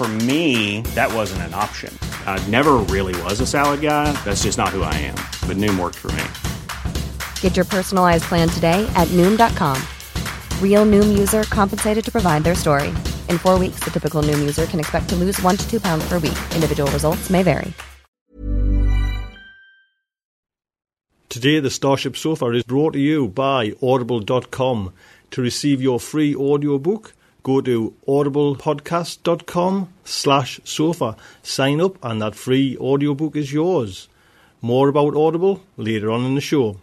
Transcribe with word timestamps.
For 0.00 0.08
me, 0.08 0.80
that 0.94 1.12
wasn't 1.12 1.42
an 1.42 1.52
option. 1.52 1.92
I 2.24 2.42
never 2.48 2.78
really 2.88 3.14
was 3.24 3.38
a 3.42 3.46
salad 3.46 3.82
guy. 3.82 4.10
That's 4.24 4.44
just 4.44 4.56
not 4.56 4.70
who 4.70 4.80
I 4.80 4.94
am. 4.94 5.16
But 5.46 5.58
Noom 5.58 5.78
worked 5.78 5.96
for 5.98 6.10
me. 6.12 6.24
Get 7.42 7.54
your 7.54 7.66
personalized 7.66 8.24
plan 8.24 8.48
today 8.48 8.90
at 8.96 9.08
Noom.com. 9.08 9.76
Real 10.62 10.86
Noom 10.86 11.18
user 11.18 11.42
compensated 11.42 12.02
to 12.02 12.10
provide 12.10 12.44
their 12.44 12.54
story. 12.54 12.88
In 13.28 13.36
four 13.36 13.58
weeks, 13.58 13.80
the 13.80 13.90
typical 13.90 14.22
Noom 14.22 14.38
user 14.38 14.64
can 14.64 14.80
expect 14.80 15.10
to 15.10 15.16
lose 15.16 15.38
one 15.42 15.58
to 15.58 15.70
two 15.70 15.80
pounds 15.80 16.08
per 16.08 16.14
week. 16.14 16.38
Individual 16.54 16.90
results 16.92 17.28
may 17.28 17.42
vary. 17.42 17.70
Today, 21.28 21.60
the 21.60 21.68
Starship 21.68 22.16
Sofa 22.16 22.46
is 22.52 22.62
brought 22.62 22.94
to 22.94 22.98
you 22.98 23.28
by 23.28 23.74
Audible.com. 23.82 24.94
To 25.32 25.42
receive 25.42 25.82
your 25.82 26.00
free 26.00 26.34
audiobook, 26.34 27.12
go 27.42 27.60
to 27.60 27.94
audiblepodcast.com 28.06 29.92
slash 30.04 30.60
sofa. 30.64 31.16
Sign 31.42 31.80
up 31.80 31.98
and 32.02 32.20
that 32.22 32.34
free 32.34 32.76
audiobook 32.78 33.36
is 33.36 33.52
yours. 33.52 34.08
More 34.60 34.88
about 34.88 35.16
Audible 35.16 35.62
later 35.76 36.10
on 36.10 36.24
in 36.24 36.34
the 36.34 36.40
show. 36.40 36.76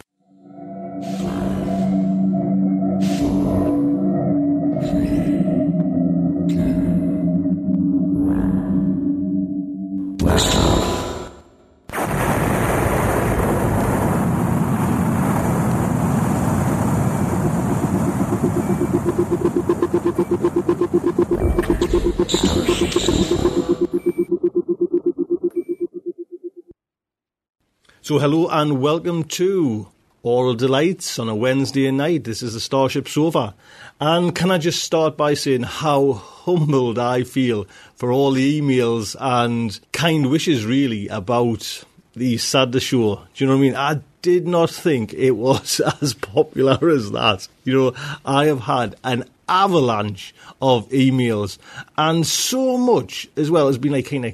So, 28.08 28.20
hello 28.20 28.48
and 28.48 28.80
welcome 28.80 29.26
to 29.26 29.90
Aural 30.24 30.56
Delights 30.56 31.20
on 31.20 31.28
a 31.28 31.36
Wednesday 31.36 31.92
night. 31.92 32.24
This 32.24 32.42
is 32.42 32.54
the 32.54 32.62
Starship 32.62 33.06
Sofa. 33.06 33.54
And 34.00 34.34
can 34.34 34.50
I 34.50 34.60
just 34.60 34.82
start 34.82 35.18
by 35.18 35.34
saying 35.34 35.64
how 35.64 36.14
humbled 36.14 36.98
I 37.00 37.24
feel 37.24 37.66
for 37.98 38.14
all 38.14 38.32
the 38.32 38.62
emails 38.62 39.18
and 39.20 39.78
kind 39.92 40.32
wishes, 40.32 40.66
really, 40.66 41.10
about 41.10 41.84
the 42.16 42.38
Sadder 42.38 42.80
show. 42.80 43.16
Do 43.36 43.44
you 43.44 43.48
know 43.48 43.58
what 43.58 43.60
I 43.60 43.62
mean? 43.62 43.76
I 43.76 44.00
did 44.22 44.48
not 44.48 44.70
think 44.70 45.14
it 45.14 45.32
was 45.32 45.82
as 46.02 46.14
popular 46.14 46.90
as 46.90 47.12
that. 47.12 47.50
You 47.66 47.74
know, 47.74 47.94
I 48.26 48.46
have 48.46 48.62
had 48.62 48.96
an 49.04 49.26
avalanche 49.50 50.34
of 50.62 50.88
emails 50.92 51.58
and 51.98 52.26
so 52.26 52.78
much 52.78 53.28
as 53.36 53.52
well 53.52 53.68
has 53.68 53.78
been 53.78 53.92
like 53.92 54.10
kind 54.10 54.28
of 54.28 54.34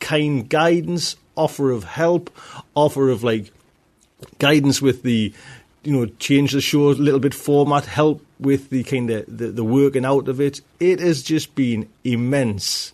kind 0.00 0.48
guidance, 0.48 1.14
offer 1.36 1.70
of 1.70 1.84
help, 1.84 2.30
offer 2.74 3.10
of 3.10 3.22
like 3.22 3.52
guidance 4.38 4.80
with 4.80 5.02
the 5.02 5.32
you 5.82 5.92
know 5.92 6.06
change 6.18 6.52
the 6.52 6.60
show 6.60 6.90
a 6.90 6.92
little 6.92 7.20
bit 7.20 7.34
format, 7.34 7.86
help 7.86 8.24
with 8.38 8.70
the 8.70 8.82
kind 8.84 9.10
of 9.10 9.24
the, 9.26 9.48
the 9.48 9.64
working 9.64 10.04
out 10.04 10.28
of 10.28 10.40
it. 10.40 10.60
It 10.80 11.00
has 11.00 11.22
just 11.22 11.54
been 11.54 11.88
immense. 12.04 12.92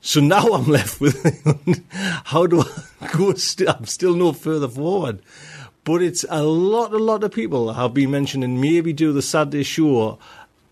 So 0.00 0.20
now 0.20 0.52
I'm 0.52 0.66
left 0.66 1.00
with 1.00 1.84
how 2.24 2.46
do 2.46 2.64
I 3.00 3.08
go? 3.16 3.34
St- 3.34 3.68
I'm 3.68 3.86
still 3.86 4.14
no 4.14 4.32
further 4.32 4.68
forward. 4.68 5.20
But 5.84 6.00
it's 6.00 6.24
a 6.28 6.44
lot, 6.44 6.92
a 6.92 6.98
lot 6.98 7.24
of 7.24 7.32
people 7.32 7.72
have 7.72 7.92
been 7.92 8.12
mentioning 8.12 8.60
maybe 8.60 8.92
do 8.92 9.12
the 9.12 9.22
Saturday 9.22 9.64
show 9.64 10.18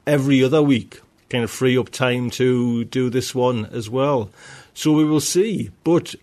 every 0.07 0.45
other 0.45 0.63
week, 0.63 1.01
kind 1.29 1.43
of 1.43 1.51
free 1.51 1.77
up 1.77 1.91
time 1.91 2.31
to 2.31 2.85
do 2.85 3.11
this 3.11 3.35
one 3.35 3.67
as 3.67 3.91
well. 3.91 4.31
So 4.73 4.93
we 4.93 5.05
will 5.05 5.21
see. 5.21 5.71
But 5.83 6.15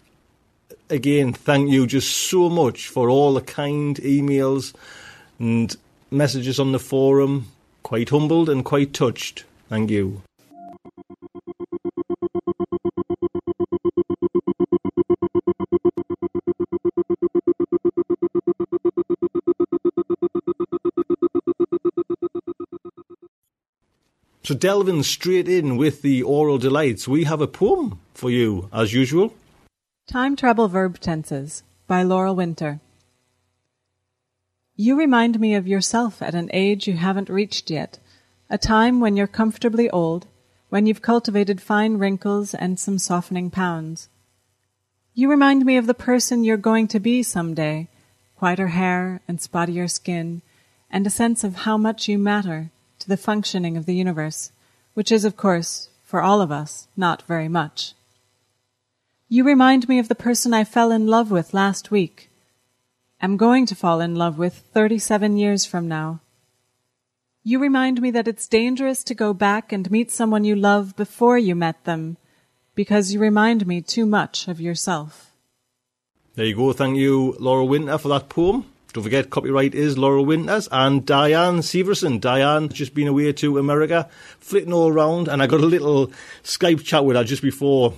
again, 0.90 1.34
thank 1.34 1.70
you 1.70 1.88
just 1.88 2.16
so 2.16 2.50
much 2.50 2.88
for 2.88 3.10
all 3.10 3.34
the 3.34 3.42
kind 3.42 3.98
emails 3.98 4.74
and 5.40 5.76
messages 6.12 6.60
on 6.60 6.72
the 6.72 6.80
forum. 6.80 7.48
Quite 7.84 8.10
humbled 8.10 8.50
and 8.50 8.66
quite 8.66 8.94
touched. 8.94 9.46
Thank 9.70 9.90
you. 9.90 10.22
So 24.44 24.56
delving 24.56 25.04
straight 25.04 25.50
in 25.50 25.76
with 25.76 26.02
the 26.02 26.24
aural 26.24 26.58
delights, 26.58 27.06
we 27.06 27.26
have 27.26 27.42
a 27.42 27.48
poem 27.48 28.00
for 28.14 28.30
you 28.30 28.70
as 28.72 28.94
usual. 28.94 29.34
Time 30.08 30.38
Travel 30.38 30.70
Verb 30.70 31.02
Tenses 31.02 31.64
by 31.86 32.02
Laurel 32.02 32.34
Winter. 32.34 32.80
You 34.78 34.98
remind 34.98 35.38
me 35.38 35.54
of 35.54 35.68
yourself 35.68 36.22
at 36.22 36.34
an 36.34 36.50
age 36.54 36.88
you 36.88 36.94
haven't 36.94 37.28
reached 37.28 37.70
yet, 37.70 38.00
a 38.50 38.58
time 38.58 39.02
when 39.02 39.18
you're 39.18 39.28
comfortably 39.28 39.90
old, 39.90 40.26
when 40.70 40.86
you've 40.86 41.02
cultivated 41.02 41.60
fine 41.60 41.98
wrinkles 41.98 42.54
and 42.54 42.80
some 42.80 42.98
softening 42.98 43.50
pounds. 43.52 44.08
You 45.14 45.30
remind 45.30 45.66
me 45.66 45.76
of 45.76 45.88
the 45.88 45.94
person 45.94 46.46
you're 46.46 46.56
going 46.56 46.88
to 46.88 47.02
be 47.02 47.22
someday, 47.22 47.90
whiter 48.38 48.68
hair 48.68 49.20
and 49.28 49.40
spottier 49.42 49.90
skin, 49.90 50.42
and 50.90 51.06
a 51.06 51.10
sense 51.10 51.44
of 51.44 51.66
how 51.68 51.76
much 51.76 52.08
you 52.08 52.18
matter 52.18 52.72
to 53.00 53.10
the 53.10 53.18
functioning 53.18 53.76
of 53.76 53.86
the 53.86 53.96
universe, 53.96 54.54
which 54.94 55.12
is, 55.12 55.26
of 55.26 55.36
course, 55.36 55.90
for 56.02 56.22
all 56.22 56.40
of 56.40 56.50
us, 56.50 56.88
not 56.96 57.24
very 57.24 57.50
much. 57.50 57.94
You 59.30 59.44
remind 59.44 59.90
me 59.90 60.00
of 60.00 60.08
the 60.08 60.16
person 60.16 60.54
I 60.54 60.64
fell 60.64 60.90
in 60.90 61.06
love 61.06 61.32
with 61.32 61.54
last 61.54 61.92
week, 61.92 62.30
am 63.20 63.36
going 63.36 63.66
to 63.66 63.76
fall 63.76 64.00
in 64.00 64.16
love 64.16 64.38
with 64.38 64.64
37 64.74 65.36
years 65.36 65.66
from 65.66 65.90
now. 65.90 66.22
You 67.44 67.60
remind 67.60 68.02
me 68.02 68.10
that 68.12 68.30
it's 68.30 68.48
dangerous 68.48 69.04
to 69.04 69.14
go 69.14 69.34
back 69.34 69.74
and 69.74 69.92
meet 69.92 70.12
someone 70.12 70.46
you 70.46 70.56
love 70.56 70.96
before 70.96 71.38
you 71.38 71.56
met 71.56 71.84
them, 71.84 72.16
because 72.74 73.14
you 73.14 73.20
remind 73.20 73.68
me 73.68 73.82
too 73.82 74.06
much 74.06 74.48
of 74.48 74.62
yourself. 74.62 75.30
There 76.36 76.46
you 76.46 76.56
go. 76.56 76.72
Thank 76.72 76.96
you, 76.96 77.36
Laurel 77.38 77.68
Winter, 77.68 77.98
for 77.98 78.08
that 78.08 78.30
poem. 78.30 78.64
Don't 78.94 79.04
forget, 79.04 79.30
copyright 79.30 79.76
is 79.76 79.98
Laurel 79.98 80.26
Winter's 80.26 80.70
and 80.72 81.06
Diane 81.06 81.58
Severson. 81.58 82.22
Diane 82.22 82.70
just 82.70 82.94
been 82.94 83.10
away 83.10 83.34
to 83.34 83.58
America, 83.58 84.08
flitting 84.40 84.72
all 84.72 84.88
around, 84.88 85.28
and 85.28 85.44
I 85.44 85.48
got 85.48 85.60
a 85.60 85.66
little 85.66 86.14
Skype 86.44 86.86
chat 86.86 87.04
with 87.04 87.18
her 87.18 87.26
just 87.26 87.42
before 87.42 87.94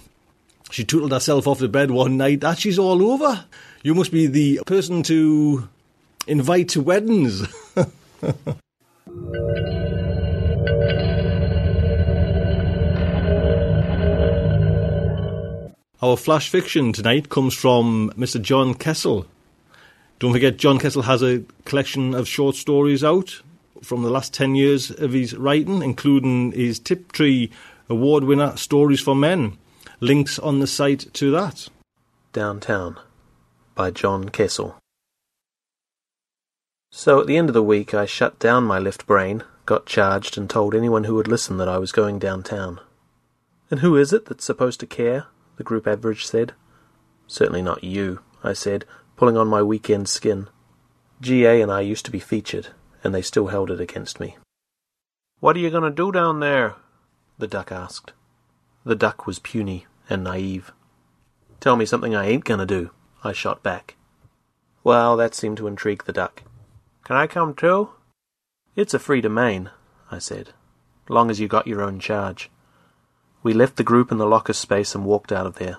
she 0.69 0.83
tootled 0.83 1.11
herself 1.11 1.47
off 1.47 1.59
the 1.59 1.67
bed 1.67 1.91
one 1.91 2.17
night. 2.17 2.41
That 2.41 2.59
she's 2.59 2.79
all 2.79 3.11
over. 3.11 3.45
You 3.83 3.95
must 3.95 4.11
be 4.11 4.27
the 4.27 4.61
person 4.65 5.03
to 5.03 5.67
invite 6.27 6.69
to 6.69 6.81
weddings. 6.81 7.47
Our 16.01 16.15
flash 16.15 16.47
fiction 16.47 16.93
tonight 16.93 17.27
comes 17.27 17.53
from 17.53 18.11
Mr. 18.17 18.41
John 18.41 18.73
Kessel. 18.73 19.25
Don't 20.19 20.31
forget, 20.31 20.55
John 20.55 20.79
Kessel 20.79 21.01
has 21.01 21.21
a 21.21 21.43
collection 21.65 22.13
of 22.13 22.25
short 22.25 22.55
stories 22.55 23.03
out 23.03 23.41
from 23.81 24.03
the 24.03 24.09
last 24.09 24.33
10 24.33 24.55
years 24.55 24.91
of 24.91 25.11
his 25.11 25.35
writing, 25.35 25.81
including 25.81 26.53
his 26.53 26.79
Tiptree 26.79 27.49
Award 27.89 28.23
winner, 28.23 28.55
Stories 28.55 29.01
for 29.01 29.13
Men. 29.13 29.57
Links 30.01 30.39
on 30.39 30.59
the 30.59 30.67
site 30.67 31.13
to 31.15 31.29
that. 31.31 31.67
Downtown 32.31 32.97
by 33.75 33.91
John 33.91 34.29
Kessel. 34.29 34.77
So 36.89 37.19
at 37.19 37.27
the 37.27 37.35
end 37.35 37.49
of 37.49 37.53
the 37.53 37.61
week, 37.61 37.93
I 37.93 38.05
shut 38.05 38.39
down 38.39 38.63
my 38.63 38.79
left 38.79 39.05
brain, 39.05 39.43
got 39.65 39.85
charged, 39.85 40.37
and 40.37 40.49
told 40.49 40.73
anyone 40.73 41.03
who 41.03 41.15
would 41.15 41.27
listen 41.27 41.57
that 41.57 41.67
I 41.67 41.77
was 41.77 41.91
going 41.91 42.17
downtown. 42.17 42.79
And 43.69 43.81
who 43.81 43.97
is 43.97 44.13
it 44.13 44.25
that's 44.25 44.45
supposed 44.45 44.79
to 44.79 44.87
care? 44.87 45.25
the 45.57 45.65
group 45.65 45.85
average 45.85 46.25
said. 46.25 46.53
Certainly 47.27 47.63
not 47.63 47.83
you, 47.83 48.21
I 48.41 48.53
said, 48.53 48.85
pulling 49.17 49.35
on 49.35 49.49
my 49.49 49.61
weekend 49.61 50.07
skin. 50.07 50.47
GA 51.19 51.61
and 51.61 51.69
I 51.69 51.81
used 51.81 52.05
to 52.05 52.11
be 52.11 52.19
featured, 52.19 52.69
and 53.03 53.13
they 53.13 53.21
still 53.21 53.47
held 53.47 53.69
it 53.69 53.81
against 53.81 54.21
me. 54.21 54.37
What 55.41 55.57
are 55.57 55.59
you 55.59 55.69
going 55.69 55.83
to 55.83 55.91
do 55.91 56.13
down 56.13 56.39
there? 56.39 56.75
the 57.37 57.47
duck 57.47 57.73
asked. 57.73 58.13
The 58.85 58.95
duck 58.95 59.27
was 59.27 59.39
puny 59.39 59.85
and 60.09 60.23
naive. 60.23 60.71
Tell 61.59 61.75
me 61.75 61.85
something 61.85 62.15
I 62.15 62.27
ain't 62.27 62.45
gonna 62.45 62.65
do, 62.65 62.91
I 63.23 63.33
shot 63.33 63.61
back. 63.61 63.95
Well, 64.83 65.17
that 65.17 65.35
seemed 65.35 65.57
to 65.57 65.67
intrigue 65.67 66.05
the 66.05 66.13
duck. 66.13 66.43
Can 67.03 67.17
I 67.17 67.27
come 67.27 67.53
too? 67.53 67.89
It's 68.75 68.93
a 68.93 68.99
free 68.99 69.19
domain, 69.19 69.71
I 70.09 70.19
said, 70.19 70.53
long 71.09 71.29
as 71.29 71.39
you 71.39 71.47
got 71.47 71.67
your 71.67 71.81
own 71.81 71.99
charge. 71.99 72.49
We 73.43 73.53
left 73.53 73.75
the 73.75 73.83
group 73.83 74.11
in 74.11 74.17
the 74.17 74.25
locker 74.25 74.53
space 74.53 74.95
and 74.95 75.05
walked 75.05 75.31
out 75.31 75.45
of 75.45 75.55
there. 75.55 75.77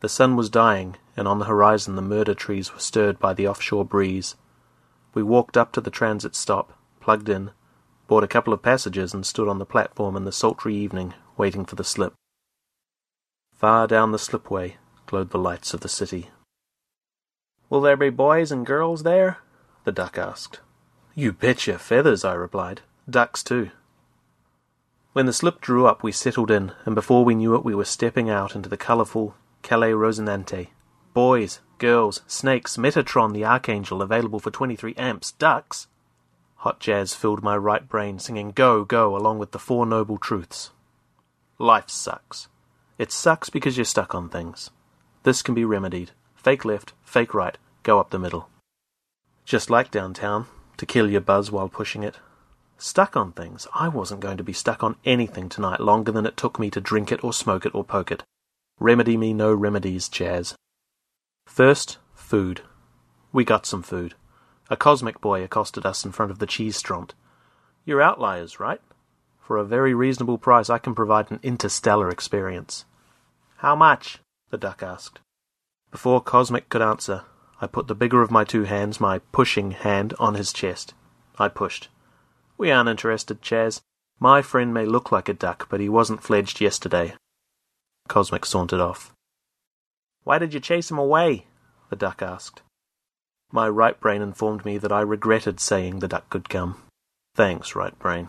The 0.00 0.08
sun 0.08 0.36
was 0.36 0.48
dying, 0.48 0.96
and 1.16 1.28
on 1.28 1.38
the 1.38 1.46
horizon 1.46 1.96
the 1.96 2.02
murder 2.02 2.34
trees 2.34 2.72
were 2.72 2.80
stirred 2.80 3.18
by 3.18 3.34
the 3.34 3.48
offshore 3.48 3.84
breeze. 3.84 4.36
We 5.12 5.22
walked 5.22 5.56
up 5.56 5.72
to 5.72 5.80
the 5.80 5.90
transit 5.90 6.34
stop, 6.34 6.72
plugged 7.00 7.28
in, 7.28 7.50
bought 8.06 8.24
a 8.24 8.28
couple 8.28 8.52
of 8.52 8.62
passages, 8.62 9.12
and 9.12 9.26
stood 9.26 9.48
on 9.48 9.58
the 9.58 9.66
platform 9.66 10.16
in 10.16 10.24
the 10.24 10.32
sultry 10.32 10.74
evening, 10.74 11.14
waiting 11.36 11.64
for 11.64 11.76
the 11.76 11.84
slip. 11.84 12.14
Far 13.54 13.86
down 13.86 14.12
the 14.12 14.18
slipway, 14.18 14.76
glowed 15.06 15.30
the 15.30 15.38
lights 15.38 15.72
of 15.72 15.80
the 15.80 15.88
city. 15.88 16.30
Will 17.68 17.80
there 17.80 17.96
be 17.96 18.10
boys 18.10 18.52
and 18.52 18.64
girls 18.64 19.02
there? 19.02 19.38
the 19.84 19.92
duck 19.92 20.18
asked. 20.18 20.60
You 21.14 21.32
bet 21.32 21.66
your 21.66 21.78
feathers, 21.78 22.24
I 22.24 22.34
replied. 22.34 22.82
Ducks 23.08 23.42
too. 23.42 23.70
When 25.12 25.26
the 25.26 25.32
slip 25.32 25.60
drew 25.60 25.86
up, 25.86 26.02
we 26.02 26.12
settled 26.12 26.50
in, 26.50 26.72
and 26.84 26.94
before 26.94 27.24
we 27.24 27.34
knew 27.34 27.54
it, 27.54 27.64
we 27.64 27.74
were 27.74 27.86
stepping 27.86 28.28
out 28.28 28.54
into 28.54 28.68
the 28.68 28.76
colourful 28.76 29.34
Calle 29.62 29.94
Rosinante. 29.94 30.68
Boys, 31.14 31.60
girls, 31.78 32.20
snakes, 32.26 32.76
Metatron 32.76 33.32
the 33.32 33.44
Archangel 33.44 34.02
available 34.02 34.38
for 34.38 34.50
23 34.50 34.94
amps, 34.96 35.32
ducks. 35.32 35.86
Hot 36.56 36.80
jazz 36.80 37.14
filled 37.14 37.42
my 37.42 37.56
right 37.56 37.88
brain, 37.88 38.18
singing 38.18 38.50
Go, 38.50 38.84
Go 38.84 39.16
along 39.16 39.38
with 39.38 39.52
the 39.52 39.58
Four 39.58 39.86
Noble 39.86 40.18
Truths. 40.18 40.72
Life 41.58 41.88
sucks. 41.88 42.48
It 42.98 43.10
sucks 43.10 43.48
because 43.48 43.78
you're 43.78 43.84
stuck 43.84 44.14
on 44.14 44.28
things. 44.28 44.70
This 45.22 45.42
can 45.42 45.54
be 45.54 45.64
remedied. 45.64 46.10
Fake 46.34 46.64
left, 46.64 46.92
fake 47.02 47.32
right, 47.32 47.56
go 47.82 47.98
up 47.98 48.10
the 48.10 48.18
middle. 48.18 48.50
Just 49.44 49.70
like 49.70 49.90
downtown, 49.90 50.46
to 50.76 50.84
kill 50.84 51.10
your 51.10 51.22
buzz 51.22 51.50
while 51.50 51.68
pushing 51.68 52.02
it. 52.02 52.16
Stuck 52.76 53.16
on 53.16 53.32
things. 53.32 53.66
I 53.74 53.88
wasn't 53.88 54.20
going 54.20 54.36
to 54.36 54.44
be 54.44 54.52
stuck 54.52 54.84
on 54.84 54.96
anything 55.06 55.48
tonight 55.48 55.80
longer 55.80 56.12
than 56.12 56.26
it 56.26 56.36
took 56.36 56.58
me 56.58 56.70
to 56.70 56.80
drink 56.80 57.10
it 57.10 57.24
or 57.24 57.32
smoke 57.32 57.64
it 57.64 57.74
or 57.74 57.84
poke 57.84 58.12
it. 58.12 58.22
Remedy 58.78 59.16
me 59.16 59.32
no 59.32 59.54
remedies, 59.54 60.10
Jazz. 60.10 60.54
First, 61.46 61.96
food. 62.14 62.60
We 63.32 63.44
got 63.44 63.64
some 63.64 63.82
food. 63.82 64.14
A 64.68 64.76
cosmic 64.76 65.22
boy 65.22 65.42
accosted 65.42 65.86
us 65.86 66.04
in 66.04 66.12
front 66.12 66.30
of 66.30 66.38
the 66.38 66.46
cheese 66.46 66.80
stront. 66.80 67.12
You're 67.86 68.02
outliers, 68.02 68.60
right? 68.60 68.80
For 69.46 69.58
a 69.58 69.64
very 69.64 69.94
reasonable 69.94 70.38
price, 70.38 70.68
I 70.68 70.78
can 70.78 70.92
provide 70.92 71.30
an 71.30 71.38
interstellar 71.40 72.10
experience. 72.10 72.84
How 73.58 73.76
much? 73.76 74.18
the 74.50 74.58
duck 74.58 74.82
asked. 74.82 75.20
Before 75.92 76.20
Cosmic 76.20 76.68
could 76.68 76.82
answer, 76.82 77.22
I 77.60 77.68
put 77.68 77.86
the 77.86 77.94
bigger 77.94 78.22
of 78.22 78.32
my 78.32 78.42
two 78.42 78.64
hands, 78.64 78.98
my 79.00 79.20
pushing 79.30 79.70
hand, 79.70 80.14
on 80.18 80.34
his 80.34 80.52
chest. 80.52 80.94
I 81.38 81.46
pushed. 81.46 81.86
We 82.58 82.72
aren't 82.72 82.88
interested, 82.88 83.40
Chaz. 83.40 83.82
My 84.18 84.42
friend 84.42 84.74
may 84.74 84.84
look 84.84 85.12
like 85.12 85.28
a 85.28 85.32
duck, 85.32 85.68
but 85.70 85.78
he 85.78 85.88
wasn't 85.88 86.24
fledged 86.24 86.60
yesterday. 86.60 87.14
Cosmic 88.08 88.44
sauntered 88.44 88.80
off. 88.80 89.12
Why 90.24 90.38
did 90.40 90.54
you 90.54 90.58
chase 90.58 90.90
him 90.90 90.98
away? 90.98 91.46
the 91.88 91.94
duck 91.94 92.20
asked. 92.20 92.62
My 93.52 93.68
right 93.68 94.00
brain 94.00 94.22
informed 94.22 94.64
me 94.64 94.76
that 94.78 94.90
I 94.90 95.02
regretted 95.02 95.60
saying 95.60 96.00
the 96.00 96.08
duck 96.08 96.28
could 96.30 96.48
come. 96.48 96.82
Thanks, 97.36 97.76
right 97.76 97.96
brain. 98.00 98.28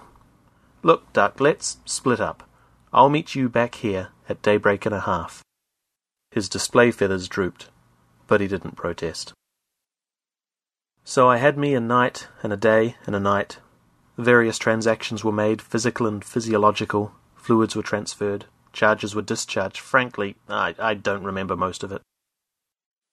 Look, 0.88 1.12
duck, 1.12 1.42
let's 1.42 1.80
split 1.84 2.22
up. 2.22 2.48
I'll 2.94 3.10
meet 3.10 3.36
you 3.36 3.50
back 3.50 3.76
here 3.76 4.08
at 4.30 4.42
daybreak 4.42 4.86
and 4.86 4.96
a 4.96 5.02
half. 5.02 5.44
His 6.32 6.48
display 6.48 6.92
feathers 6.92 7.28
drooped, 7.28 7.68
but 8.26 8.40
he 8.40 8.48
didn't 8.48 8.78
protest. 8.78 9.34
So 11.04 11.28
I 11.28 11.40
had 11.40 11.58
me 11.58 11.74
a 11.74 11.82
night 11.82 12.30
and 12.42 12.54
a 12.54 12.56
day 12.56 12.96
and 13.06 13.14
a 13.14 13.20
night. 13.20 13.58
Various 14.18 14.58
transactions 14.58 15.26
were 15.26 15.34
made, 15.34 15.62
physical 15.62 16.08
and 16.08 16.24
physiological. 16.24 17.12
Fluids 17.36 17.76
were 17.76 17.84
transferred. 17.84 18.46
Charges 18.72 19.14
were 19.14 19.22
discharged. 19.22 19.80
Frankly, 19.80 20.38
I, 20.48 20.74
I 20.80 20.94
don't 20.94 21.26
remember 21.26 21.58
most 21.58 21.84
of 21.84 21.92
it. 21.92 22.02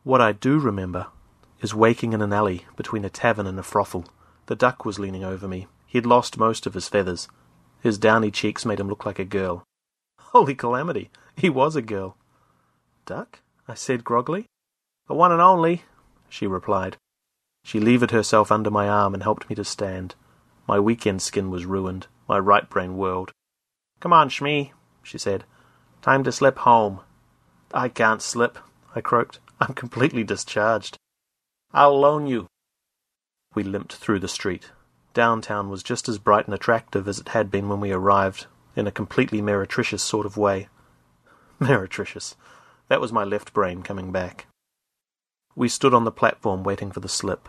What 0.05 0.21
I 0.21 0.31
do 0.31 0.61
remember 0.61 1.09
is 1.61 1.75
waking 1.75 2.13
in 2.13 2.23
an 2.23 2.33
alley 2.33 2.67
between 2.77 3.05
a 3.05 3.11
tavern 3.11 3.49
and 3.49 3.59
a 3.59 3.63
frothel. 3.63 4.07
The 4.47 4.55
duck 4.55 4.85
was 4.85 5.01
leaning 5.01 5.25
over 5.25 5.49
me. 5.49 5.67
He 5.89 5.99
had 5.99 6.07
lost 6.07 6.39
most 6.39 6.69
of 6.69 6.75
his 6.75 6.87
feathers. 6.87 7.27
His 7.85 7.99
downy 7.99 8.31
cheeks 8.31 8.65
made 8.65 8.81
him 8.81 8.89
look 8.89 9.05
like 9.05 9.19
a 9.19 9.27
girl. 9.27 9.63
Holy 10.19 10.55
calamity! 10.55 11.11
He 11.37 11.51
was 11.51 11.77
a 11.77 11.83
girl. 11.83 12.17
Duck? 13.05 13.41
I 13.69 13.75
said 13.75 14.05
groggily. 14.05 14.47
The 15.07 15.13
one 15.13 15.31
and 15.31 15.43
only, 15.43 15.83
she 16.31 16.47
replied. 16.47 16.97
She 17.63 17.79
levered 17.79 18.11
herself 18.11 18.51
under 18.51 18.71
my 18.71 18.89
arm 18.89 19.13
and 19.13 19.23
helped 19.23 19.51
me 19.51 19.57
to 19.57 19.65
stand. 19.65 20.15
My 20.67 20.81
weekend 20.81 21.21
skin 21.21 21.51
was 21.51 21.67
ruined. 21.67 22.07
My 22.27 22.39
right 22.39 22.71
brain 22.71 22.97
whirled. 22.97 23.33
Come 24.01 24.15
on, 24.15 24.31
Shmee, 24.31 24.73
she 25.03 25.19
said. 25.19 25.45
Time 26.01 26.25
to 26.25 26.33
slip 26.33 26.61
home. 26.61 27.01
I 27.75 27.91
can't 27.91 28.23
slip, 28.23 28.59
I 28.95 29.03
croaked. 29.03 29.41
I'm 29.61 29.75
completely 29.75 30.25
discharged. 30.25 30.97
I'll 31.75 32.01
loan 32.01 32.27
you. 32.27 32.47
We 33.55 33.63
limped 33.63 33.97
through 33.97 34.21
the 34.21 34.29
street. 34.29 34.71
Downtown 35.15 35.71
was 35.71 35.85
just 35.85 36.09
as 36.09 36.19
bright 36.19 36.47
and 36.47 36.55
attractive 36.55 37.07
as 37.07 37.21
it 37.21 37.29
had 37.29 37.51
been 37.51 37.69
when 37.69 37.81
we 37.81 37.93
arrived, 37.93 38.47
in 38.75 38.89
a 38.89 38.93
completely 38.93 39.41
meretricious 39.41 40.03
sort 40.03 40.27
of 40.27 40.37
way. 40.37 40.69
Meretricious. 41.61 42.35
That 42.89 43.01
was 43.01 43.13
my 43.13 43.23
left 43.23 43.53
brain 43.53 43.83
coming 43.83 44.11
back. 44.11 44.47
We 45.55 45.69
stood 45.69 45.95
on 45.95 46.05
the 46.05 46.11
platform 46.11 46.65
waiting 46.65 46.91
for 46.91 46.99
the 46.99 47.09
slip. 47.09 47.49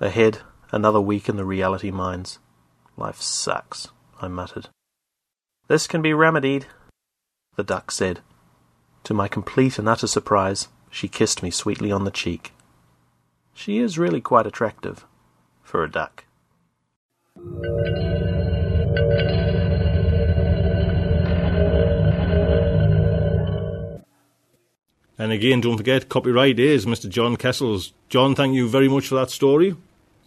Ahead, 0.00 0.40
another 0.72 1.00
week 1.00 1.28
in 1.28 1.36
the 1.36 1.44
reality 1.44 1.92
mines. 1.92 2.40
Life 2.96 3.20
sucks, 3.20 3.88
I 4.20 4.26
muttered. 4.26 4.68
This 5.68 5.86
can 5.86 6.02
be 6.02 6.12
remedied, 6.12 6.66
the 7.54 7.62
duck 7.62 7.92
said. 7.92 8.20
To 9.04 9.14
my 9.14 9.28
complete 9.28 9.78
and 9.78 9.88
utter 9.88 10.08
surprise, 10.08 10.68
she 10.90 11.08
kissed 11.08 11.42
me 11.42 11.50
sweetly 11.50 11.92
on 11.92 12.04
the 12.04 12.10
cheek. 12.10 12.52
She 13.54 13.78
is 13.78 13.98
really 13.98 14.20
quite 14.20 14.46
attractive 14.46 15.06
for 15.62 15.84
a 15.84 15.90
duck. 15.90 16.24
And 25.16 25.32
again, 25.32 25.62
don't 25.62 25.78
forget, 25.78 26.08
copyright 26.08 26.58
is 26.58 26.84
Mr. 26.86 27.08
John 27.08 27.36
Kessel's. 27.36 27.92
John, 28.08 28.34
thank 28.34 28.54
you 28.54 28.68
very 28.68 28.88
much 28.88 29.08
for 29.08 29.14
that 29.14 29.30
story. 29.30 29.74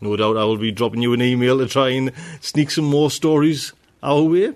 No 0.02 0.16
doubt 0.16 0.38
I 0.38 0.44
will 0.46 0.58
be 0.58 0.72
dropping 0.72 1.02
you 1.02 1.14
an 1.14 1.22
email 1.22 1.60
to 1.60 1.68
try 1.68 1.90
and 1.90 2.12
sneak 2.42 2.72
some 2.72 2.86
more 2.86 3.12
stories 3.12 3.74
our 4.02 4.24
way. 4.24 4.54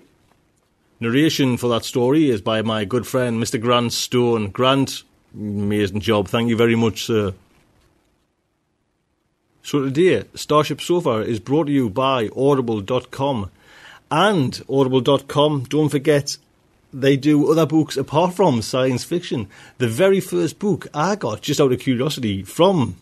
Narration 1.00 1.58
for 1.58 1.68
that 1.68 1.84
story 1.84 2.30
is 2.30 2.42
by 2.42 2.62
my 2.62 2.86
good 2.86 3.06
friend, 3.06 3.42
Mr. 3.42 3.60
Grant 3.60 3.92
Stone. 3.92 4.52
Grant, 4.52 5.04
amazing 5.34 6.00
job. 6.00 6.28
Thank 6.28 6.50
you 6.50 6.56
very 6.56 6.76
much, 6.76 7.06
sir. 7.06 7.34
So 9.64 9.84
today, 9.84 10.24
Starship 10.34 10.82
Sofa 10.82 11.20
is 11.20 11.40
brought 11.40 11.66
to 11.66 11.72
you 11.72 11.88
by 11.88 12.30
Audible.com. 12.36 13.52
And 14.10 14.62
Audible.com, 14.68 15.66
don't 15.66 15.90
forget, 15.90 16.38
they 16.92 17.16
do 17.16 17.52
other 17.52 17.68
books 17.68 17.96
apart 17.96 18.34
from 18.34 18.64
science 18.64 19.04
fiction. 19.04 19.48
The 19.78 19.88
very 19.88 20.20
first 20.20 20.58
book 20.58 20.88
I 20.96 21.16
got, 21.16 21.44
just 21.44 21.62
out 21.62 21.72
of 21.72 21.80
curiosity, 21.80 22.42
from 22.42 22.96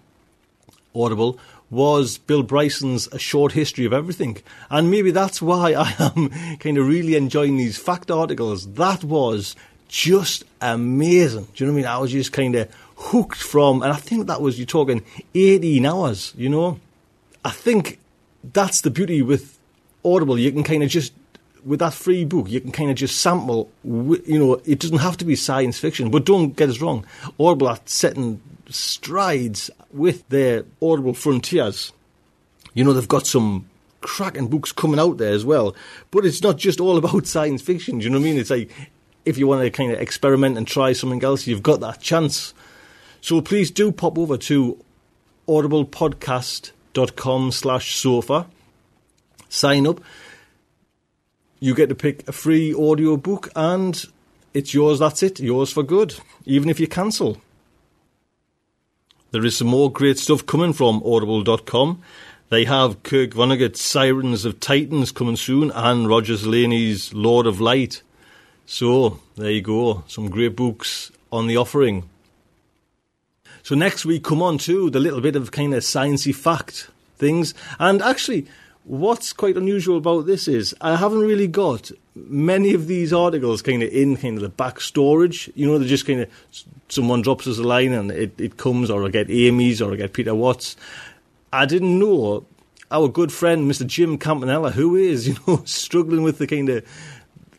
Audible 0.93 1.39
was 1.69 2.17
Bill 2.17 2.43
Bryson's 2.43 3.07
A 3.07 3.19
Short 3.19 3.53
History 3.53 3.85
of 3.85 3.93
Everything. 3.93 4.37
And 4.69 4.91
maybe 4.91 5.11
that's 5.11 5.41
why 5.41 5.73
I 5.73 5.95
am 5.97 6.57
kind 6.59 6.77
of 6.77 6.87
really 6.87 7.15
enjoying 7.15 7.55
these 7.55 7.77
fact 7.77 8.11
articles. 8.11 8.73
That 8.73 9.05
was 9.05 9.55
just 9.87 10.43
amazing. 10.61 11.47
Do 11.55 11.63
you 11.63 11.67
know 11.67 11.73
what 11.73 11.79
I 11.79 11.81
mean? 11.83 11.91
I 11.91 11.97
was 11.99 12.11
just 12.11 12.33
kind 12.33 12.55
of 12.55 12.69
hooked 12.99 13.41
from, 13.41 13.81
and 13.81 13.91
I 13.91 13.95
think 13.95 14.27
that 14.27 14.41
was, 14.41 14.59
you're 14.59 14.65
talking 14.65 15.03
18 15.33 15.85
hours, 15.85 16.33
you 16.37 16.49
know? 16.49 16.79
I 17.43 17.51
think 17.51 17.99
that's 18.43 18.81
the 18.81 18.91
beauty 18.91 19.21
with 19.21 19.57
Audible. 20.03 20.37
You 20.37 20.51
can 20.51 20.63
kind 20.63 20.83
of 20.83 20.89
just 20.89 21.13
with 21.65 21.79
that 21.79 21.93
free 21.93 22.25
book, 22.25 22.49
you 22.49 22.61
can 22.61 22.71
kind 22.71 22.89
of 22.89 22.95
just 22.95 23.19
sample. 23.19 23.69
You 23.83 24.39
know, 24.39 24.61
it 24.65 24.79
doesn't 24.79 24.99
have 24.99 25.17
to 25.17 25.25
be 25.25 25.35
science 25.35 25.77
fiction, 25.77 26.09
but 26.09 26.25
don't 26.25 26.55
get 26.55 26.69
us 26.69 26.79
wrong. 26.79 27.05
Audible 27.39 27.67
are 27.67 27.79
setting 27.85 28.41
strides 28.69 29.69
with 29.91 30.27
their 30.29 30.65
Audible 30.81 31.13
frontiers. 31.13 31.91
You 32.73 32.83
know, 32.83 32.93
they've 32.93 33.07
got 33.07 33.27
some 33.27 33.67
cracking 34.01 34.47
books 34.47 34.71
coming 34.71 34.99
out 34.99 35.17
there 35.17 35.33
as 35.33 35.43
well. 35.43 35.75
But 36.11 36.25
it's 36.25 36.41
not 36.41 36.57
just 36.57 36.79
all 36.79 36.97
about 37.03 37.27
science 37.27 37.61
fiction. 37.61 37.99
Do 37.99 38.05
you 38.05 38.09
know 38.09 38.19
what 38.19 38.25
I 38.25 38.29
mean? 38.29 38.39
It's 38.39 38.49
like 38.49 38.69
if 39.25 39.37
you 39.37 39.47
want 39.47 39.63
to 39.63 39.69
kind 39.69 39.91
of 39.91 39.99
experiment 39.99 40.57
and 40.57 40.67
try 40.67 40.93
something 40.93 41.23
else, 41.23 41.47
you've 41.47 41.63
got 41.63 41.81
that 41.81 42.01
chance. 42.01 42.53
So 43.21 43.41
please 43.41 43.71
do 43.71 43.91
pop 43.91 44.17
over 44.17 44.37
to 44.37 44.83
audiblepodcast.com 45.47 47.51
slash 47.51 47.95
sofa. 47.95 48.47
Sign 49.49 49.87
up. 49.87 50.01
You 51.59 51.75
get 51.75 51.89
to 51.89 51.95
pick 51.95 52.27
a 52.27 52.31
free 52.31 52.73
audio 52.73 53.17
book 53.17 53.49
and 53.55 54.05
it's 54.53 54.73
yours, 54.73 54.99
that's 54.99 55.23
it. 55.23 55.39
Yours 55.39 55.71
for 55.71 55.83
good. 55.83 56.15
Even 56.45 56.69
if 56.69 56.79
you 56.79 56.87
cancel. 56.87 57.41
There 59.31 59.45
is 59.45 59.57
some 59.57 59.67
more 59.67 59.91
great 59.91 60.17
stuff 60.17 60.45
coming 60.45 60.73
from 60.73 61.03
audible.com. 61.05 62.01
They 62.49 62.65
have 62.65 63.03
Kurt 63.03 63.31
Vonnegut's 63.31 63.79
Sirens 63.79 64.43
of 64.43 64.59
Titans 64.59 65.11
coming 65.11 65.35
soon 65.35 65.69
and 65.69 66.07
Roger 66.07 66.33
Zelazny's 66.33 67.13
Lord 67.13 67.45
of 67.45 67.61
Light. 67.61 68.01
So, 68.65 69.19
there 69.35 69.51
you 69.51 69.61
go. 69.61 70.03
Some 70.07 70.29
great 70.29 70.55
books 70.55 71.11
on 71.31 71.45
the 71.45 71.57
offering. 71.57 72.09
So 73.69 73.75
next 73.75 74.03
we 74.03 74.19
come 74.19 74.41
on 74.41 74.57
to 74.65 74.89
the 74.89 74.99
little 74.99 75.21
bit 75.21 75.35
of 75.35 75.51
kind 75.51 75.75
of 75.75 75.83
sciencey 75.83 76.33
fact 76.33 76.89
things. 77.17 77.53
And 77.77 78.01
actually, 78.01 78.47
what's 78.83 79.31
quite 79.31 79.57
unusual 79.57 79.97
about 79.97 80.25
this 80.25 80.47
is 80.47 80.75
I 80.81 80.95
haven't 80.95 81.19
really 81.19 81.45
got 81.45 81.91
many 82.15 82.73
of 82.73 82.87
these 82.87 83.13
articles 83.13 83.61
kind 83.61 83.83
of 83.83 83.93
in 83.93 84.17
kind 84.17 84.37
of 84.37 84.41
the 84.41 84.49
back 84.49 84.81
storage. 84.81 85.51
You 85.53 85.67
know, 85.67 85.77
they're 85.77 85.87
just 85.87 86.07
kind 86.07 86.21
of 86.21 86.29
someone 86.87 87.21
drops 87.21 87.45
us 87.45 87.59
a 87.59 87.61
line 87.61 87.93
and 87.93 88.09
it, 88.09 88.33
it 88.41 88.57
comes, 88.57 88.89
or 88.89 89.05
I 89.05 89.09
get 89.09 89.29
Amy's, 89.29 89.83
or 89.83 89.93
I 89.93 89.97
get 89.97 90.13
Peter 90.13 90.33
Watts. 90.33 90.75
I 91.53 91.67
didn't 91.67 91.99
know 91.99 92.47
our 92.89 93.07
good 93.07 93.31
friend 93.31 93.69
Mr. 93.69 93.85
Jim 93.85 94.17
Campanella, 94.17 94.71
who 94.71 94.95
is 94.95 95.27
you 95.27 95.35
know 95.45 95.61
struggling 95.65 96.23
with 96.23 96.39
the 96.39 96.47
kind 96.47 96.69
of 96.69 96.83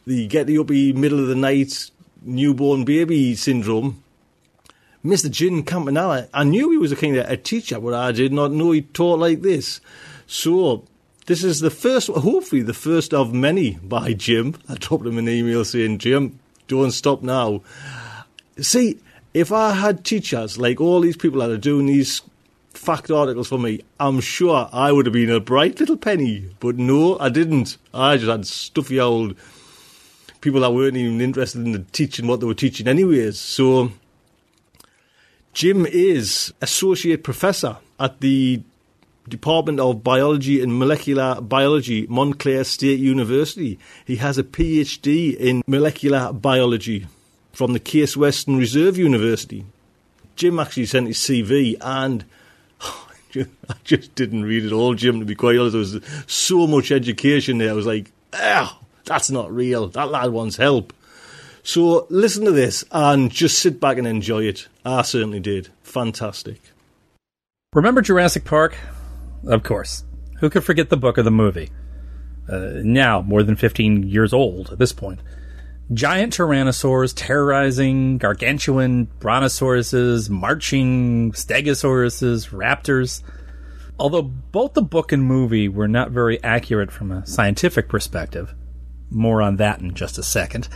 the 0.08 0.26
get 0.26 0.48
the 0.48 0.58
uppy 0.58 0.92
middle 0.92 1.20
of 1.20 1.28
the 1.28 1.36
night 1.36 1.92
newborn 2.20 2.84
baby 2.84 3.36
syndrome. 3.36 4.02
Mr. 5.04 5.30
Jim 5.30 5.62
Campanella, 5.62 6.28
I 6.34 6.44
knew 6.44 6.70
he 6.70 6.76
was 6.76 6.92
a 6.92 6.96
kind 6.96 7.16
of 7.16 7.28
a 7.28 7.36
teacher, 7.36 7.80
but 7.80 7.94
I 7.94 8.12
did 8.12 8.32
not 8.32 8.52
know 8.52 8.72
he 8.72 8.82
taught 8.82 9.18
like 9.18 9.40
this. 9.40 9.80
So 10.26 10.84
this 11.26 11.42
is 11.42 11.60
the 11.60 11.70
first, 11.70 12.08
hopefully 12.08 12.62
the 12.62 12.74
first 12.74 13.14
of 13.14 13.32
many 13.32 13.78
by 13.82 14.12
Jim. 14.12 14.56
I 14.68 14.74
dropped 14.74 15.06
him 15.06 15.16
an 15.16 15.28
email 15.28 15.64
saying, 15.64 15.98
Jim, 15.98 16.38
don't 16.68 16.90
stop 16.90 17.22
now. 17.22 17.62
See, 18.60 18.98
if 19.32 19.52
I 19.52 19.72
had 19.72 20.04
teachers 20.04 20.58
like 20.58 20.80
all 20.80 21.00
these 21.00 21.16
people 21.16 21.40
that 21.40 21.50
are 21.50 21.56
doing 21.56 21.86
these 21.86 22.20
fact 22.74 23.10
articles 23.10 23.48
for 23.48 23.58
me, 23.58 23.80
I'm 23.98 24.20
sure 24.20 24.68
I 24.70 24.92
would 24.92 25.06
have 25.06 25.12
been 25.14 25.30
a 25.30 25.40
bright 25.40 25.80
little 25.80 25.96
penny. 25.96 26.50
But 26.60 26.76
no, 26.76 27.18
I 27.18 27.30
didn't. 27.30 27.78
I 27.94 28.18
just 28.18 28.28
had 28.28 28.46
stuffy 28.46 29.00
old 29.00 29.34
people 30.40 30.60
that 30.60 30.72
weren't 30.72 30.96
even 30.96 31.20
interested 31.20 31.66
in 31.66 31.84
teaching 31.86 32.26
what 32.26 32.40
they 32.40 32.46
were 32.46 32.54
teaching 32.54 32.86
anyways. 32.86 33.38
So 33.38 33.92
Jim 35.52 35.84
is 35.84 36.52
associate 36.60 37.24
professor 37.24 37.78
at 37.98 38.20
the 38.20 38.62
Department 39.28 39.80
of 39.80 40.02
Biology 40.02 40.62
and 40.62 40.78
Molecular 40.78 41.40
Biology, 41.40 42.06
Montclair 42.08 42.64
State 42.64 43.00
University. 43.00 43.78
He 44.04 44.16
has 44.16 44.38
a 44.38 44.44
PhD 44.44 45.36
in 45.36 45.62
molecular 45.66 46.32
biology 46.32 47.06
from 47.52 47.72
the 47.72 47.80
Case 47.80 48.16
Western 48.16 48.56
Reserve 48.56 48.96
University. 48.96 49.64
Jim 50.36 50.58
actually 50.58 50.86
sent 50.86 51.08
his 51.08 51.18
CV 51.18 51.76
and 51.80 52.24
I 52.80 53.74
just 53.84 54.14
didn't 54.14 54.44
read 54.44 54.64
it 54.64 54.72
all, 54.72 54.94
Jim, 54.94 55.20
to 55.20 55.26
be 55.26 55.34
quite 55.34 55.58
honest. 55.58 55.72
There 55.72 56.00
was 56.00 56.24
so 56.26 56.66
much 56.66 56.90
education 56.92 57.58
there. 57.58 57.70
I 57.70 57.74
was 57.74 57.86
like, 57.86 58.10
ah, 58.32 58.78
that's 59.04 59.30
not 59.30 59.52
real. 59.52 59.88
That 59.88 60.10
lad 60.10 60.30
wants 60.30 60.56
help. 60.56 60.92
So 61.70 62.08
listen 62.10 62.46
to 62.46 62.50
this 62.50 62.84
and 62.90 63.30
just 63.30 63.60
sit 63.60 63.78
back 63.78 63.96
and 63.96 64.04
enjoy 64.04 64.42
it. 64.42 64.66
I 64.84 65.02
certainly 65.02 65.38
did. 65.38 65.68
Fantastic. 65.84 66.60
Remember 67.72 68.02
Jurassic 68.02 68.44
Park? 68.44 68.76
Of 69.46 69.62
course. 69.62 70.02
Who 70.40 70.50
could 70.50 70.64
forget 70.64 70.90
the 70.90 70.96
book 70.96 71.16
or 71.16 71.22
the 71.22 71.30
movie? 71.30 71.70
Uh, 72.48 72.80
now, 72.82 73.22
more 73.22 73.44
than 73.44 73.54
15 73.54 74.02
years 74.02 74.32
old 74.32 74.72
at 74.72 74.80
this 74.80 74.92
point. 74.92 75.20
Giant 75.94 76.36
tyrannosaurs 76.36 77.12
terrorizing 77.14 78.18
gargantuan 78.18 79.06
brontosauruses, 79.20 80.28
marching 80.28 81.30
stegosauruses, 81.30 82.50
raptors. 82.50 83.22
Although 83.96 84.22
both 84.22 84.74
the 84.74 84.82
book 84.82 85.12
and 85.12 85.22
movie 85.22 85.68
were 85.68 85.86
not 85.86 86.10
very 86.10 86.42
accurate 86.42 86.90
from 86.90 87.12
a 87.12 87.24
scientific 87.28 87.88
perspective, 87.88 88.56
more 89.08 89.40
on 89.40 89.54
that 89.58 89.78
in 89.78 89.94
just 89.94 90.18
a 90.18 90.24
second, 90.24 90.68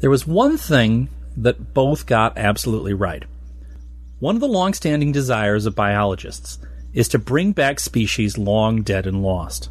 there 0.00 0.10
was 0.10 0.26
one 0.26 0.56
thing 0.56 1.08
that 1.36 1.74
both 1.74 2.06
got 2.06 2.36
absolutely 2.36 2.94
right. 2.94 3.24
One 4.18 4.34
of 4.34 4.40
the 4.40 4.48
long-standing 4.48 5.12
desires 5.12 5.66
of 5.66 5.74
biologists 5.74 6.58
is 6.92 7.08
to 7.08 7.18
bring 7.18 7.52
back 7.52 7.78
species 7.78 8.38
long 8.38 8.82
dead 8.82 9.06
and 9.06 9.22
lost. 9.22 9.70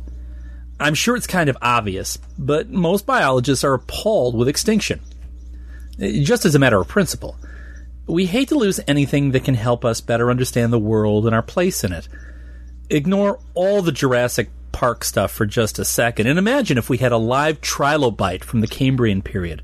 I'm 0.80 0.94
sure 0.94 1.16
it's 1.16 1.28
kind 1.28 1.50
of 1.50 1.58
obvious, 1.62 2.18
but 2.38 2.70
most 2.70 3.06
biologists 3.06 3.64
are 3.64 3.74
appalled 3.74 4.36
with 4.36 4.48
extinction. 4.48 5.02
Just 6.00 6.46
as 6.46 6.56
a 6.56 6.60
matter 6.60 6.80
of 6.80 6.88
principle, 6.88 7.36
we 8.06 8.28
hate 8.28 8.50
to 8.50 8.56
lose 8.56 8.80
anything 8.88 9.32
that 9.32 9.44
can 9.44 9.56
help 9.56 9.84
us 9.84 10.00
better 10.00 10.30
understand 10.30 10.72
the 10.72 10.80
world 10.80 11.26
and 11.26 11.36
our 11.36 11.42
place 11.42 11.84
in 11.84 11.92
it. 11.92 12.08
Ignore 12.90 13.40
all 13.54 13.82
the 13.82 13.92
Jurassic 13.92 14.50
Park 14.72 15.04
stuff 15.04 15.32
for 15.32 15.46
just 15.46 15.80
a 15.80 15.86
second 15.86 16.28
and 16.28 16.38
imagine 16.38 16.78
if 16.78 16.90
we 16.90 17.00
had 17.00 17.12
a 17.12 17.18
live 17.18 17.60
trilobite 17.60 18.44
from 18.44 18.62
the 18.62 18.68
Cambrian 18.68 19.24
period. 19.24 19.64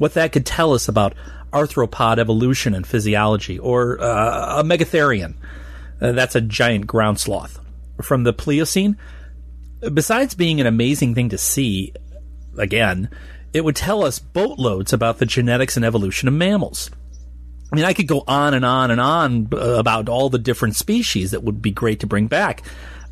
What 0.00 0.14
that 0.14 0.32
could 0.32 0.46
tell 0.46 0.72
us 0.72 0.88
about 0.88 1.12
arthropod 1.52 2.16
evolution 2.16 2.74
and 2.74 2.86
physiology, 2.86 3.58
or 3.58 4.00
uh, 4.00 4.60
a 4.60 4.64
megatherium. 4.64 5.34
Uh, 6.00 6.12
that's 6.12 6.34
a 6.34 6.40
giant 6.40 6.86
ground 6.86 7.20
sloth. 7.20 7.60
From 8.00 8.24
the 8.24 8.32
Pliocene, 8.32 8.96
besides 9.92 10.34
being 10.34 10.58
an 10.58 10.66
amazing 10.66 11.14
thing 11.14 11.28
to 11.28 11.36
see, 11.36 11.92
again, 12.56 13.10
it 13.52 13.62
would 13.62 13.76
tell 13.76 14.02
us 14.02 14.18
boatloads 14.18 14.94
about 14.94 15.18
the 15.18 15.26
genetics 15.26 15.76
and 15.76 15.84
evolution 15.84 16.28
of 16.28 16.34
mammals. 16.34 16.90
I 17.70 17.76
mean, 17.76 17.84
I 17.84 17.92
could 17.92 18.08
go 18.08 18.24
on 18.26 18.54
and 18.54 18.64
on 18.64 18.90
and 18.90 19.02
on 19.02 19.48
about 19.52 20.08
all 20.08 20.30
the 20.30 20.38
different 20.38 20.76
species 20.76 21.32
that 21.32 21.42
would 21.42 21.60
be 21.60 21.72
great 21.72 22.00
to 22.00 22.06
bring 22.06 22.26
back. 22.26 22.62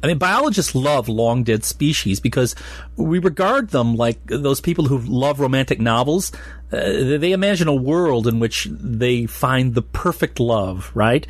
I 0.02 0.06
mean, 0.06 0.18
biologists 0.18 0.74
love 0.74 1.08
long 1.08 1.42
dead 1.42 1.64
species 1.64 2.20
because 2.20 2.54
we 2.96 3.18
regard 3.18 3.70
them 3.70 3.96
like 3.96 4.24
those 4.26 4.60
people 4.60 4.86
who 4.86 4.98
love 4.98 5.40
romantic 5.40 5.80
novels. 5.80 6.30
Uh, 6.70 7.18
they 7.18 7.32
imagine 7.32 7.66
a 7.66 7.74
world 7.74 8.28
in 8.28 8.38
which 8.38 8.68
they 8.70 9.26
find 9.26 9.74
the 9.74 9.82
perfect 9.82 10.38
love, 10.38 10.92
right? 10.94 11.26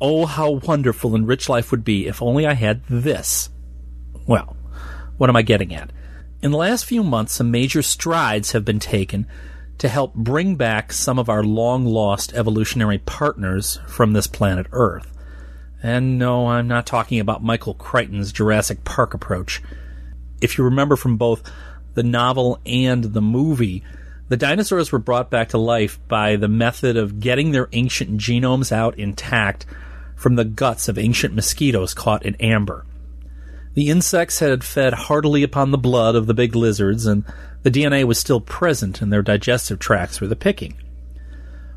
Oh, 0.00 0.26
how 0.26 0.50
wonderful 0.50 1.14
and 1.14 1.28
rich 1.28 1.48
life 1.48 1.70
would 1.70 1.84
be 1.84 2.06
if 2.06 2.20
only 2.20 2.46
I 2.46 2.54
had 2.54 2.84
this. 2.88 3.48
Well, 4.26 4.56
what 5.16 5.30
am 5.30 5.36
I 5.36 5.42
getting 5.42 5.72
at? 5.72 5.90
In 6.42 6.50
the 6.50 6.58
last 6.58 6.84
few 6.84 7.04
months, 7.04 7.34
some 7.34 7.50
major 7.50 7.80
strides 7.80 8.52
have 8.52 8.64
been 8.64 8.80
taken 8.80 9.26
to 9.78 9.88
help 9.88 10.14
bring 10.14 10.56
back 10.56 10.92
some 10.92 11.18
of 11.18 11.28
our 11.28 11.44
long 11.44 11.84
lost 11.84 12.34
evolutionary 12.34 12.98
partners 12.98 13.78
from 13.86 14.12
this 14.12 14.26
planet 14.26 14.66
Earth. 14.72 15.13
And 15.84 16.18
no, 16.18 16.46
I'm 16.46 16.66
not 16.66 16.86
talking 16.86 17.20
about 17.20 17.44
Michael 17.44 17.74
Crichton's 17.74 18.32
Jurassic 18.32 18.84
Park 18.84 19.12
approach. 19.12 19.60
If 20.40 20.56
you 20.56 20.64
remember 20.64 20.96
from 20.96 21.18
both 21.18 21.42
the 21.92 22.02
novel 22.02 22.58
and 22.64 23.04
the 23.04 23.20
movie, 23.20 23.84
the 24.30 24.38
dinosaurs 24.38 24.90
were 24.90 24.98
brought 24.98 25.28
back 25.28 25.50
to 25.50 25.58
life 25.58 26.00
by 26.08 26.36
the 26.36 26.48
method 26.48 26.96
of 26.96 27.20
getting 27.20 27.52
their 27.52 27.68
ancient 27.72 28.18
genomes 28.18 28.72
out 28.72 28.98
intact 28.98 29.66
from 30.16 30.36
the 30.36 30.46
guts 30.46 30.88
of 30.88 30.96
ancient 30.96 31.34
mosquitoes 31.34 31.92
caught 31.92 32.24
in 32.24 32.34
amber. 32.36 32.86
The 33.74 33.90
insects 33.90 34.38
had 34.38 34.64
fed 34.64 34.94
heartily 34.94 35.42
upon 35.42 35.70
the 35.70 35.76
blood 35.76 36.14
of 36.14 36.26
the 36.26 36.32
big 36.32 36.56
lizards, 36.56 37.04
and 37.04 37.24
the 37.62 37.70
DNA 37.70 38.04
was 38.04 38.18
still 38.18 38.40
present 38.40 39.02
in 39.02 39.10
their 39.10 39.20
digestive 39.20 39.80
tracts 39.80 40.16
for 40.16 40.26
the 40.26 40.34
picking. 40.34 40.76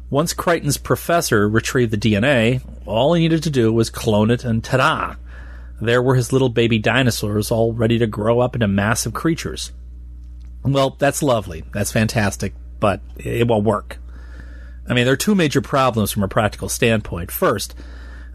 Once 0.09 0.33
Crichton's 0.33 0.77
professor 0.77 1.49
retrieved 1.49 1.91
the 1.91 1.97
DNA, 1.97 2.61
all 2.85 3.13
he 3.13 3.21
needed 3.21 3.43
to 3.43 3.49
do 3.49 3.73
was 3.73 3.89
clone 3.89 4.31
it, 4.31 4.45
and 4.45 4.63
ta-da! 4.63 5.15
There 5.81 6.01
were 6.01 6.15
his 6.15 6.31
little 6.31 6.49
baby 6.49 6.79
dinosaurs 6.79 7.51
all 7.51 7.73
ready 7.73 7.99
to 7.99 8.07
grow 8.07 8.39
up 8.39 8.55
into 8.55 8.67
massive 8.67 9.13
creatures. 9.13 9.71
Well, 10.63 10.95
that's 10.97 11.21
lovely. 11.21 11.63
That's 11.73 11.91
fantastic, 11.91 12.53
but 12.79 13.01
it 13.17 13.47
won't 13.47 13.65
work. 13.65 13.97
I 14.87 14.93
mean, 14.93 15.03
there 15.03 15.13
are 15.13 15.17
two 15.17 15.35
major 15.35 15.61
problems 15.61 16.11
from 16.11 16.23
a 16.23 16.27
practical 16.27 16.69
standpoint. 16.69 17.29
First, 17.29 17.75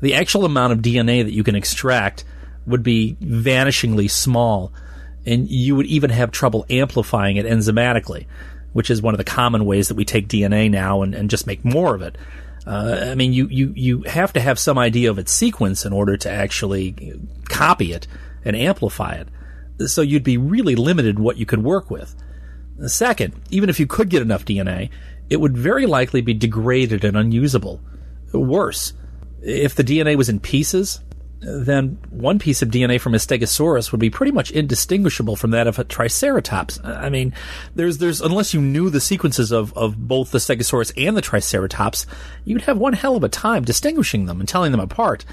the 0.01 0.15
actual 0.15 0.45
amount 0.45 0.75
of 0.75 0.81
DNA 0.81 1.25
that 1.25 1.33
you 1.33 1.43
can 1.43 1.57
extract 1.57 2.25
would 2.67 2.83
be 2.83 3.17
vanishingly 3.21 4.11
small. 4.11 4.73
and 5.25 5.49
you 5.49 5.77
would 5.77 5.87
even 5.87 6.11
have 6.11 6.31
trouble 6.31 6.67
amplifying 6.69 7.37
it 7.37 7.47
enzymatically, 7.47 8.27
which 8.73 8.91
is 8.91 9.03
one 9.03 9.15
of 9.15 9.19
the 9.19 9.25
common 9.25 9.65
ways 9.65 9.89
that 9.89 9.97
we 9.97 10.05
take 10.05 10.29
DNA 10.29 10.71
now 10.71 11.03
and, 11.03 11.15
and 11.15 11.31
just 11.31 11.47
make 11.47 11.65
more 11.65 11.95
of 11.95 12.03
it. 12.03 12.17
Uh, 12.67 13.09
I 13.11 13.15
mean, 13.15 13.33
you, 13.33 13.49
you, 13.49 13.73
you 13.75 14.03
have 14.03 14.33
to 14.35 14.41
have 14.41 14.59
some 14.59 14.79
idea 14.79 15.11
of 15.11 15.19
its 15.19 15.33
sequence 15.33 15.85
in 15.85 15.93
order 15.93 16.17
to 16.17 16.31
actually 16.31 17.21
copy 17.49 17.93
it 17.93 18.07
and 18.45 18.57
amplify 18.57 19.15
it. 19.15 19.29
So 19.89 20.01
you'd 20.01 20.23
be 20.23 20.39
really 20.39 20.77
limited 20.77 21.19
what 21.19 21.37
you 21.37 21.47
could 21.47 21.65
work 21.65 21.91
with. 21.91 22.15
Second, 22.87 23.35
even 23.51 23.69
if 23.69 23.81
you 23.81 23.87
could 23.87 24.09
get 24.09 24.23
enough 24.23 24.45
DNA, 24.45 24.91
it 25.29 25.41
would 25.41 25.57
very 25.57 25.87
likely 25.87 26.21
be 26.21 26.35
degraded 26.35 27.05
and 27.05 27.17
unusable. 27.17 27.81
Worse, 28.33 28.93
if 29.43 29.75
the 29.75 29.85
DNA 29.85 30.17
was 30.17 30.29
in 30.29 30.41
pieces, 30.41 31.01
then 31.43 31.99
one 32.11 32.39
piece 32.39 32.63
of 32.63 32.69
DNA 32.69 33.01
from 33.01 33.15
a 33.15 33.19
Stegosaurus 33.19 33.91
would 33.91 34.01
be 34.01 34.11
pretty 34.11 34.31
much 34.31 34.53
indistinguishable 34.53 35.35
from 35.35 35.51
that 35.51 35.67
of 35.67 35.79
a 35.79 35.85
Triceratops. 35.85 36.79
I 36.85 37.11
mean, 37.11 37.35
there's 37.75 37.99
there's 37.99 38.21
unless 38.21 38.55
you 38.55 38.61
knew 38.61 38.91
the 38.91 39.01
sequences 39.01 39.51
of, 39.51 39.77
of 39.77 39.97
both 40.09 40.31
the 40.31 40.39
Stegosaurus 40.39 40.93
and 40.97 41.17
the 41.17 41.21
Triceratops, 41.21 42.07
you'd 42.45 42.63
have 42.63 42.79
one 42.79 42.93
hell 42.93 43.17
of 43.17 43.25
a 43.25 43.29
time 43.29 43.65
distinguishing 43.65 44.27
them 44.27 44.39
and 44.39 44.49
telling 44.49 44.71
them 44.71 44.81
apart. 44.81 45.25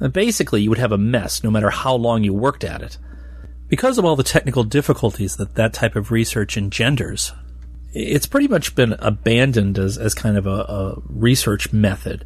Uh, 0.00 0.08
basically, 0.08 0.60
you 0.60 0.68
would 0.68 0.78
have 0.78 0.92
a 0.92 0.98
mess 0.98 1.42
no 1.42 1.50
matter 1.50 1.70
how 1.70 1.94
long 1.94 2.22
you 2.22 2.34
worked 2.34 2.62
at 2.62 2.82
it. 2.82 2.98
Because 3.68 3.98
of 3.98 4.04
all 4.04 4.16
the 4.16 4.22
technical 4.22 4.64
difficulties 4.64 5.36
that 5.36 5.54
that 5.54 5.72
type 5.72 5.96
of 5.96 6.10
research 6.10 6.56
engenders, 6.56 7.32
it's 7.92 8.26
pretty 8.26 8.48
much 8.48 8.74
been 8.74 8.94
abandoned 8.98 9.78
as, 9.78 9.96
as 9.96 10.14
kind 10.14 10.36
of 10.36 10.46
a, 10.46 10.50
a 10.50 11.02
research 11.08 11.72
method. 11.72 12.24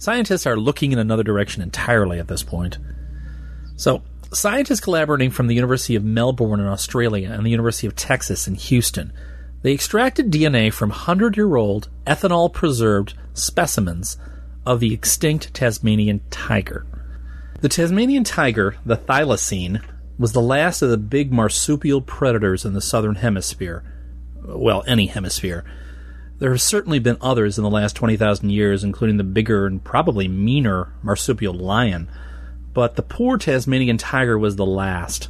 Scientists 0.00 0.46
are 0.46 0.56
looking 0.56 0.92
in 0.92 0.98
another 0.98 1.22
direction 1.22 1.62
entirely 1.62 2.18
at 2.18 2.26
this 2.26 2.42
point. 2.42 2.78
So, 3.76 4.02
scientists 4.32 4.80
collaborating 4.80 5.30
from 5.30 5.46
the 5.46 5.54
University 5.54 5.94
of 5.94 6.02
Melbourne 6.02 6.58
in 6.58 6.66
Australia 6.66 7.30
and 7.30 7.44
the 7.44 7.50
University 7.50 7.86
of 7.86 7.94
Texas 7.94 8.48
in 8.48 8.54
Houston, 8.54 9.12
they 9.60 9.74
extracted 9.74 10.30
DNA 10.30 10.72
from 10.72 10.90
100-year-old 10.90 11.90
ethanol 12.06 12.50
preserved 12.50 13.12
specimens 13.34 14.16
of 14.64 14.80
the 14.80 14.94
extinct 14.94 15.52
Tasmanian 15.52 16.22
tiger. 16.30 16.86
The 17.60 17.68
Tasmanian 17.68 18.24
tiger, 18.24 18.76
the 18.86 18.96
thylacine, 18.96 19.82
was 20.18 20.32
the 20.32 20.40
last 20.40 20.80
of 20.80 20.88
the 20.88 20.96
big 20.96 21.30
marsupial 21.30 22.00
predators 22.00 22.64
in 22.64 22.72
the 22.72 22.80
southern 22.80 23.16
hemisphere. 23.16 23.84
Well, 24.42 24.82
any 24.86 25.08
hemisphere. 25.08 25.62
There 26.40 26.52
have 26.52 26.62
certainly 26.62 26.98
been 26.98 27.18
others 27.20 27.58
in 27.58 27.64
the 27.64 27.70
last 27.70 27.94
20,000 27.96 28.48
years, 28.48 28.82
including 28.82 29.18
the 29.18 29.24
bigger 29.24 29.66
and 29.66 29.84
probably 29.84 30.26
meaner 30.26 30.88
marsupial 31.02 31.52
lion, 31.52 32.08
but 32.72 32.96
the 32.96 33.02
poor 33.02 33.36
Tasmanian 33.36 33.98
tiger 33.98 34.38
was 34.38 34.56
the 34.56 34.64
last. 34.64 35.28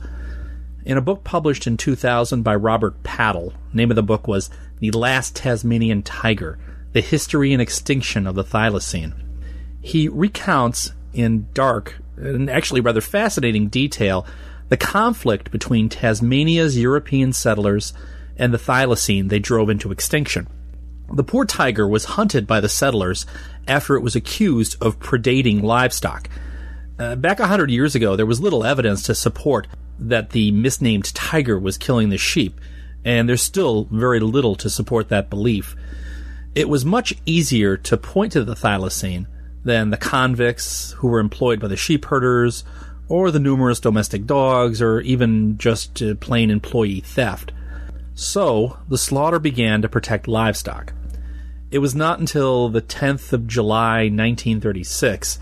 In 0.84 0.96
a 0.96 1.00
book 1.00 1.24
published 1.24 1.66
in 1.66 1.76
2000 1.76 2.42
by 2.44 2.54
Robert 2.54 3.02
Paddle, 3.02 3.52
name 3.72 3.90
of 3.90 3.96
the 3.96 4.04
book 4.04 4.28
was 4.28 4.50
The 4.78 4.92
Last 4.92 5.34
Tasmanian 5.34 6.04
Tiger 6.04 6.60
The 6.92 7.00
History 7.00 7.52
and 7.52 7.60
Extinction 7.60 8.24
of 8.28 8.36
the 8.36 8.44
Thylacine. 8.44 9.14
He 9.82 10.06
recounts 10.08 10.92
in 11.12 11.48
dark 11.54 11.96
and 12.16 12.48
actually 12.48 12.82
rather 12.82 13.00
fascinating 13.00 13.66
detail 13.66 14.24
the 14.68 14.76
conflict 14.76 15.50
between 15.50 15.88
Tasmania's 15.88 16.78
European 16.78 17.32
settlers 17.32 17.92
and 18.36 18.54
the 18.54 18.58
thylacine 18.58 19.28
they 19.28 19.40
drove 19.40 19.68
into 19.68 19.90
extinction. 19.90 20.46
The 21.12 21.24
poor 21.24 21.44
tiger 21.44 21.88
was 21.88 22.04
hunted 22.04 22.46
by 22.46 22.60
the 22.60 22.68
settlers 22.68 23.26
after 23.66 23.96
it 23.96 24.02
was 24.02 24.14
accused 24.14 24.76
of 24.80 25.00
predating 25.00 25.62
livestock. 25.62 26.28
Uh, 26.98 27.16
back 27.16 27.40
a 27.40 27.46
hundred 27.46 27.70
years 27.70 27.94
ago, 27.94 28.14
there 28.14 28.26
was 28.26 28.40
little 28.40 28.64
evidence 28.64 29.02
to 29.04 29.14
support 29.14 29.66
that 29.98 30.30
the 30.30 30.52
misnamed 30.52 31.12
tiger 31.14 31.58
was 31.58 31.78
killing 31.78 32.10
the 32.10 32.18
sheep, 32.18 32.60
and 33.04 33.28
there's 33.28 33.42
still 33.42 33.88
very 33.90 34.20
little 34.20 34.54
to 34.56 34.70
support 34.70 35.08
that 35.08 35.30
belief. 35.30 35.74
It 36.54 36.68
was 36.68 36.84
much 36.84 37.14
easier 37.26 37.76
to 37.76 37.96
point 37.96 38.32
to 38.32 38.44
the 38.44 38.54
thylacine 38.54 39.26
than 39.64 39.90
the 39.90 39.96
convicts 39.96 40.92
who 40.92 41.08
were 41.08 41.20
employed 41.20 41.60
by 41.60 41.68
the 41.68 41.76
sheep 41.76 42.04
herders, 42.04 42.64
or 43.08 43.30
the 43.30 43.40
numerous 43.40 43.80
domestic 43.80 44.26
dogs, 44.26 44.80
or 44.80 45.00
even 45.00 45.58
just 45.58 46.00
uh, 46.00 46.14
plain 46.14 46.50
employee 46.50 47.00
theft. 47.00 47.52
So, 48.14 48.78
the 48.88 48.98
slaughter 48.98 49.38
began 49.38 49.82
to 49.82 49.88
protect 49.88 50.28
livestock. 50.28 50.92
It 51.70 51.78
was 51.78 51.94
not 51.94 52.18
until 52.18 52.68
the 52.68 52.82
10th 52.82 53.32
of 53.32 53.46
July 53.46 54.02
1936 54.02 55.38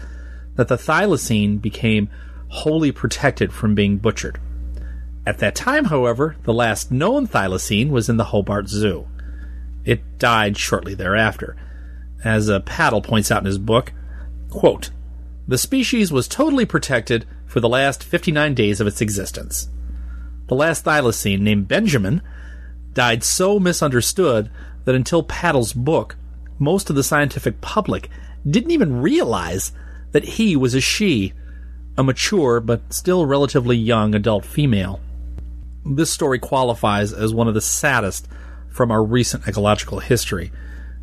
that 0.56 0.68
the 0.68 0.76
thylacine 0.76 1.60
became 1.60 2.10
wholly 2.48 2.92
protected 2.92 3.52
from 3.52 3.74
being 3.74 3.98
butchered. 3.98 4.38
At 5.26 5.38
that 5.38 5.54
time, 5.54 5.86
however, 5.86 6.36
the 6.44 6.54
last 6.54 6.90
known 6.90 7.26
thylacine 7.26 7.90
was 7.90 8.08
in 8.08 8.16
the 8.16 8.24
Hobart 8.24 8.68
Zoo. 8.68 9.06
It 9.84 10.18
died 10.18 10.56
shortly 10.56 10.94
thereafter. 10.94 11.56
As 12.24 12.48
a 12.48 12.60
Paddle 12.60 13.02
points 13.02 13.30
out 13.30 13.42
in 13.42 13.46
his 13.46 13.58
book, 13.58 13.92
quote, 14.50 14.90
the 15.46 15.58
species 15.58 16.12
was 16.12 16.28
totally 16.28 16.66
protected 16.66 17.26
for 17.46 17.60
the 17.60 17.68
last 17.68 18.04
59 18.04 18.52
days 18.52 18.80
of 18.80 18.86
its 18.86 19.00
existence. 19.00 19.70
The 20.48 20.54
last 20.54 20.84
thylacine, 20.84 21.40
named 21.40 21.68
Benjamin, 21.68 22.20
died 22.92 23.24
so 23.24 23.58
misunderstood 23.58 24.50
that 24.88 24.94
until 24.94 25.22
Paddle's 25.22 25.74
book, 25.74 26.16
most 26.58 26.88
of 26.88 26.96
the 26.96 27.02
scientific 27.02 27.60
public 27.60 28.08
didn't 28.48 28.70
even 28.70 29.02
realize 29.02 29.70
that 30.12 30.24
he 30.24 30.56
was 30.56 30.74
a 30.74 30.80
she, 30.80 31.34
a 31.98 32.02
mature 32.02 32.58
but 32.58 32.90
still 32.90 33.26
relatively 33.26 33.76
young 33.76 34.14
adult 34.14 34.46
female. 34.46 34.98
This 35.84 36.10
story 36.10 36.38
qualifies 36.38 37.12
as 37.12 37.34
one 37.34 37.48
of 37.48 37.52
the 37.52 37.60
saddest 37.60 38.28
from 38.70 38.90
our 38.90 39.04
recent 39.04 39.46
ecological 39.46 39.98
history, 39.98 40.50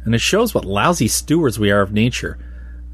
and 0.03 0.15
it 0.15 0.19
shows 0.19 0.55
what 0.55 0.65
lousy 0.65 1.07
stewards 1.07 1.59
we 1.59 1.69
are 1.69 1.81
of 1.81 1.93
nature. 1.93 2.39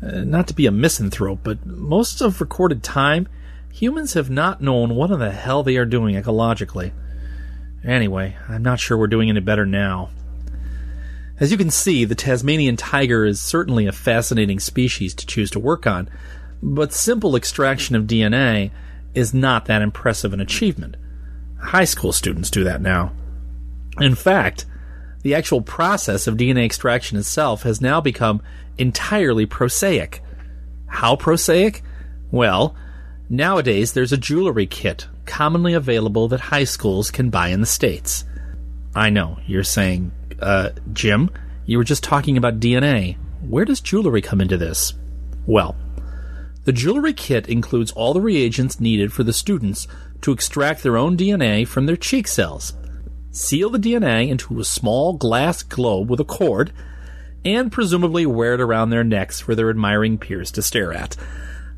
Uh, 0.06 0.26
not 0.26 0.46
to 0.50 0.54
be 0.54 0.66
a 0.66 0.72
misanthrope, 0.72 1.40
but 1.42 1.66
most 1.66 2.20
of 2.20 2.42
recorded 2.42 2.84
time, 2.84 3.30
humans 3.72 4.12
have 4.12 4.30
not 4.30 4.60
known 4.60 4.96
what 4.96 5.10
in 5.10 5.20
the 5.20 5.32
hell 5.32 5.64
they 5.64 5.78
are 5.78 5.86
doing 5.86 6.22
ecologically. 6.22 6.92
Anyway, 7.82 8.36
I'm 8.50 8.62
not 8.62 8.82
sure 8.82 8.98
we're 8.98 9.08
doing 9.08 9.30
any 9.30 9.40
better 9.40 9.66
now. 9.66 10.10
As 11.42 11.52
you 11.52 11.58
can 11.58 11.72
see, 11.72 12.06
the 12.06 12.14
Tasmanian 12.14 12.78
tiger 12.78 13.26
is 13.26 13.42
certainly 13.42 13.88
a 13.88 13.92
fascinating 13.92 14.60
species 14.60 15.16
to 15.16 15.26
choose 15.26 15.50
to 15.52 15.60
work 15.60 15.88
on, 15.88 16.08
but 16.62 16.94
simple 16.94 17.36
extraction 17.36 17.96
of 17.96 18.06
DNA 18.06 18.70
is 19.16 19.34
not 19.34 19.66
that 19.66 19.82
impressive 19.82 20.34
an 20.34 20.40
achievement. 20.40 20.98
High 21.60 21.86
school 21.86 22.12
students 22.12 22.52
do 22.52 22.64
that 22.66 22.80
now. 22.80 23.14
In 24.00 24.14
fact, 24.14 24.68
the 25.24 25.34
actual 25.34 25.64
process 25.64 26.28
of 26.28 26.38
DNA 26.38 26.64
extraction 26.64 27.18
itself 27.18 27.64
has 27.64 27.82
now 27.82 28.00
become 28.00 28.44
entirely 28.78 29.48
prosaic. 29.48 30.22
How 30.86 31.16
prosaic? 31.16 31.82
Well, 32.30 32.76
nowadays 33.32 33.94
there's 33.94 34.14
a 34.14 34.18
jewelry 34.18 34.68
kit 34.68 35.08
commonly 35.26 35.74
available 35.74 36.28
that 36.28 36.40
high 36.40 36.66
schools 36.66 37.10
can 37.10 37.32
buy 37.32 37.48
in 37.48 37.62
the 37.62 37.66
States. 37.66 38.26
I 38.94 39.10
know, 39.10 39.40
you're 39.48 39.64
saying, 39.64 40.12
uh, 40.42 40.72
Jim, 40.94 41.30
you 41.66 41.78
were 41.78 41.84
just 41.84 42.04
talking 42.04 42.38
about 42.38 42.60
DNA. 42.60 43.18
Where 43.42 43.66
does 43.66 43.82
jewelry 43.82 44.22
come 44.22 44.42
into 44.42 44.58
this? 44.58 44.94
Well, 45.46 45.76
the 46.64 46.72
jewelry 46.72 47.14
kit 47.14 47.48
includes 47.48 47.92
all 47.92 48.14
the 48.14 48.22
reagents 48.22 48.80
needed 48.80 49.12
for 49.12 49.24
the 49.24 49.34
students 49.34 49.88
to 50.22 50.32
extract 50.32 50.84
their 50.84 50.98
own 50.98 51.18
DNA 51.18 51.68
from 51.68 51.86
their 51.86 51.96
cheek 51.96 52.28
cells, 52.28 52.74
seal 53.32 53.70
the 53.70 53.80
DNA 53.80 54.30
into 54.30 54.60
a 54.60 54.66
small 54.66 55.14
glass 55.14 55.64
globe 55.64 56.10
with 56.10 56.20
a 56.20 56.26
cord, 56.26 56.72
and 57.44 57.72
presumably 57.72 58.26
wear 58.26 58.54
it 58.54 58.62
around 58.62 58.92
their 58.92 59.04
necks 59.04 59.40
for 59.40 59.56
their 59.56 59.70
admiring 59.70 60.18
peers 60.18 60.52
to 60.52 60.62
stare 60.62 60.94
at. 60.94 61.18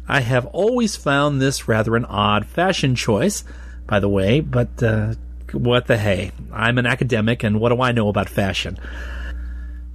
I 0.07 0.19
have 0.19 0.45
always 0.47 0.97
found 0.97 1.41
this 1.41 1.67
rather 1.69 1.95
an 1.95 2.05
odd 2.05 2.45
fashion 2.45 2.95
choice, 2.95 3.45
by 3.87 4.01
the 4.01 4.09
way, 4.09 4.41
but 4.41 4.83
uh, 4.83 5.15
what 5.53 5.87
the 5.87 5.97
hey? 5.97 6.31
I'm 6.51 6.77
an 6.77 6.85
academic, 6.85 7.43
and 7.43 7.59
what 7.59 7.69
do 7.69 7.81
I 7.81 7.91
know 7.91 8.09
about 8.09 8.29
fashion? 8.29 8.77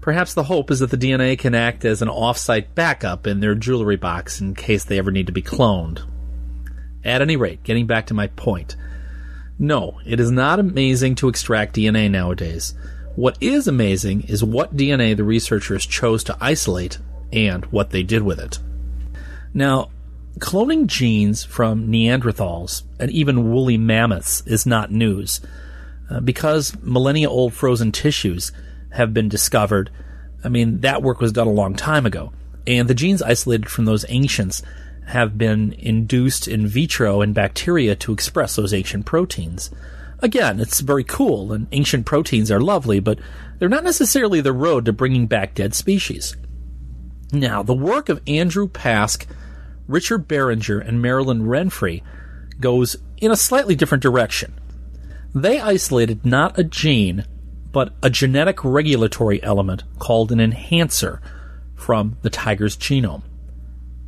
Perhaps 0.00 0.34
the 0.34 0.44
hope 0.44 0.70
is 0.70 0.80
that 0.80 0.90
the 0.90 0.96
DNA 0.96 1.38
can 1.38 1.54
act 1.54 1.84
as 1.84 2.00
an 2.00 2.08
off-site 2.08 2.74
backup 2.74 3.26
in 3.26 3.40
their 3.40 3.54
jewelry 3.54 3.96
box 3.96 4.40
in 4.40 4.54
case 4.54 4.84
they 4.84 4.98
ever 4.98 5.10
need 5.10 5.26
to 5.26 5.32
be 5.32 5.42
cloned. 5.42 6.00
At 7.04 7.22
any 7.22 7.36
rate, 7.36 7.62
getting 7.62 7.86
back 7.86 8.06
to 8.06 8.14
my 8.14 8.28
point. 8.28 8.76
No, 9.58 10.00
it 10.06 10.20
is 10.20 10.30
not 10.30 10.60
amazing 10.60 11.16
to 11.16 11.28
extract 11.28 11.74
DNA 11.74 12.10
nowadays. 12.10 12.74
What 13.16 13.36
is 13.40 13.66
amazing 13.66 14.22
is 14.22 14.44
what 14.44 14.76
DNA 14.76 15.16
the 15.16 15.24
researchers 15.24 15.84
chose 15.84 16.22
to 16.24 16.36
isolate 16.40 16.98
and 17.32 17.64
what 17.66 17.90
they 17.90 18.02
did 18.02 18.22
with 18.22 18.38
it. 18.38 18.60
Now, 19.52 19.90
Cloning 20.38 20.86
genes 20.86 21.44
from 21.44 21.88
Neanderthals 21.88 22.82
and 22.98 23.10
even 23.10 23.50
woolly 23.50 23.78
mammoths 23.78 24.42
is 24.46 24.66
not 24.66 24.90
news. 24.90 25.40
Uh, 26.10 26.20
because 26.20 26.76
millennia 26.82 27.28
old 27.28 27.52
frozen 27.52 27.92
tissues 27.92 28.52
have 28.90 29.12
been 29.12 29.28
discovered, 29.28 29.90
I 30.42 30.48
mean, 30.48 30.80
that 30.80 31.02
work 31.02 31.20
was 31.20 31.32
done 31.32 31.46
a 31.46 31.52
long 31.52 31.74
time 31.74 32.06
ago. 32.06 32.32
And 32.66 32.88
the 32.88 32.94
genes 32.94 33.22
isolated 33.22 33.68
from 33.68 33.84
those 33.84 34.04
ancients 34.08 34.62
have 35.08 35.38
been 35.38 35.72
induced 35.78 36.46
in 36.46 36.66
vitro 36.66 37.22
in 37.22 37.32
bacteria 37.32 37.96
to 37.96 38.12
express 38.12 38.56
those 38.56 38.74
ancient 38.74 39.06
proteins. 39.06 39.70
Again, 40.20 40.60
it's 40.60 40.80
very 40.80 41.04
cool, 41.04 41.52
and 41.52 41.66
ancient 41.72 42.04
proteins 42.04 42.50
are 42.50 42.60
lovely, 42.60 43.00
but 43.00 43.18
they're 43.58 43.68
not 43.68 43.84
necessarily 43.84 44.40
the 44.40 44.52
road 44.52 44.84
to 44.84 44.92
bringing 44.92 45.26
back 45.26 45.54
dead 45.54 45.74
species. 45.74 46.36
Now, 47.32 47.62
the 47.62 47.74
work 47.74 48.08
of 48.08 48.20
Andrew 48.26 48.68
Pask, 48.68 49.26
Richard 49.88 50.28
Behringer, 50.28 50.86
and 50.86 51.02
Marilyn 51.02 51.42
Renfree 51.42 52.02
goes 52.60 52.96
in 53.16 53.30
a 53.30 53.36
slightly 53.36 53.74
different 53.74 54.02
direction. 54.02 54.54
They 55.34 55.58
isolated 55.58 56.24
not 56.24 56.58
a 56.58 56.64
gene, 56.64 57.24
but 57.72 57.94
a 58.02 58.10
genetic 58.10 58.62
regulatory 58.62 59.42
element 59.42 59.84
called 59.98 60.30
an 60.30 60.40
enhancer 60.40 61.20
from 61.74 62.16
the 62.22 62.30
tiger's 62.30 62.76
genome. 62.76 63.22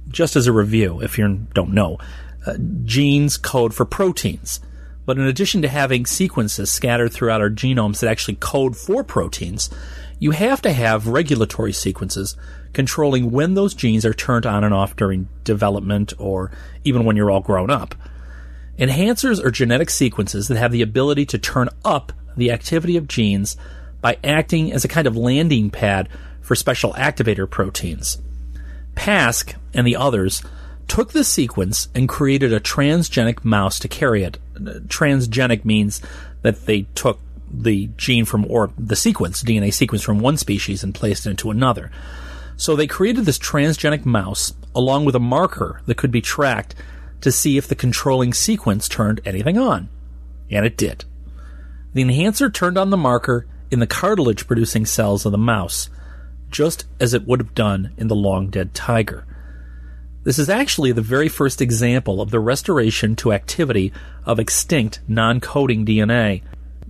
Just 0.09 0.37
as 0.37 0.47
a 0.47 0.53
review, 0.53 1.01
if 1.01 1.19
you 1.19 1.47
don't 1.55 1.73
know, 1.73 1.99
uh, 2.47 2.55
genes 2.85 3.37
code 3.37 3.75
for 3.75 3.85
proteins. 3.85 4.61
But 5.07 5.19
in 5.19 5.27
addition 5.27 5.63
to 5.63 5.69
having 5.69 6.07
sequences 6.07 6.71
scattered 6.71 7.13
throughout 7.13 7.41
our 7.41 7.51
genomes 7.51 8.01
that 8.01 8.11
actually 8.11 8.37
code 8.37 8.77
for 8.77 9.03
proteins, 9.03 9.71
you 10.19 10.33
have 10.33 10.61
to 10.63 10.73
have 10.73 11.07
regulatory 11.07 11.73
sequences 11.73 12.37
controlling 12.73 13.31
when 13.31 13.55
those 13.55 13.75
genes 13.75 14.05
are 14.05 14.15
turned 14.15 14.47
on 14.47 14.65
and 14.65 14.75
off 14.75 14.97
during 14.97 15.29
development 15.45 16.13
or 16.19 16.51
even 16.85 17.05
when 17.05 17.17
you're 17.17 17.31
all 17.31 17.41
grown 17.41 17.71
up. 17.71 17.95
Enhancers 18.79 19.45
are 19.45 19.51
genetic 19.51 19.91
sequences 19.91 20.49
that 20.49 20.57
have 20.57 20.73
the 20.73 20.83
ability 20.83 21.27
to 21.27 21.39
turn 21.39 21.69
up 21.85 22.13
the 22.37 22.51
activity 22.51 22.97
of 22.97 23.09
genes 23.09 23.57
by 24.01 24.17
acting 24.25 24.73
as 24.73 24.85
a 24.85 24.89
kind 24.89 25.07
of 25.07 25.17
landing 25.17 25.71
pad 25.71 26.09
for 26.41 26.55
special 26.55 26.95
activator 26.95 27.49
proteins. 27.49 28.19
Pask 28.95 29.55
and 29.75 29.87
the 29.87 29.97
others 29.97 30.43
took 30.89 31.13
this 31.13 31.29
sequence 31.29 31.89
and 31.95 32.09
created 32.09 32.53
a 32.53 32.61
transgenic 32.61 33.45
mouse 33.45 33.79
to 33.79 33.89
carry 33.89 34.25
it. 34.25 34.39
Transgenic 34.55 35.65
means 35.65 36.01
that 36.43 36.67
they 36.67 36.83
took 36.95 37.21
the 37.53 37.91
gene 37.97 38.25
from, 38.25 38.45
or 38.49 38.73
the 38.79 38.97
sequence, 38.97 39.43
DNA 39.43 39.73
sequence 39.73 40.03
from 40.03 40.21
one 40.21 40.37
species 40.37 40.83
and 40.83 40.95
placed 40.95 41.27
it 41.27 41.31
into 41.31 41.51
another. 41.51 41.91
So 42.61 42.77
they 42.77 42.87
created 42.87 43.25
this 43.25 43.39
transgenic 43.39 44.05
mouse 44.05 44.53
along 44.75 45.07
with 45.07 45.15
a 45.15 45.19
marker 45.19 45.81
that 45.87 45.97
could 45.97 46.11
be 46.11 46.21
tracked 46.21 46.75
to 47.23 47.33
see 47.33 47.57
if 47.57 47.67
the 47.67 47.75
controlling 47.75 48.35
sequence 48.35 48.87
turned 48.87 49.19
anything 49.25 49.57
on. 49.57 49.89
And 50.51 50.67
it 50.67 50.77
did. 50.77 51.07
The 51.95 52.03
enhancer 52.03 52.51
turned 52.51 52.77
on 52.77 52.91
the 52.91 52.99
marker 52.99 53.47
in 53.71 53.79
the 53.79 53.87
cartilage 53.87 54.47
producing 54.47 54.85
cells 54.85 55.25
of 55.25 55.33
the 55.33 55.39
mouse, 55.39 55.89
just 56.51 56.85
as 57.01 57.15
it 57.15 57.27
would 57.27 57.41
have 57.41 57.55
done 57.55 57.95
in 57.97 58.09
the 58.09 58.15
long 58.15 58.51
dead 58.51 58.75
tiger. 58.75 59.25
This 60.25 60.39
is 60.39 60.51
actually 60.51 60.93
the 60.93 61.01
very 61.01 61.31
first 61.31 61.63
example 61.63 62.21
of 62.21 62.31
the 62.31 62.41
restoration 62.41 63.17
to 63.17 63.33
activity 63.33 63.91
of 64.27 64.39
extinct 64.39 65.01
non 65.09 65.41
coding 65.41 65.87
DNA, 65.87 66.43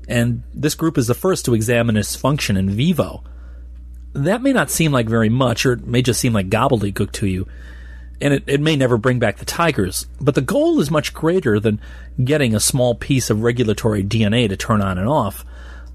and 0.08 0.42
this 0.52 0.74
group 0.74 0.98
is 0.98 1.06
the 1.06 1.14
first 1.14 1.44
to 1.44 1.54
examine 1.54 1.96
its 1.96 2.16
function 2.16 2.56
in 2.56 2.70
vivo. 2.70 3.22
That 4.12 4.42
may 4.42 4.52
not 4.52 4.70
seem 4.70 4.92
like 4.92 5.08
very 5.08 5.28
much, 5.28 5.64
or 5.64 5.72
it 5.74 5.86
may 5.86 6.02
just 6.02 6.20
seem 6.20 6.32
like 6.32 6.50
gobbledygook 6.50 7.12
to 7.12 7.26
you, 7.26 7.46
and 8.20 8.34
it, 8.34 8.44
it 8.46 8.60
may 8.60 8.76
never 8.76 8.98
bring 8.98 9.18
back 9.18 9.38
the 9.38 9.44
tigers, 9.44 10.06
but 10.20 10.34
the 10.34 10.40
goal 10.40 10.80
is 10.80 10.90
much 10.90 11.14
greater 11.14 11.60
than 11.60 11.80
getting 12.22 12.54
a 12.54 12.60
small 12.60 12.94
piece 12.94 13.30
of 13.30 13.42
regulatory 13.42 14.04
DNA 14.04 14.48
to 14.48 14.56
turn 14.56 14.82
on 14.82 14.98
and 14.98 15.08
off. 15.08 15.44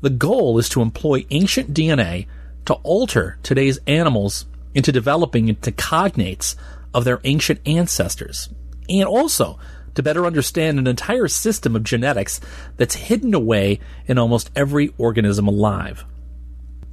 The 0.01 0.10
goal 0.10 0.58
is 0.58 0.69
to 0.69 0.82
employ 0.82 1.25
ancient 1.30 1.73
DNA 1.73 2.28
to 2.65 2.73
alter 2.75 3.38
today's 3.43 3.80
animals 3.86 4.45
into 4.73 4.91
developing 4.91 5.49
into 5.49 5.71
cognates 5.71 6.56
of 6.93 7.04
their 7.04 7.19
ancient 7.25 7.60
ancestors, 7.65 8.49
and 8.89 9.06
also 9.06 9.60
to 9.93 10.04
better 10.04 10.25
understand 10.25 10.80
an 10.80 10.88
entire 10.88 11.28
system 11.28 11.75
of 11.75 11.84
genetics 11.84 12.39
that's 12.78 12.95
hidden 12.95 13.34
away 13.34 13.80
in 14.08 14.17
almost 14.17 14.51
every 14.56 14.93
organism 14.97 15.47
alive. 15.47 16.06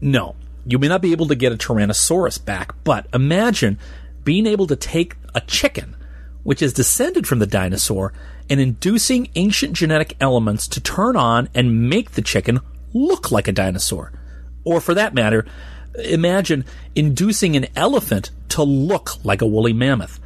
No, 0.01 0.37
you 0.65 0.79
may 0.79 0.89
not 0.89 1.03
be 1.03 1.13
able 1.13 1.27
to 1.27 1.35
get 1.35 1.53
a 1.53 1.57
Tyrannosaurus 1.57 2.45
back, 2.45 2.75
but 2.85 3.07
imagine 3.13 3.79
being 4.25 4.47
able 4.47 4.67
to 4.69 4.77
take 4.77 5.17
a 5.35 5.41
chicken, 5.41 5.97
which 6.43 6.63
is 6.63 6.73
descended 6.73 7.27
from 7.27 7.39
the 7.39 7.47
dinosaur, 7.47 8.13
and 8.49 8.61
inducing 8.61 9.29
ancient 9.35 9.75
genetic 9.75 10.17
elements 10.21 10.69
to 10.69 10.81
turn 10.81 11.17
on 11.17 11.49
and 11.55 11.89
make 11.89 12.13
the 12.13 12.23
chicken 12.23 12.61
look 12.93 13.31
like 13.31 13.49
a 13.49 13.53
dinosaur. 13.53 14.13
Or 14.65 14.81
for 14.81 14.95
that 14.95 15.15
matter, 15.15 15.45
imagine 15.97 16.65
inducing 16.95 17.57
an 17.57 17.67
elephant 17.75 18.31
to 18.51 18.63
look 18.63 19.25
like 19.25 19.43
a 19.43 19.47
woolly 19.47 19.73
mammoth. 19.73 20.21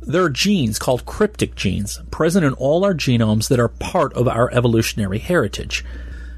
There 0.00 0.22
are 0.22 0.30
genes 0.30 0.78
called 0.78 1.06
cryptic 1.06 1.54
genes 1.54 2.00
present 2.10 2.44
in 2.44 2.52
all 2.54 2.84
our 2.84 2.94
genomes 2.94 3.48
that 3.48 3.60
are 3.60 3.68
part 3.68 4.12
of 4.14 4.28
our 4.28 4.50
evolutionary 4.52 5.18
heritage. 5.18 5.84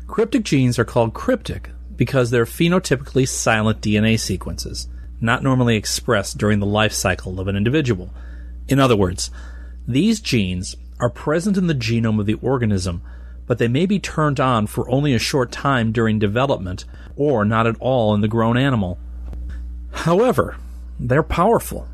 Cryptic 0.07 0.45
genes 0.45 0.79
are 0.79 0.85
called 0.85 1.15
cryptic 1.15 1.71
because 1.97 2.31
they're 2.31 2.45
phenotypically 2.45 3.29
silent 3.29 3.81
DNA 3.81 4.19
sequences, 4.19 4.89
not 5.21 5.43
normally 5.43 5.77
expressed 5.77 6.39
during 6.39 6.59
the 6.59 6.67
life 6.67 6.93
cycle 6.93 7.41
of 7.41 7.49
an 7.49 7.57
individual. 7.57 8.11
In 8.69 8.79
other 8.79 8.97
words, 8.97 9.31
these 9.87 10.21
genes 10.21 10.77
are 10.99 11.11
present 11.11 11.57
in 11.57 11.67
the 11.67 11.75
genome 11.75 12.21
of 12.21 12.27
the 12.27 12.35
organism, 12.35 13.03
but 13.47 13.59
they 13.59 13.69
may 13.69 13.87
be 13.87 13.99
turned 13.99 14.41
on 14.41 14.67
for 14.67 14.91
only 14.91 15.15
a 15.15 15.19
short 15.19 15.53
time 15.53 15.93
during 15.93 16.19
development 16.19 16.85
or 17.17 17.45
not 17.45 17.67
at 17.67 17.77
all 17.81 18.15
in 18.15 18.21
the 18.21 18.29
grown 18.29 18.57
animal. 18.57 18.99
However, 19.93 20.57
they're 20.99 21.23
powerful. 21.23 21.89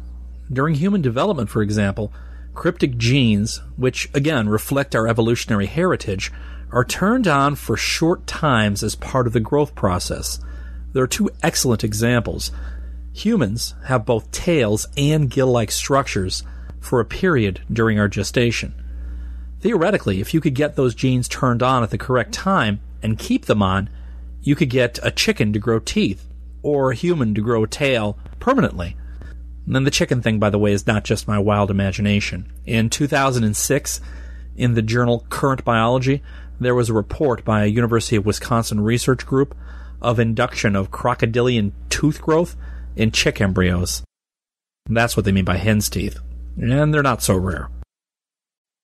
During 0.53 0.75
human 0.75 1.03
development, 1.03 1.51
for 1.51 1.63
example, 1.63 2.13
cryptic 2.55 2.97
genes, 2.97 3.61
which 3.77 4.09
again 4.15 4.49
reflect 4.49 4.95
our 4.95 5.09
evolutionary 5.09 5.67
heritage, 5.67 6.33
are 6.73 6.85
turned 6.85 7.29
on 7.29 7.55
for 7.55 7.77
short 7.77 8.27
times 8.27 8.83
as 8.83 8.95
part 8.95 9.27
of 9.27 9.33
the 9.33 9.41
growth 9.41 9.75
process. 9.75 10.41
There 10.93 11.03
are 11.03 11.09
two 11.09 11.31
excellent 11.43 11.85
examples. 11.85 12.51
Humans 13.13 13.75
have 13.85 14.07
both 14.07 14.31
tails 14.31 14.89
and 14.97 15.31
gill 15.31 15.49
like 15.49 15.71
structures 15.71 16.43
for 16.81 16.99
a 16.99 17.05
period 17.05 17.61
during 17.71 17.99
our 17.99 18.09
gestation. 18.09 18.75
Theoretically, 19.61 20.21
if 20.21 20.35
you 20.35 20.41
could 20.41 20.55
get 20.55 20.75
those 20.75 20.95
genes 20.95 21.29
turned 21.29 21.63
on 21.63 21.83
at 21.83 21.91
the 21.91 21.99
correct 21.99 22.33
time 22.33 22.81
and 23.03 23.19
keep 23.19 23.45
them 23.45 23.63
on, 23.63 23.89
you 24.41 24.57
could 24.57 24.71
get 24.71 24.99
a 25.03 25.11
chicken 25.11 25.53
to 25.53 25.59
grow 25.59 25.79
teeth 25.79 26.27
or 26.63 26.91
a 26.91 26.97
human 26.97 27.35
to 27.35 27.41
grow 27.41 27.65
a 27.65 27.69
tail 27.69 28.19
permanently. 28.41 28.97
And 29.67 29.77
then 29.77 29.85
the 29.85 29.91
chicken 29.91 30.23
thing, 30.23 30.39
by 30.39 30.51
the 30.51 30.59
way, 30.59 30.73
is 30.73 30.87
not 30.87 31.05
just 31.05 31.29
my 31.29 31.39
wild 31.39 31.71
imagination. 31.71 32.53
In 32.67 32.91
2006, 32.91 34.01
in 34.57 34.75
the 34.75 34.83
journal 34.83 35.25
Current 35.29 35.65
Biology, 35.65 36.23
there 36.63 36.75
was 36.75 36.89
a 36.89 36.95
report 36.95 37.45
by 37.45 37.65
a 37.65 37.69
University 37.69 38.17
of 38.17 38.27
Wisconsin 38.27 38.81
research 38.81 39.27
group 39.27 39.57
of 40.01 40.19
induction 40.19 40.75
of 40.75 40.91
crocodilian 40.91 41.73
tooth 41.89 42.21
growth 42.21 42.57
in 42.97 43.11
chick 43.11 43.41
embryos. 43.41 44.03
That's 44.87 45.17
what 45.17 45.25
they 45.25 45.33
mean 45.33 45.45
by 45.45 45.57
hen's 45.57 45.89
teeth. 45.89 46.19
And 46.57 46.93
they're 46.93 47.03
not 47.03 47.23
so 47.23 47.37
rare. 47.37 47.71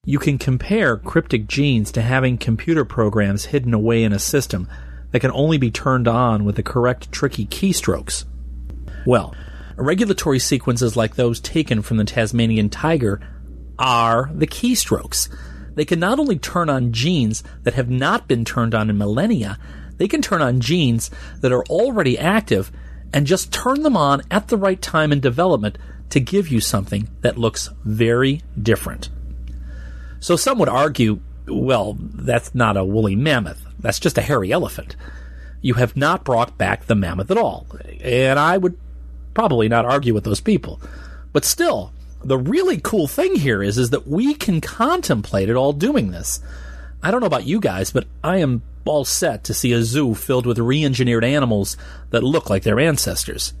You 0.05 0.17
can 0.17 0.37
compare 0.37 0.97
cryptic 0.97 1.47
genes 1.47 1.91
to 1.91 2.01
having 2.01 2.37
computer 2.37 2.85
programs 2.85 3.45
hidden 3.45 3.73
away 3.73 4.03
in 4.03 4.13
a 4.13 4.19
system 4.19 4.69
that 5.11 5.19
can 5.19 5.31
only 5.31 5.57
be 5.57 5.71
turned 5.71 6.07
on 6.07 6.45
with 6.45 6.55
the 6.55 6.63
correct 6.63 7.11
tricky 7.11 7.45
keystrokes. 7.45 8.25
Well, 9.05 9.35
regulatory 9.75 10.39
sequences 10.39 10.95
like 10.95 11.15
those 11.15 11.39
taken 11.39 11.81
from 11.81 11.97
the 11.97 12.05
Tasmanian 12.05 12.69
tiger 12.69 13.19
are 13.77 14.29
the 14.33 14.47
keystrokes. 14.47 15.29
They 15.79 15.85
can 15.85 16.01
not 16.01 16.19
only 16.19 16.37
turn 16.37 16.69
on 16.69 16.91
genes 16.91 17.41
that 17.63 17.75
have 17.75 17.89
not 17.89 18.27
been 18.27 18.43
turned 18.43 18.75
on 18.75 18.89
in 18.89 18.97
millennia, 18.97 19.57
they 19.95 20.09
can 20.09 20.21
turn 20.21 20.41
on 20.41 20.59
genes 20.59 21.09
that 21.39 21.53
are 21.53 21.63
already 21.67 22.19
active 22.19 22.69
and 23.13 23.25
just 23.25 23.53
turn 23.53 23.83
them 23.83 23.95
on 23.95 24.21
at 24.29 24.49
the 24.49 24.57
right 24.57 24.81
time 24.81 25.13
in 25.13 25.21
development 25.21 25.77
to 26.09 26.19
give 26.19 26.49
you 26.49 26.59
something 26.59 27.07
that 27.21 27.37
looks 27.37 27.69
very 27.85 28.41
different. 28.61 29.07
So 30.19 30.35
some 30.35 30.59
would 30.59 30.67
argue, 30.67 31.21
well, 31.47 31.95
that's 31.97 32.53
not 32.53 32.75
a 32.75 32.83
woolly 32.83 33.15
mammoth. 33.15 33.65
That's 33.79 34.01
just 34.01 34.17
a 34.17 34.21
hairy 34.21 34.51
elephant. 34.51 34.97
You 35.61 35.75
have 35.75 35.95
not 35.95 36.25
brought 36.25 36.57
back 36.57 36.87
the 36.87 36.95
mammoth 36.95 37.31
at 37.31 37.37
all. 37.37 37.65
And 38.01 38.37
I 38.37 38.57
would 38.57 38.77
probably 39.33 39.69
not 39.69 39.85
argue 39.85 40.13
with 40.13 40.25
those 40.25 40.41
people. 40.41 40.81
But 41.31 41.45
still, 41.45 41.93
the 42.23 42.37
really 42.37 42.79
cool 42.79 43.07
thing 43.07 43.35
here 43.35 43.63
is 43.63 43.77
is 43.77 43.91
that 43.91 44.07
we 44.07 44.33
can 44.33 44.61
contemplate 44.61 45.49
it 45.49 45.55
all 45.55 45.73
doing 45.73 46.11
this. 46.11 46.39
I 47.01 47.11
don't 47.11 47.21
know 47.21 47.27
about 47.27 47.47
you 47.47 47.59
guys, 47.59 47.91
but 47.91 48.07
I 48.23 48.37
am 48.37 48.61
all 48.85 49.05
set 49.05 49.43
to 49.45 49.53
see 49.53 49.71
a 49.71 49.83
zoo 49.83 50.15
filled 50.15 50.45
with 50.45 50.57
re-engineered 50.57 51.23
animals 51.23 51.77
that 52.09 52.23
look 52.23 52.49
like 52.49 52.63
their 52.63 52.79
ancestors. 52.79 53.53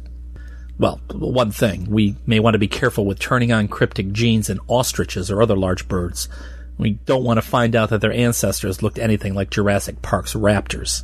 Well, 0.77 1.01
one 1.13 1.51
thing, 1.51 1.89
we 1.89 2.15
may 2.25 2.39
want 2.39 2.55
to 2.55 2.59
be 2.59 2.67
careful 2.67 3.05
with 3.05 3.19
turning 3.19 3.51
on 3.51 3.67
cryptic 3.67 4.11
genes 4.11 4.49
in 4.49 4.59
ostriches 4.67 5.29
or 5.29 5.41
other 5.41 5.55
large 5.55 5.87
birds. 5.87 6.29
We 6.77 6.91
don't 6.91 7.25
want 7.25 7.37
to 7.37 7.47
find 7.47 7.75
out 7.75 7.89
that 7.89 7.99
their 8.01 8.13
ancestors 8.13 8.81
looked 8.81 8.97
anything 8.97 9.33
like 9.33 9.49
Jurassic 9.49 10.01
Park's 10.01 10.33
raptors. 10.33 11.03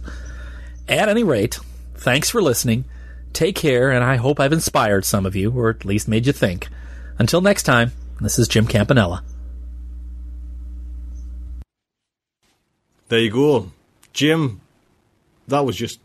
At 0.88 1.10
any 1.10 1.24
rate, 1.24 1.60
thanks 1.96 2.30
for 2.30 2.42
listening. 2.42 2.86
Take 3.34 3.58
care, 3.58 3.92
and 3.92 4.04
I 4.04 4.16
hope 4.16 4.40
I've 4.40 4.54
inspired 4.54 5.04
some 5.04 5.26
of 5.26 5.36
you, 5.36 5.52
or 5.52 5.70
at 5.70 5.84
least 5.84 6.08
made 6.08 6.26
you 6.26 6.32
think. 6.32 6.70
Until 7.18 7.42
next 7.42 7.64
time, 7.64 7.92
This 8.22 8.40
is 8.40 8.48
Jim 8.48 8.66
Campanella. 8.66 9.24
There 13.10 13.20
you 13.20 13.30
go. 13.30 13.72
Jim, 14.14 14.62
that 15.50 15.66
was 15.66 15.76
just 15.76 16.00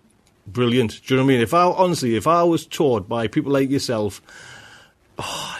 brilliant. 0.46 1.00
Do 1.06 1.14
you 1.14 1.18
know 1.18 1.24
what 1.24 1.30
I 1.30 1.34
mean? 1.34 1.40
If 1.40 1.54
I, 1.54 1.62
honestly, 1.62 2.16
if 2.16 2.26
I 2.26 2.42
was 2.42 2.66
taught 2.66 3.08
by 3.08 3.28
people 3.28 3.52
like 3.52 3.70
yourself, 3.70 4.20
oh, 5.18 5.58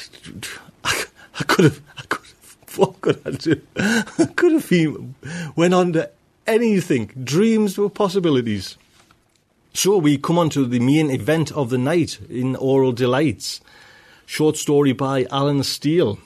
I, 0.85 1.05
I 1.39 1.45
could 1.45 1.65
have, 1.65 1.81
I 1.97 2.03
could 2.03 2.25
have, 2.27 2.57
what 2.77 3.01
could 3.01 3.21
I 3.25 3.31
do? 3.31 3.61
I 3.77 4.29
could 4.35 4.53
have 4.53 4.69
been, 4.69 5.15
went 5.55 5.73
on 5.73 5.93
to 5.93 6.11
anything. 6.49 7.13
Dreams 7.23 7.79
were 7.79 7.89
possibilities. 7.89 8.77
So 9.73 9.99
we 9.99 10.19
come 10.19 10.39
on 10.39 10.51
to 10.51 10.67
the 10.67 10.81
main 10.81 11.11
event 11.11 11.53
of 11.53 11.71
the 11.71 11.79
night 11.79 12.19
in 12.29 12.57
Aural 12.57 12.93
Delights. 12.93 13.61
Short 14.33 14.57
story 14.57 14.93
by 14.93 15.27
Allen 15.33 15.64
Steele. 15.64 16.21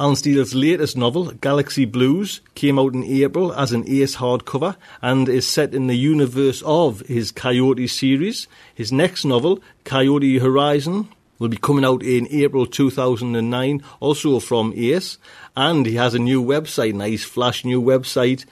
Allen 0.00 0.16
Steele's 0.16 0.52
latest 0.52 0.96
novel, 0.96 1.26
Galaxy 1.30 1.84
Blues, 1.84 2.40
came 2.56 2.76
out 2.76 2.92
in 2.92 3.04
April 3.04 3.52
as 3.52 3.70
an 3.70 3.84
ace 3.86 4.16
hardcover 4.16 4.74
and 5.00 5.28
is 5.28 5.46
set 5.46 5.72
in 5.72 5.86
the 5.86 5.94
universe 5.94 6.60
of 6.66 7.02
his 7.02 7.30
Coyote 7.30 7.86
series. 7.86 8.48
His 8.74 8.90
next 8.90 9.24
novel, 9.24 9.62
Coyote 9.84 10.40
Horizon, 10.40 11.08
will 11.38 11.46
be 11.46 11.56
coming 11.56 11.84
out 11.84 12.02
in 12.02 12.26
April 12.32 12.66
2009, 12.66 13.80
also 14.00 14.40
from 14.40 14.72
Ace. 14.74 15.16
And 15.56 15.86
he 15.86 15.94
has 15.94 16.14
a 16.14 16.18
new 16.18 16.42
website, 16.42 16.94
nice 16.94 17.22
flash 17.22 17.64
new 17.64 17.80
website, 17.80 18.44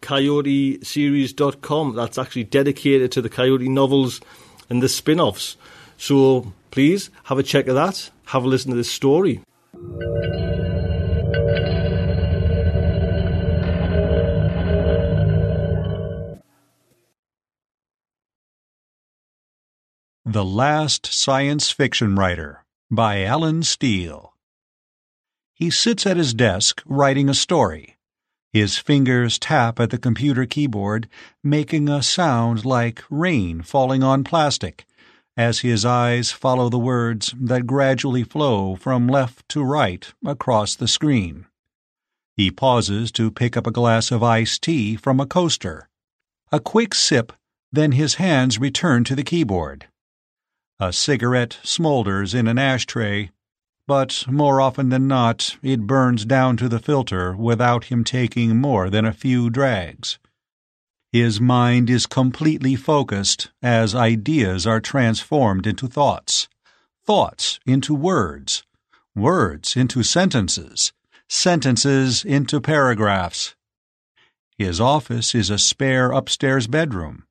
coyoteseries.com. 0.00 1.96
That's 1.96 2.18
actually 2.18 2.44
dedicated 2.44 3.10
to 3.10 3.20
the 3.20 3.28
Coyote 3.28 3.68
novels 3.68 4.20
and 4.68 4.80
the 4.80 4.88
spin 4.88 5.18
offs. 5.18 5.56
So 6.00 6.54
please 6.70 7.10
have 7.24 7.38
a 7.38 7.42
check 7.42 7.66
of 7.68 7.74
that, 7.74 8.08
have 8.28 8.42
a 8.42 8.48
listen 8.48 8.70
to 8.70 8.76
this 8.76 8.90
story. 8.90 9.42
The 20.24 20.42
Last 20.42 21.04
Science 21.12 21.70
Fiction 21.70 22.16
Writer 22.16 22.64
by 22.90 23.22
Allen 23.24 23.62
Steele. 23.62 24.32
He 25.52 25.68
sits 25.68 26.06
at 26.06 26.16
his 26.16 26.32
desk 26.32 26.82
writing 26.86 27.28
a 27.28 27.34
story. 27.34 27.98
His 28.54 28.78
fingers 28.78 29.38
tap 29.38 29.78
at 29.78 29.90
the 29.90 29.98
computer 29.98 30.46
keyboard, 30.46 31.08
making 31.44 31.90
a 31.90 32.02
sound 32.02 32.64
like 32.64 33.04
rain 33.10 33.60
falling 33.60 34.02
on 34.02 34.24
plastic, 34.24 34.86
as 35.36 35.60
his 35.60 35.84
eyes 35.84 36.32
follow 36.32 36.68
the 36.68 36.78
words 36.78 37.34
that 37.40 37.66
gradually 37.66 38.24
flow 38.24 38.74
from 38.76 39.06
left 39.06 39.48
to 39.48 39.62
right 39.62 40.12
across 40.24 40.74
the 40.74 40.88
screen. 40.88 41.46
He 42.36 42.50
pauses 42.50 43.12
to 43.12 43.30
pick 43.30 43.56
up 43.56 43.66
a 43.66 43.70
glass 43.72 44.10
of 44.10 44.22
iced 44.22 44.62
tea 44.62 44.96
from 44.96 45.20
a 45.20 45.26
coaster. 45.26 45.88
A 46.52 46.60
quick 46.60 46.94
sip, 46.94 47.32
then 47.72 47.92
his 47.92 48.14
hands 48.14 48.58
return 48.58 49.04
to 49.04 49.14
the 49.14 49.22
keyboard. 49.22 49.86
A 50.78 50.92
cigarette 50.92 51.58
smolders 51.62 52.34
in 52.34 52.48
an 52.48 52.58
ashtray, 52.58 53.30
but 53.86 54.24
more 54.28 54.60
often 54.60 54.88
than 54.88 55.06
not 55.08 55.58
it 55.62 55.86
burns 55.86 56.24
down 56.24 56.56
to 56.56 56.68
the 56.68 56.78
filter 56.78 57.36
without 57.36 57.84
him 57.84 58.04
taking 58.04 58.56
more 58.56 58.88
than 58.88 59.04
a 59.04 59.12
few 59.12 59.50
drags. 59.50 60.18
His 61.12 61.40
mind 61.40 61.90
is 61.90 62.06
completely 62.06 62.76
focused 62.76 63.50
as 63.62 63.94
ideas 63.94 64.66
are 64.66 64.80
transformed 64.80 65.66
into 65.66 65.88
thoughts, 65.88 66.48
thoughts 67.04 67.58
into 67.66 67.94
words, 67.94 68.62
words 69.14 69.76
into 69.76 70.02
sentences, 70.02 70.92
sentences 71.28 72.24
into 72.24 72.60
paragraphs. 72.60 73.54
His 74.56 74.80
office 74.80 75.34
is 75.34 75.50
a 75.50 75.58
spare 75.58 76.10
upstairs 76.12 76.66
bedroom. 76.66 77.24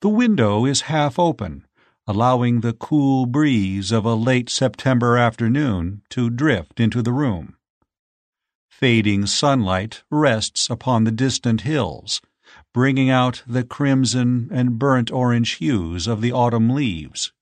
The 0.00 0.08
window 0.08 0.64
is 0.64 0.82
half 0.82 1.18
open 1.18 1.64
allowing 2.08 2.62
the 2.62 2.72
cool 2.72 3.26
breeze 3.26 3.92
of 3.92 4.06
a 4.06 4.14
late 4.14 4.48
September 4.48 5.18
afternoon 5.18 6.00
to 6.08 6.30
drift 6.30 6.80
into 6.80 7.02
the 7.02 7.12
room. 7.12 7.54
Fading 8.70 9.26
sunlight 9.26 10.02
rests 10.10 10.70
upon 10.70 11.04
the 11.04 11.10
distant 11.10 11.60
hills, 11.60 12.22
bringing 12.72 13.10
out 13.10 13.42
the 13.46 13.64
crimson 13.64 14.48
and 14.52 14.78
burnt 14.78 15.10
orange 15.10 15.56
hues 15.56 16.06
of 16.06 16.20
the 16.20 16.32
autumn 16.32 16.70
leaves. 16.70 17.32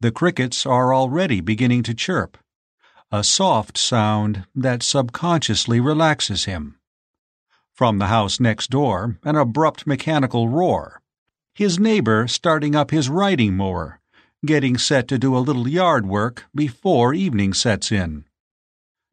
The 0.00 0.12
crickets 0.12 0.66
are 0.66 0.94
already 0.94 1.40
beginning 1.40 1.82
to 1.84 1.94
chirp, 1.94 2.36
a 3.10 3.24
soft 3.24 3.78
sound 3.78 4.44
that 4.54 4.82
subconsciously 4.82 5.80
relaxes 5.80 6.44
him. 6.44 6.78
From 7.72 7.98
the 7.98 8.06
house 8.06 8.38
next 8.40 8.70
door, 8.70 9.18
an 9.24 9.36
abrupt 9.36 9.86
mechanical 9.86 10.48
roar 10.48 11.02
his 11.56 11.78
neighbor 11.78 12.28
starting 12.28 12.76
up 12.76 12.90
his 12.90 13.08
riding 13.08 13.56
mower, 13.56 13.98
getting 14.44 14.76
set 14.76 15.08
to 15.08 15.18
do 15.18 15.34
a 15.34 15.40
little 15.40 15.66
yard 15.66 16.04
work 16.04 16.44
before 16.54 17.14
evening 17.14 17.54
sets 17.54 17.90
in. 17.90 18.26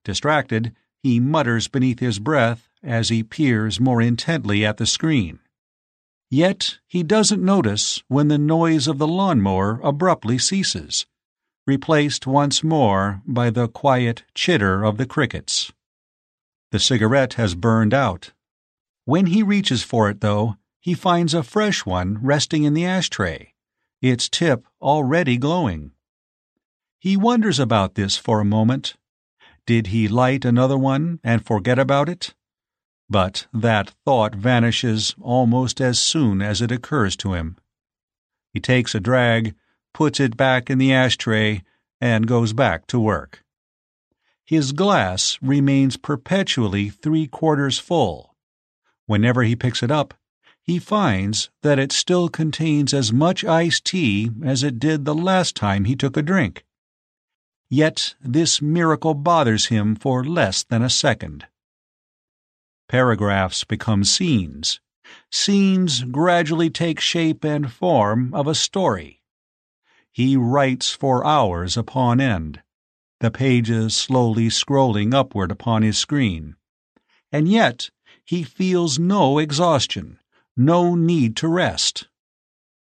Distracted, 0.03 0.75
he 1.01 1.21
mutters 1.21 1.69
beneath 1.69 1.99
his 1.99 2.19
breath 2.19 2.67
as 2.84 3.10
he 3.10 3.24
peers 3.24 3.80
more 3.80 4.02
intently 4.02 4.65
at 4.65 4.78
the 4.78 4.86
screen. 4.86 5.39
Yet 6.30 6.80
he 6.88 7.04
doesn't 7.04 7.43
notice 7.43 8.04
when 8.08 8.28
the 8.28 8.38
noise 8.38 8.88
of 8.88 8.98
the 8.98 9.08
lawnmower 9.08 9.80
abruptly 9.84 10.38
ceases, 10.38 11.06
replaced 11.65 12.28
once 12.28 12.63
more 12.63 13.22
by 13.26 13.50
the 13.50 13.67
quiet 13.67 14.24
chitter 14.34 14.84
of 14.84 14.98
the 14.98 15.06
crickets. 15.06 15.72
The 16.72 16.80
cigarette 16.80 17.36
has 17.36 17.56
burned 17.56 17.93
out. 17.93 18.32
When 19.06 19.28
he 19.28 19.43
reaches 19.43 19.84
for 19.84 20.10
it, 20.10 20.22
though, 20.22 20.58
he 20.80 20.93
finds 20.93 21.34
a 21.34 21.43
fresh 21.43 21.86
one 21.86 22.17
resting 22.22 22.63
in 22.63 22.74
the 22.74 22.86
ashtray, 22.86 23.54
its 24.02 24.28
tip 24.28 24.65
already 24.82 25.38
glowing. 25.38 25.91
He 27.00 27.15
wonders 27.15 27.60
about 27.60 27.96
this 27.96 28.17
for 28.17 28.39
a 28.39 28.46
moment. 28.46 28.96
Did 29.65 29.88
he 29.88 30.08
light 30.08 30.43
another 30.46 30.78
one 30.78 31.19
and 31.24 31.46
forget 31.46 31.78
about 31.78 32.10
it? 32.10 32.34
But 33.13 33.45
that 33.54 33.91
thought 34.06 34.34
vanishes 34.34 35.13
almost 35.21 35.80
as 35.80 36.02
soon 36.02 36.41
as 36.41 36.63
it 36.63 36.71
occurs 36.71 37.15
to 37.17 37.36
him. 37.36 37.58
He 38.52 38.60
takes 38.60 38.95
a 38.95 38.99
drag, 38.99 39.54
puts 39.93 40.19
it 40.19 40.36
back 40.36 40.67
in 40.67 40.80
the 40.80 40.91
ashtray, 40.91 41.62
and 42.02 42.26
goes 42.26 42.54
back 42.54 42.88
to 42.88 42.99
work. 42.99 43.43
His 44.43 44.71
glass 44.71 45.38
remains 45.43 45.95
perpetually 45.95 46.89
three 46.89 47.28
quarters 47.28 47.78
full. 47.78 48.34
Whenever 49.06 49.43
he 49.43 49.56
picks 49.56 49.84
it 49.84 49.91
up, 49.91 50.15
he 50.63 50.80
finds 50.80 51.52
that 51.62 51.78
it 51.78 51.91
still 51.91 52.30
contains 52.30 52.95
as 52.95 53.13
much 53.13 53.45
iced 53.45 53.86
tea 53.86 54.32
as 54.43 54.63
it 54.63 54.80
did 54.80 55.06
the 55.06 55.13
last 55.13 55.56
time 55.56 55.86
he 55.86 55.95
took 55.95 56.17
a 56.17 56.23
drink. 56.23 56.65
Yet 57.69 58.15
this 58.19 58.60
miracle 58.60 59.13
bothers 59.13 59.67
him 59.67 59.95
for 59.95 60.23
less 60.23 60.63
than 60.63 60.82
a 60.82 60.89
second. 60.89 61.45
Paragraphs 62.93 63.63
become 63.63 64.03
scenes. 64.03 64.79
Scenes 65.32 66.03
gradually 66.03 66.69
take 66.69 66.99
shape 66.99 67.43
and 67.43 67.71
form 67.71 68.32
of 68.36 68.45
a 68.45 68.53
story. 68.53 69.23
He 70.12 70.38
writes 70.38 70.91
for 70.91 71.25
hours 71.25 71.75
upon 71.75 72.21
end, 72.21 72.62
the 73.19 73.32
pages 73.32 73.95
slowly 73.95 74.49
scrolling 74.49 75.12
upward 75.12 75.49
upon 75.49 75.82
his 75.82 75.97
screen. 75.97 76.56
And 77.32 77.47
yet 77.47 77.89
he 78.23 78.43
feels 78.43 78.99
no 78.99 79.39
exhaustion 79.39 80.19
no 80.56 80.93
need 80.93 81.36
to 81.38 81.47
rest. 81.47 82.08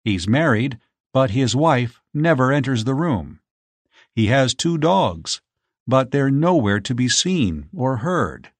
He's 0.03 0.27
married, 0.27 0.77
but 1.11 1.31
his 1.31 1.55
wife 1.55 2.03
never 2.13 2.51
enters 2.51 2.83
the 2.83 2.93
room. 2.93 3.39
He 4.13 4.27
has 4.27 4.53
two 4.53 4.77
dogs, 4.77 5.41
but 5.87 6.11
they're 6.11 6.29
nowhere 6.29 6.81
to 6.81 6.93
be 6.93 7.09
seen 7.09 7.67
or 7.75 7.97
heard. 7.97 8.51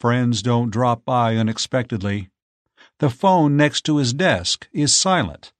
Friends 0.00 0.40
don't 0.40 0.70
drop 0.70 1.04
by 1.04 1.36
unexpectedly. 1.36 2.30
The 3.00 3.10
phone 3.10 3.58
next 3.58 3.82
to 3.82 3.98
his 3.98 4.14
desk 4.14 4.66
is 4.72 4.94
silent. 4.94 5.52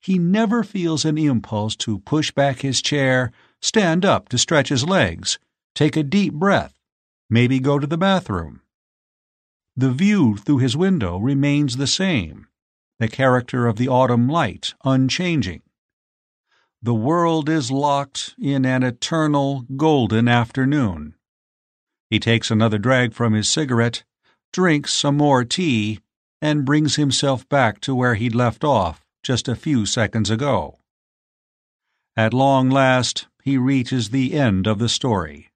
He 0.00 0.18
never 0.18 0.64
feels 0.64 1.04
an 1.04 1.18
impulse 1.18 1.76
to 1.76 1.98
push 1.98 2.30
back 2.30 2.60
his 2.60 2.80
chair, 2.80 3.32
stand 3.60 4.06
up 4.06 4.30
to 4.30 4.38
stretch 4.38 4.70
his 4.70 4.86
legs, 4.86 5.38
take 5.74 5.94
a 5.94 6.02
deep 6.02 6.32
breath, 6.32 6.80
maybe 7.28 7.60
go 7.60 7.78
to 7.78 7.86
the 7.86 7.98
bathroom. 7.98 8.62
The 9.76 9.90
view 9.90 10.38
through 10.38 10.58
his 10.58 10.74
window 10.74 11.18
remains 11.18 11.76
the 11.76 11.86
same, 11.86 12.46
the 12.98 13.08
character 13.08 13.66
of 13.66 13.76
the 13.76 13.88
autumn 13.88 14.26
light 14.26 14.72
unchanging. 14.84 15.60
The 16.80 16.94
world 16.94 17.50
is 17.50 17.70
locked 17.70 18.34
in 18.38 18.64
an 18.64 18.82
eternal 18.82 19.66
golden 19.76 20.28
afternoon. 20.28 21.14
He 22.10 22.18
takes 22.18 22.50
another 22.50 22.78
drag 22.78 23.14
from 23.14 23.34
his 23.34 23.48
cigarette, 23.48 24.02
drinks 24.52 24.92
some 24.92 25.16
more 25.16 25.44
tea, 25.44 26.00
and 26.42 26.64
brings 26.64 26.96
himself 26.96 27.48
back 27.48 27.80
to 27.82 27.94
where 27.94 28.16
he'd 28.16 28.34
left 28.34 28.64
off 28.64 29.06
just 29.22 29.46
a 29.46 29.54
few 29.54 29.86
seconds 29.86 30.28
ago. 30.28 30.78
At 32.16 32.34
long 32.34 32.68
last, 32.68 33.28
he 33.44 33.56
reaches 33.56 34.10
the 34.10 34.34
end 34.34 34.66
of 34.66 34.80
the 34.80 34.88
story. 34.88 35.50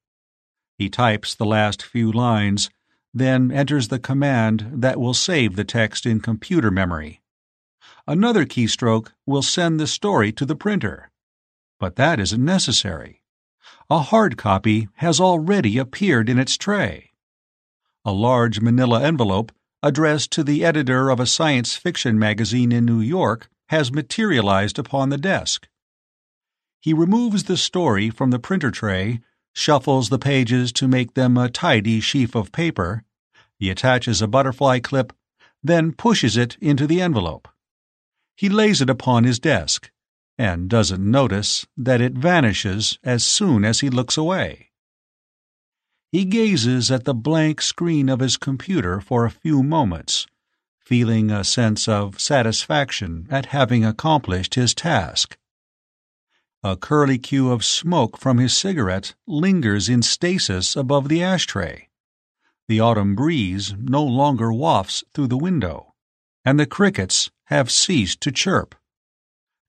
He 0.79 0.89
types 0.89 1.35
the 1.35 1.45
last 1.45 1.83
few 1.83 2.13
lines, 2.13 2.71
then 3.13 3.51
enters 3.51 3.89
the 3.89 3.99
command 3.99 4.69
that 4.73 5.01
will 5.01 5.15
save 5.15 5.57
the 5.57 5.65
text 5.65 6.07
in 6.07 6.21
computer 6.21 6.71
memory. 6.71 7.21
Another 8.07 8.45
keystroke 8.45 9.13
will 9.27 9.43
send 9.43 9.81
the 9.81 9.87
story 9.87 10.31
to 10.33 10.47
the 10.47 10.57
printer. 10.57 11.11
But 11.81 11.97
that 11.97 12.21
isn't 12.21 12.45
necessary. 12.45 13.24
A 13.91 14.01
hard 14.01 14.37
copy 14.37 14.89
has 14.95 15.21
already 15.21 15.79
appeared 15.79 16.29
in 16.29 16.39
its 16.39 16.57
tray. 16.57 17.13
A 18.05 18.13
large 18.13 18.61
manila 18.61 19.03
envelope 19.03 19.53
addressed 19.83 20.31
to 20.33 20.43
the 20.43 20.65
editor 20.65 21.11
of 21.11 21.21
a 21.21 21.27
science 21.27 21.75
fiction 21.75 22.19
magazine 22.19 22.73
in 22.73 22.85
New 22.85 23.01
York 23.01 23.49
has 23.69 23.93
materialized 23.93 24.79
upon 24.79 25.11
the 25.11 25.19
desk. 25.19 25.69
He 26.81 26.93
removes 26.93 27.45
the 27.45 27.57
story 27.57 28.11
from 28.11 28.31
the 28.31 28.39
printer 28.39 28.71
tray, 28.71 29.21
shuffles 29.53 30.09
the 30.09 30.19
pages 30.19 30.73
to 30.73 30.89
make 30.89 31.15
them 31.15 31.37
a 31.37 31.49
tidy 31.49 32.01
sheaf 32.01 32.35
of 32.35 32.53
paper. 32.53 33.05
He 33.59 33.71
attaches 33.71 34.21
a 34.21 34.27
butterfly 34.27 34.81
clip, 34.81 35.13
then 35.63 35.93
pushes 35.93 36.37
it 36.37 36.57
into 36.61 36.87
the 36.87 37.01
envelope. 37.01 37.49
He 38.37 38.49
lays 38.49 38.81
it 38.81 38.91
upon 38.91 39.25
his 39.25 39.39
desk 39.39 39.91
and 40.39 40.69
doesn't 40.69 41.11
notice 41.11 41.67
that 41.77 42.01
it 42.01 42.15
vanishes 42.15 42.99
as 43.05 43.25
soon 43.25 43.65
as 43.65 43.81
he 43.81 43.91
looks 43.91 44.17
away. 44.17 44.71
He 46.11 46.25
gazes 46.25 46.91
at 46.91 47.05
the 47.05 47.15
blank 47.15 47.61
screen 47.61 48.09
of 48.09 48.21
his 48.21 48.37
computer 48.37 49.01
for 49.01 49.25
a 49.25 49.31
few 49.31 49.63
moments, 49.63 50.27
feeling 50.85 51.31
a 51.31 51.45
sense 51.45 51.89
of 51.89 52.21
satisfaction 52.21 53.27
at 53.31 53.47
having 53.47 53.85
accomplished 53.85 54.55
his 54.55 54.75
task. 54.75 55.37
A 56.63 56.77
curlicue 56.77 57.51
of 57.51 57.65
smoke 57.65 58.17
from 58.17 58.39
his 58.39 58.57
cigarette 58.57 59.15
lingers 59.27 59.89
in 59.89 60.03
stasis 60.03 60.77
above 60.77 61.09
the 61.09 61.23
ashtray. 61.23 61.89
The 62.69 62.81
autumn 62.81 63.15
breeze 63.15 63.75
no 63.77 64.03
longer 64.03 64.53
wafts 64.53 65.05
through 65.13 65.27
the 65.27 65.37
window, 65.37 65.95
and 66.45 66.59
the 66.59 66.67
crickets 66.67 67.31
have 67.47 67.71
ceased 67.71 68.21
to 68.23 68.33
chirp. 68.33 68.75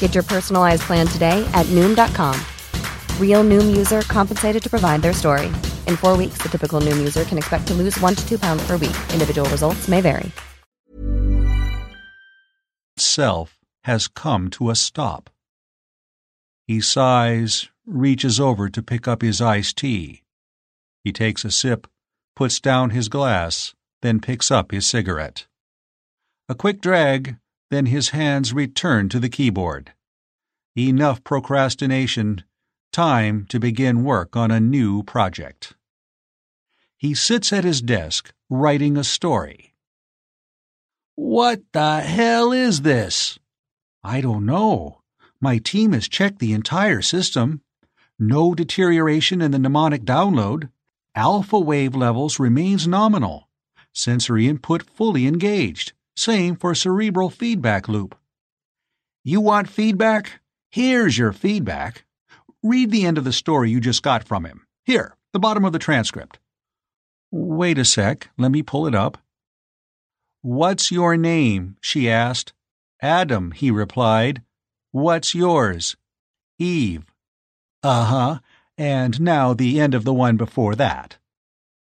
Get 0.00 0.14
your 0.14 0.24
personalized 0.24 0.82
plan 0.82 1.06
today 1.06 1.48
at 1.54 1.66
Noom.com. 1.66 2.34
Real 3.20 3.44
Noom 3.44 3.76
user 3.76 4.00
compensated 4.02 4.60
to 4.64 4.68
provide 4.68 5.02
their 5.02 5.12
story. 5.12 5.46
In 5.86 5.94
four 5.96 6.16
weeks, 6.16 6.38
the 6.38 6.48
typical 6.48 6.80
Noom 6.80 6.96
user 6.96 7.22
can 7.22 7.38
expect 7.38 7.68
to 7.68 7.74
lose 7.74 7.96
one 8.00 8.16
to 8.16 8.28
two 8.28 8.38
pounds 8.40 8.66
per 8.66 8.72
week. 8.72 8.96
Individual 9.12 9.48
results 9.50 9.86
may 9.86 10.00
vary. 10.00 10.32
Self 12.96 13.58
has 13.84 14.08
come 14.08 14.50
to 14.50 14.70
a 14.70 14.74
stop. 14.74 15.30
He 16.66 16.80
sighs, 16.80 17.68
reaches 17.86 18.40
over 18.40 18.68
to 18.68 18.82
pick 18.82 19.08
up 19.08 19.22
his 19.22 19.40
iced 19.40 19.78
tea. 19.78 20.22
He 21.04 21.12
takes 21.12 21.44
a 21.44 21.50
sip, 21.50 21.86
puts 22.36 22.60
down 22.60 22.90
his 22.90 23.08
glass, 23.08 23.74
then 24.02 24.20
picks 24.20 24.50
up 24.50 24.72
his 24.72 24.86
cigarette. 24.86 25.46
A 26.48 26.54
quick 26.54 26.80
drag, 26.80 27.36
then 27.70 27.86
his 27.86 28.10
hands 28.10 28.52
return 28.52 29.08
to 29.08 29.20
the 29.20 29.28
keyboard. 29.28 29.92
Enough 30.76 31.24
procrastination, 31.24 32.44
time 32.92 33.46
to 33.48 33.58
begin 33.58 34.04
work 34.04 34.36
on 34.36 34.50
a 34.50 34.60
new 34.60 35.02
project. 35.02 35.74
He 36.96 37.14
sits 37.14 37.52
at 37.52 37.64
his 37.64 37.80
desk, 37.82 38.32
writing 38.48 38.96
a 38.96 39.04
story. 39.04 39.74
What 41.14 41.62
the 41.72 42.00
hell 42.00 42.52
is 42.52 42.82
this? 42.82 43.38
I 44.02 44.20
don't 44.20 44.46
know. 44.46 45.02
My 45.40 45.58
team 45.58 45.92
has 45.92 46.08
checked 46.08 46.38
the 46.38 46.52
entire 46.52 47.02
system. 47.02 47.60
No 48.18 48.54
deterioration 48.54 49.40
in 49.40 49.50
the 49.50 49.58
mnemonic 49.58 50.02
download. 50.04 50.70
Alpha 51.14 51.58
wave 51.58 51.94
levels 51.94 52.40
remains 52.40 52.86
nominal. 52.86 53.48
Sensory 53.92 54.46
input 54.48 54.82
fully 54.82 55.26
engaged. 55.26 55.92
Same 56.18 56.56
for 56.56 56.74
cerebral 56.74 57.30
feedback 57.30 57.88
loop. 57.88 58.18
You 59.22 59.40
want 59.40 59.68
feedback? 59.68 60.40
Here's 60.68 61.16
your 61.16 61.32
feedback. 61.32 62.04
Read 62.60 62.90
the 62.90 63.06
end 63.06 63.18
of 63.18 63.24
the 63.24 63.32
story 63.32 63.70
you 63.70 63.78
just 63.78 64.02
got 64.02 64.24
from 64.24 64.44
him. 64.44 64.66
Here, 64.84 65.14
the 65.32 65.38
bottom 65.38 65.64
of 65.64 65.72
the 65.72 65.78
transcript. 65.78 66.40
Wait 67.30 67.78
a 67.78 67.84
sec, 67.84 68.30
let 68.36 68.50
me 68.50 68.64
pull 68.64 68.88
it 68.88 68.96
up. 68.96 69.18
What's 70.42 70.90
your 70.90 71.16
name? 71.16 71.76
she 71.80 72.10
asked. 72.10 72.52
Adam, 73.00 73.52
he 73.52 73.70
replied. 73.70 74.42
What's 74.90 75.36
yours? 75.36 75.96
Eve. 76.58 77.04
Uh 77.84 78.04
huh. 78.06 78.38
And 78.76 79.20
now 79.20 79.54
the 79.54 79.78
end 79.78 79.94
of 79.94 80.02
the 80.02 80.14
one 80.14 80.36
before 80.36 80.74
that. 80.74 81.18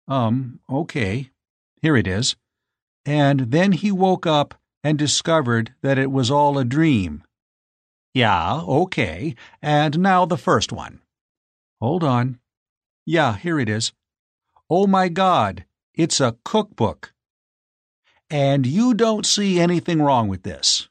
Um, 0.08 0.60
okay. 0.69 1.32
Here 1.82 1.97
it 1.97 2.06
is. 2.06 2.36
And 3.07 3.51
then 3.51 3.71
he 3.71 3.89
woke 3.89 4.27
up 4.27 4.53
and 4.83 4.99
discovered 4.99 5.73
that 5.81 5.97
it 5.97 6.11
was 6.11 6.29
all 6.29 6.57
a 6.57 6.65
dream. 6.65 7.23
Yeah, 8.13 8.61
okay. 8.61 9.33
And 9.61 9.99
now 9.99 10.25
the 10.25 10.37
first 10.37 10.73
one. 10.73 10.99
Hold 11.79 12.03
on. 12.03 12.39
Yeah, 13.05 13.37
here 13.37 13.61
it 13.61 13.69
is. 13.69 13.93
Oh 14.69 14.87
my 14.87 15.07
God, 15.07 15.63
it's 15.93 16.19
a 16.19 16.35
cookbook. 16.43 17.13
And 18.29 18.67
you 18.67 18.93
don't 18.93 19.25
see 19.25 19.58
anything 19.58 20.01
wrong 20.01 20.27
with 20.27 20.43
this. 20.43 20.89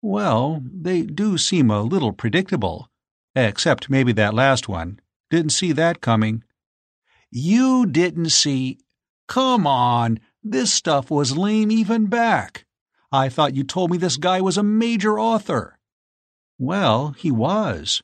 Well, 0.00 0.62
they 0.72 1.02
do 1.02 1.36
seem 1.36 1.68
a 1.68 1.82
little 1.82 2.12
predictable. 2.12 2.88
Except 3.34 3.90
maybe 3.90 4.12
that 4.12 4.34
last 4.34 4.68
one. 4.68 5.00
Didn't 5.30 5.50
see 5.50 5.72
that 5.72 6.00
coming. 6.00 6.44
You 7.30 7.86
didn't 7.86 8.30
see. 8.30 8.78
Come 9.26 9.66
on, 9.66 10.20
this 10.42 10.72
stuff 10.72 11.10
was 11.10 11.36
lame 11.36 11.70
even 11.70 12.06
back. 12.06 12.64
I 13.10 13.28
thought 13.28 13.54
you 13.54 13.64
told 13.64 13.90
me 13.90 13.98
this 13.98 14.16
guy 14.16 14.40
was 14.40 14.56
a 14.56 14.62
major 14.62 15.18
author. 15.18 15.78
Well, 16.58 17.14
he 17.18 17.30
was. 17.30 18.02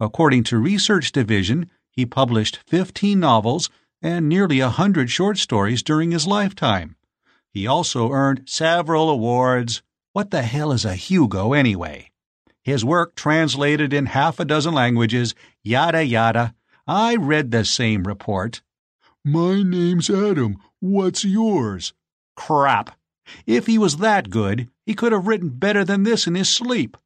According 0.00 0.44
to 0.44 0.58
Research 0.58 1.12
Division, 1.12 1.70
he 1.90 2.06
published 2.06 2.60
15 2.66 3.18
novels 3.18 3.70
and 4.02 4.28
nearly 4.28 4.60
a 4.60 4.68
hundred 4.68 5.10
short 5.10 5.38
stories 5.38 5.82
during 5.82 6.10
his 6.10 6.26
lifetime. 6.26 6.96
He 7.52 7.66
also 7.66 8.10
earned 8.10 8.42
several 8.46 9.08
awards. 9.08 9.82
What 10.12 10.30
the 10.30 10.42
hell 10.42 10.72
is 10.72 10.84
a 10.84 10.94
Hugo, 10.94 11.52
anyway? 11.52 12.10
his 12.66 12.84
work 12.84 13.14
translated 13.14 13.92
in 13.92 14.06
half 14.06 14.40
a 14.40 14.44
dozen 14.44 14.74
languages, 14.74 15.36
yada 15.62 16.04
yada. 16.04 16.52
I 16.84 17.14
read 17.14 17.52
the 17.52 17.64
same 17.64 18.02
report. 18.02 18.60
My 19.24 19.62
name's 19.62 20.10
Adam. 20.10 20.56
What's 20.86 21.24
yours? 21.24 21.94
Crap. 22.36 22.96
If 23.44 23.66
he 23.66 23.76
was 23.76 23.96
that 23.96 24.30
good, 24.30 24.68
he 24.84 24.94
could 24.94 25.10
have 25.10 25.26
written 25.26 25.48
better 25.48 25.84
than 25.84 26.04
this 26.04 26.28
in 26.28 26.36
his 26.36 26.48
sleep. 26.48 26.96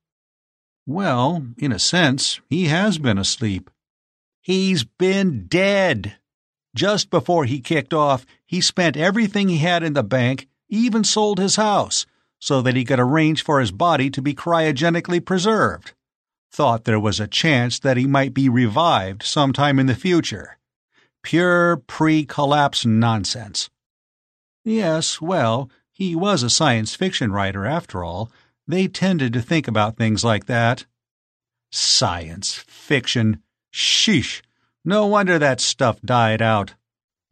Well, 0.86 1.46
in 1.56 1.72
a 1.72 1.78
sense, 1.78 2.42
he 2.50 2.66
has 2.66 2.98
been 2.98 3.16
asleep. 3.16 3.70
He's 4.42 4.84
been 4.84 5.46
dead. 5.46 6.16
Just 6.74 7.08
before 7.08 7.46
he 7.46 7.60
kicked 7.60 7.94
off, 7.94 8.26
he 8.44 8.60
spent 8.60 8.98
everything 8.98 9.48
he 9.48 9.58
had 9.58 9.82
in 9.82 9.94
the 9.94 10.02
bank, 10.02 10.46
even 10.68 11.02
sold 11.02 11.38
his 11.38 11.56
house, 11.56 12.04
so 12.38 12.60
that 12.60 12.76
he 12.76 12.84
could 12.84 13.00
arrange 13.00 13.42
for 13.42 13.60
his 13.60 13.72
body 13.72 14.10
to 14.10 14.20
be 14.20 14.34
cryogenically 14.34 15.24
preserved. 15.24 15.94
Thought 16.52 16.84
there 16.84 17.00
was 17.00 17.18
a 17.18 17.26
chance 17.26 17.78
that 17.78 17.96
he 17.96 18.06
might 18.06 18.34
be 18.34 18.50
revived 18.50 19.22
sometime 19.22 19.78
in 19.78 19.86
the 19.86 19.94
future. 19.94 20.58
Pure 21.22 21.78
pre 21.86 22.24
collapse 22.24 22.86
nonsense. 22.86 23.70
Yes, 24.64 25.20
well, 25.20 25.70
he 25.90 26.14
was 26.16 26.42
a 26.42 26.50
science 26.50 26.94
fiction 26.94 27.32
writer 27.32 27.66
after 27.66 28.02
all. 28.02 28.30
They 28.66 28.88
tended 28.88 29.32
to 29.34 29.42
think 29.42 29.68
about 29.68 29.96
things 29.96 30.24
like 30.24 30.46
that. 30.46 30.86
Science 31.70 32.54
fiction. 32.54 33.42
Sheesh. 33.72 34.42
No 34.84 35.06
wonder 35.06 35.38
that 35.38 35.60
stuff 35.60 36.00
died 36.02 36.40
out. 36.40 36.74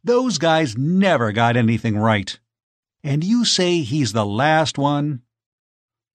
Those 0.03 0.37
guys 0.37 0.77
never 0.77 1.31
got 1.31 1.57
anything 1.57 1.97
right. 1.97 2.39
And 3.03 3.23
you 3.23 3.43
say 3.43 3.79
he's 3.81 4.13
the 4.13 4.25
last 4.25 4.77
one? 4.77 5.21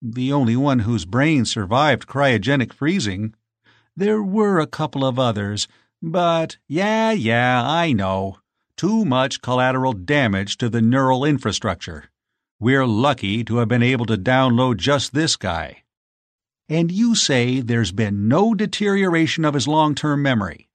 The 0.01 0.33
only 0.33 0.57
one 0.57 0.81
whose 0.81 1.07
brain 1.07 1.45
survived 1.45 2.07
cryogenic 2.07 2.72
freezing. 2.72 3.35
There 3.97 4.22
were 4.22 4.61
a 4.61 4.66
couple 4.66 5.05
of 5.05 5.18
others, 5.18 5.66
but 6.11 6.59
yeah, 6.68 7.12
yeah, 7.12 7.62
I 7.64 7.92
know. 7.92 8.38
Too 8.76 9.05
much 9.05 9.40
collateral 9.40 9.92
damage 9.92 10.59
to 10.59 10.68
the 10.68 10.82
neural 10.82 11.24
infrastructure. 11.24 12.11
We're 12.61 12.86
lucky 12.86 13.44
to 13.44 13.57
have 13.59 13.68
been 13.68 13.82
able 13.82 14.07
to 14.07 14.16
download 14.16 14.76
just 14.76 15.14
this 15.14 15.36
guy. 15.36 15.84
And 16.68 16.90
you 16.90 17.14
say 17.14 17.61
there's 17.61 17.92
been 17.92 18.28
no 18.28 18.55
deterioration 18.55 19.44
of 19.44 19.55
his 19.55 19.68
long 19.68 19.94
term 19.94 20.22
memory. 20.22 20.68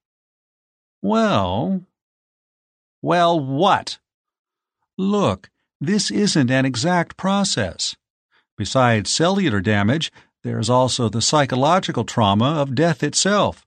Well. 1.02 1.82
Well, 3.02 3.38
what? 3.38 3.98
Look, 4.98 5.50
this 5.80 6.10
isn't 6.10 6.50
an 6.50 6.64
exact 6.64 7.16
process. 7.16 7.96
Besides 8.56 9.10
cellular 9.10 9.60
damage, 9.60 10.12
there's 10.42 10.70
also 10.70 11.08
the 11.08 11.22
psychological 11.22 12.04
trauma 12.04 12.60
of 12.60 12.74
death 12.74 13.02
itself. 13.02 13.66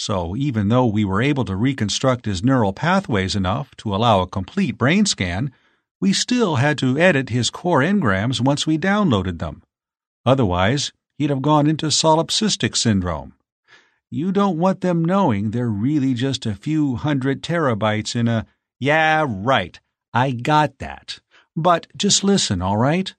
So, 0.00 0.34
even 0.34 0.68
though 0.68 0.86
we 0.86 1.04
were 1.04 1.20
able 1.20 1.44
to 1.44 1.54
reconstruct 1.54 2.24
his 2.24 2.42
neural 2.42 2.72
pathways 2.72 3.36
enough 3.36 3.76
to 3.76 3.94
allow 3.94 4.22
a 4.22 4.26
complete 4.26 4.78
brain 4.78 5.04
scan, 5.04 5.52
we 6.00 6.14
still 6.14 6.56
had 6.56 6.78
to 6.78 6.96
edit 6.96 7.28
his 7.28 7.50
core 7.50 7.80
engrams 7.80 8.40
once 8.40 8.66
we 8.66 8.78
downloaded 8.78 9.40
them. 9.40 9.62
Otherwise, 10.24 10.92
he'd 11.18 11.28
have 11.28 11.42
gone 11.42 11.66
into 11.66 11.90
solipsistic 11.90 12.78
syndrome. 12.78 13.34
You 14.10 14.32
don't 14.32 14.56
want 14.56 14.80
them 14.80 15.04
knowing 15.04 15.50
they're 15.50 15.68
really 15.68 16.14
just 16.14 16.46
a 16.46 16.54
few 16.54 16.96
hundred 16.96 17.42
terabytes 17.42 18.16
in 18.16 18.26
a. 18.26 18.46
Yeah, 18.78 19.26
right. 19.28 19.78
I 20.14 20.30
got 20.30 20.78
that. 20.78 21.20
But 21.54 21.88
just 21.94 22.24
listen, 22.24 22.62
all 22.62 22.78
right? 22.78 23.14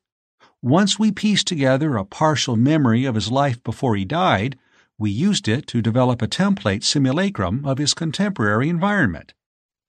Once 0.63 0.97
we 0.97 1.11
pieced 1.11 1.45
together 1.45 1.95
a 1.95 2.05
partial 2.05 2.55
memory 2.55 3.05
of 3.05 3.13
his 3.13 3.29
life 3.29 3.63
before 3.63 3.95
he 3.95 4.03
died, 4.03 4.57
we 5.01 5.11
used 5.11 5.47
it 5.47 5.67
to 5.67 5.81
develop 5.81 6.21
a 6.21 6.27
template 6.27 6.83
simulacrum 6.83 7.65
of 7.65 7.77
his 7.77 7.93
contemporary 7.93 8.69
environment. 8.69 9.33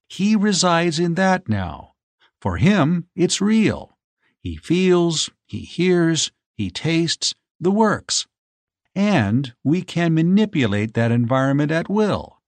He 0.09 0.35
resides 0.35 0.99
in 0.99 1.13
that 1.13 1.47
now. 1.47 1.93
For 2.41 2.57
him, 2.57 3.07
it's 3.15 3.39
real. 3.39 3.97
He 4.39 4.57
feels, 4.57 5.29
he 5.45 5.59
hears, 5.59 6.31
he 6.53 6.69
tastes, 6.69 7.33
the 7.59 7.71
works 7.71 8.27
and 8.95 9.53
we 9.63 9.81
can 9.81 10.13
manipulate 10.13 10.93
that 10.93 11.11
environment 11.11 11.71
at 11.71 11.89
will. 11.89 12.39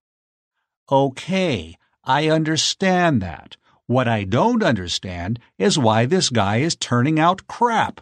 Okay, 0.92 1.76
I 2.04 2.30
understand 2.30 3.22
that. 3.22 3.58
What 3.88 4.08
I 4.08 4.24
don't 4.24 4.64
understand 4.64 5.40
is 5.58 5.80
why 5.80 6.06
this 6.06 6.30
guy 6.30 6.58
is 6.58 6.76
turning 6.76 7.20
out 7.20 7.48
crap. 7.48 8.02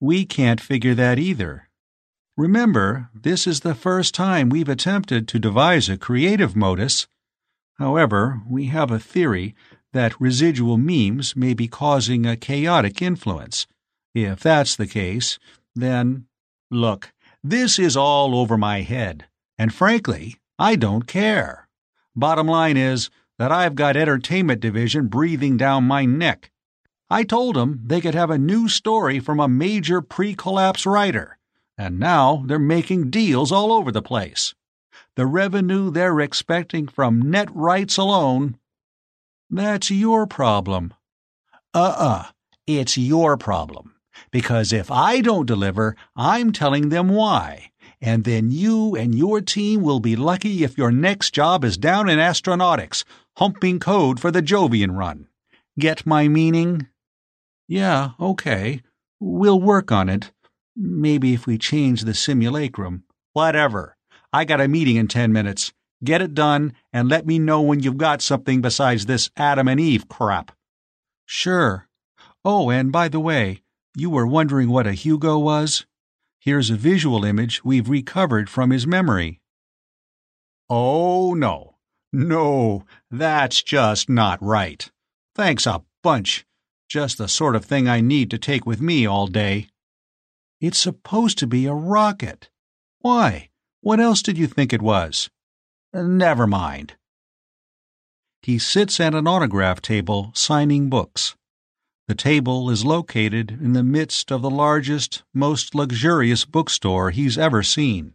We 0.00 0.24
can't 0.24 0.60
figure 0.60 0.94
that 0.94 1.18
either. 1.18 1.67
Remember, 2.38 3.10
this 3.12 3.48
is 3.48 3.60
the 3.60 3.74
first 3.74 4.14
time 4.14 4.48
we've 4.48 4.68
attempted 4.68 5.26
to 5.26 5.40
devise 5.40 5.88
a 5.88 5.96
creative 5.96 6.54
modus. 6.54 7.08
However, 7.80 8.42
we 8.48 8.66
have 8.66 8.92
a 8.92 9.00
theory 9.00 9.56
that 9.92 10.20
residual 10.20 10.76
memes 10.76 11.34
may 11.34 11.52
be 11.52 11.66
causing 11.66 12.26
a 12.26 12.36
chaotic 12.36 13.02
influence. 13.02 13.66
If 14.14 14.38
that's 14.38 14.76
the 14.76 14.86
case, 14.86 15.40
then. 15.74 16.26
Look, 16.70 17.12
this 17.42 17.76
is 17.76 17.96
all 17.96 18.36
over 18.36 18.56
my 18.56 18.82
head, 18.82 19.26
and 19.58 19.74
frankly, 19.74 20.36
I 20.60 20.76
don't 20.76 21.08
care. 21.08 21.68
Bottom 22.14 22.46
line 22.46 22.76
is 22.76 23.10
that 23.40 23.50
I've 23.50 23.74
got 23.74 23.96
entertainment 23.96 24.60
division 24.60 25.08
breathing 25.08 25.56
down 25.56 25.82
my 25.82 26.04
neck. 26.04 26.52
I 27.10 27.24
told 27.24 27.56
them 27.56 27.80
they 27.84 28.00
could 28.00 28.14
have 28.14 28.30
a 28.30 28.38
new 28.38 28.68
story 28.68 29.18
from 29.18 29.40
a 29.40 29.48
major 29.48 30.00
pre-collapse 30.00 30.86
writer, 30.86 31.37
and 31.78 31.98
now 31.98 32.42
they're 32.46 32.58
making 32.58 33.08
deals 33.08 33.52
all 33.52 33.72
over 33.72 33.92
the 33.92 34.02
place. 34.02 34.54
The 35.14 35.26
revenue 35.26 35.90
they're 35.90 36.20
expecting 36.20 36.88
from 36.88 37.30
net 37.30 37.48
rights 37.54 37.96
alone. 37.96 38.58
That's 39.48 39.90
your 39.90 40.26
problem. 40.26 40.92
Uh-uh. 41.72 42.26
It's 42.66 42.98
your 42.98 43.36
problem. 43.36 43.94
Because 44.30 44.72
if 44.72 44.90
I 44.90 45.20
don't 45.20 45.46
deliver, 45.46 45.96
I'm 46.16 46.52
telling 46.52 46.88
them 46.88 47.08
why. 47.08 47.70
And 48.00 48.24
then 48.24 48.50
you 48.50 48.94
and 48.94 49.14
your 49.14 49.40
team 49.40 49.82
will 49.82 50.00
be 50.00 50.16
lucky 50.16 50.64
if 50.64 50.76
your 50.76 50.92
next 50.92 51.32
job 51.32 51.64
is 51.64 51.76
down 51.76 52.08
in 52.08 52.18
astronautics, 52.18 53.04
humping 53.36 53.78
code 53.80 54.20
for 54.20 54.30
the 54.30 54.42
Jovian 54.42 54.96
run. 54.96 55.28
Get 55.78 56.06
my 56.06 56.28
meaning? 56.28 56.88
Yeah, 57.66 58.10
okay. 58.20 58.82
We'll 59.20 59.60
work 59.60 59.90
on 59.90 60.08
it. 60.08 60.30
Maybe 60.80 61.34
if 61.34 61.44
we 61.44 61.58
change 61.58 62.02
the 62.02 62.14
simulacrum. 62.14 63.02
Whatever. 63.32 63.96
I 64.32 64.44
got 64.44 64.60
a 64.60 64.68
meeting 64.68 64.94
in 64.94 65.08
ten 65.08 65.32
minutes. 65.32 65.72
Get 66.04 66.22
it 66.22 66.34
done 66.34 66.72
and 66.92 67.08
let 67.08 67.26
me 67.26 67.40
know 67.40 67.60
when 67.60 67.80
you've 67.80 67.98
got 67.98 68.22
something 68.22 68.60
besides 68.60 69.06
this 69.06 69.28
Adam 69.36 69.66
and 69.66 69.80
Eve 69.80 70.08
crap. 70.08 70.52
Sure. 71.26 71.88
Oh, 72.44 72.70
and 72.70 72.92
by 72.92 73.08
the 73.08 73.18
way, 73.18 73.62
you 73.96 74.08
were 74.08 74.26
wondering 74.26 74.68
what 74.68 74.86
a 74.86 74.92
Hugo 74.92 75.36
was? 75.38 75.84
Here's 76.38 76.70
a 76.70 76.76
visual 76.76 77.24
image 77.24 77.64
we've 77.64 77.88
recovered 77.88 78.48
from 78.48 78.70
his 78.70 78.86
memory. 78.86 79.40
Oh, 80.70 81.34
no. 81.34 81.74
No, 82.12 82.84
that's 83.10 83.64
just 83.64 84.08
not 84.08 84.40
right. 84.40 84.88
Thanks 85.34 85.66
a 85.66 85.82
bunch. 86.04 86.46
Just 86.88 87.18
the 87.18 87.26
sort 87.26 87.56
of 87.56 87.64
thing 87.64 87.88
I 87.88 88.00
need 88.00 88.30
to 88.30 88.38
take 88.38 88.64
with 88.64 88.80
me 88.80 89.04
all 89.04 89.26
day. 89.26 89.66
It's 90.60 90.78
supposed 90.78 91.38
to 91.38 91.46
be 91.46 91.66
a 91.66 91.72
rocket. 91.72 92.50
Why? 92.98 93.50
What 93.80 94.00
else 94.00 94.22
did 94.22 94.36
you 94.36 94.48
think 94.48 94.72
it 94.72 94.82
was? 94.82 95.30
Uh, 95.94 96.02
never 96.02 96.48
mind. 96.48 96.96
He 98.42 98.58
sits 98.58 98.98
at 98.98 99.14
an 99.14 99.28
autograph 99.28 99.80
table 99.80 100.32
signing 100.34 100.90
books. 100.90 101.36
The 102.08 102.16
table 102.16 102.70
is 102.70 102.84
located 102.84 103.52
in 103.52 103.72
the 103.72 103.84
midst 103.84 104.32
of 104.32 104.42
the 104.42 104.50
largest, 104.50 105.22
most 105.32 105.76
luxurious 105.76 106.44
bookstore 106.44 107.10
he's 107.10 107.38
ever 107.38 107.62
seen. 107.62 108.14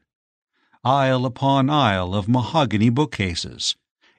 Aisle 0.83 1.25
upon 1.25 1.69
aisle 1.69 2.13
of 2.13 2.27
mahogany 2.27 2.89
bookcases, 2.89 3.77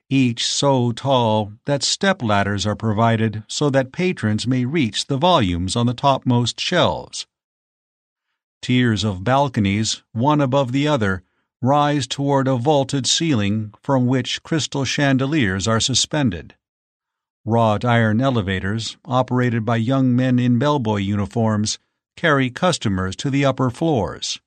each 0.08 0.46
so 0.46 0.92
tall 0.92 1.52
that 1.66 1.82
step 1.82 2.22
ladders 2.22 2.64
are 2.64 2.76
provided 2.76 3.42
so 3.48 3.68
that 3.68 3.92
patrons 3.92 4.46
may 4.46 4.64
reach 4.64 5.08
the 5.08 5.18
volumes 5.18 5.76
on 5.76 5.84
the 5.84 5.92
topmost 5.92 6.58
shelves. 6.58 7.26
Tiers 8.64 9.04
of 9.04 9.22
balconies, 9.22 10.02
one 10.12 10.40
above 10.40 10.72
the 10.72 10.88
other, 10.88 11.22
rise 11.60 12.06
toward 12.06 12.48
a 12.48 12.56
vaulted 12.56 13.06
ceiling 13.06 13.74
from 13.82 14.06
which 14.06 14.42
crystal 14.42 14.86
chandeliers 14.86 15.68
are 15.68 15.80
suspended. 15.80 16.54
Wrought 17.44 17.84
iron 17.84 18.22
elevators, 18.22 18.96
operated 19.04 19.66
by 19.66 19.76
young 19.76 20.16
men 20.16 20.38
in 20.38 20.58
bellboy 20.58 21.00
uniforms, 21.00 21.78
carry 22.16 22.48
customers 22.48 23.14
to 23.16 23.28
the 23.28 23.44
upper 23.44 23.68
floors. 23.68 24.40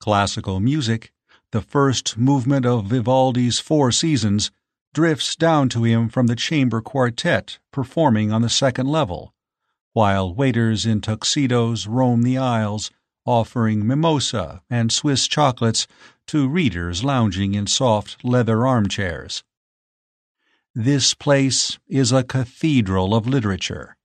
Classical 0.00 0.58
music, 0.58 1.12
the 1.50 1.60
first 1.60 2.16
movement 2.16 2.64
of 2.64 2.86
Vivaldi's 2.86 3.58
Four 3.58 3.92
Seasons, 3.92 4.50
drifts 4.94 5.36
down 5.36 5.68
to 5.68 5.84
him 5.84 6.08
from 6.08 6.28
the 6.28 6.34
chamber 6.34 6.80
quartet 6.80 7.58
performing 7.70 8.32
on 8.32 8.40
the 8.40 8.48
second 8.48 8.86
level, 8.86 9.34
while 9.92 10.34
waiters 10.34 10.86
in 10.86 11.02
tuxedos 11.02 11.86
roam 11.86 12.22
the 12.22 12.38
aisles, 12.38 12.90
offering 13.26 13.86
mimosa 13.86 14.62
and 14.68 14.92
Swiss 14.92 15.26
chocolates 15.26 15.86
to 16.26 16.48
readers 16.48 17.04
lounging 17.04 17.54
in 17.54 17.66
soft 17.66 18.24
leather 18.24 18.66
armchairs. 18.66 19.44
This 20.74 21.14
place 21.14 21.78
is 21.86 22.10
a 22.10 22.24
cathedral 22.24 23.14
of 23.14 23.26
literature, 23.26 23.96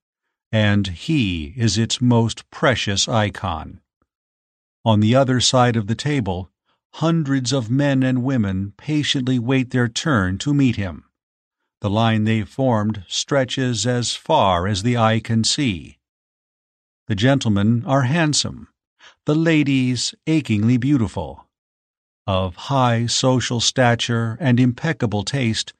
and 0.51 0.87
he 0.87 1.53
is 1.57 1.77
its 1.77 1.99
most 2.01 2.49
precious 2.51 3.07
icon. 3.07 3.81
On 4.85 4.99
the 4.99 5.15
other 5.15 5.39
side 5.41 5.75
of 5.75 5.87
the 5.87 5.95
table, 5.95 6.51
hundreds 6.93 7.51
of 7.51 7.69
men 7.69 8.03
and 8.03 8.23
women 8.23 8.73
patiently 8.77 9.39
wait 9.39 9.71
their 9.71 9.87
turn 9.87 10.37
to 10.39 10.53
meet 10.53 10.75
him. 10.75 11.05
The 11.81 11.89
line 11.89 12.25
they've 12.25 12.47
formed 12.47 13.03
stretches 13.07 13.87
as 13.87 14.13
far 14.13 14.67
as 14.67 14.83
the 14.83 14.97
eye 14.97 15.19
can 15.19 15.43
see. 15.43 15.97
The 17.07 17.15
gentlemen 17.15 17.83
are 17.85 18.03
handsome, 18.03 18.67
the 19.29 19.35
ladies 19.35 20.15
achingly 20.25 20.75
beautiful. 20.75 21.45
Of 22.25 22.55
high 22.55 23.05
social 23.05 23.59
stature 23.59 24.35
and 24.39 24.59
impeccable 24.59 25.21
taste, 25.21 25.71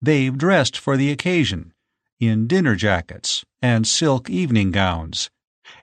they've 0.00 0.38
dressed 0.38 0.78
for 0.78 0.96
the 0.96 1.10
occasion, 1.10 1.72
in 2.20 2.46
dinner 2.46 2.76
jackets 2.76 3.44
and 3.60 3.88
silk 3.88 4.30
evening 4.30 4.70
gowns, 4.70 5.30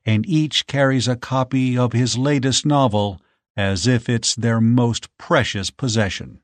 and 0.06 0.26
each 0.30 0.66
carries 0.66 1.10
a 1.10 1.18
copy 1.18 1.78
of 1.78 1.92
his 1.92 2.18
latest 2.18 2.66
novel 2.66 3.20
as 3.58 3.86
if 3.86 4.08
it's 4.08 4.34
their 4.34 4.62
most 4.62 5.10
precious 5.18 5.72
possession. 5.72 6.40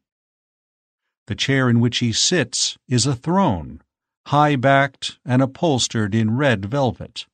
The 1.28 1.36
chair 1.36 1.70
in 1.70 1.80
which 1.80 2.00
he 2.00 2.12
sits 2.12 2.78
is 2.90 3.06
a 3.06 3.16
throne, 3.16 3.82
high 4.28 4.58
backed 4.58 5.20
and 5.24 5.42
upholstered 5.42 6.14
in 6.14 6.36
red 6.36 6.66
velvet. 6.66 7.28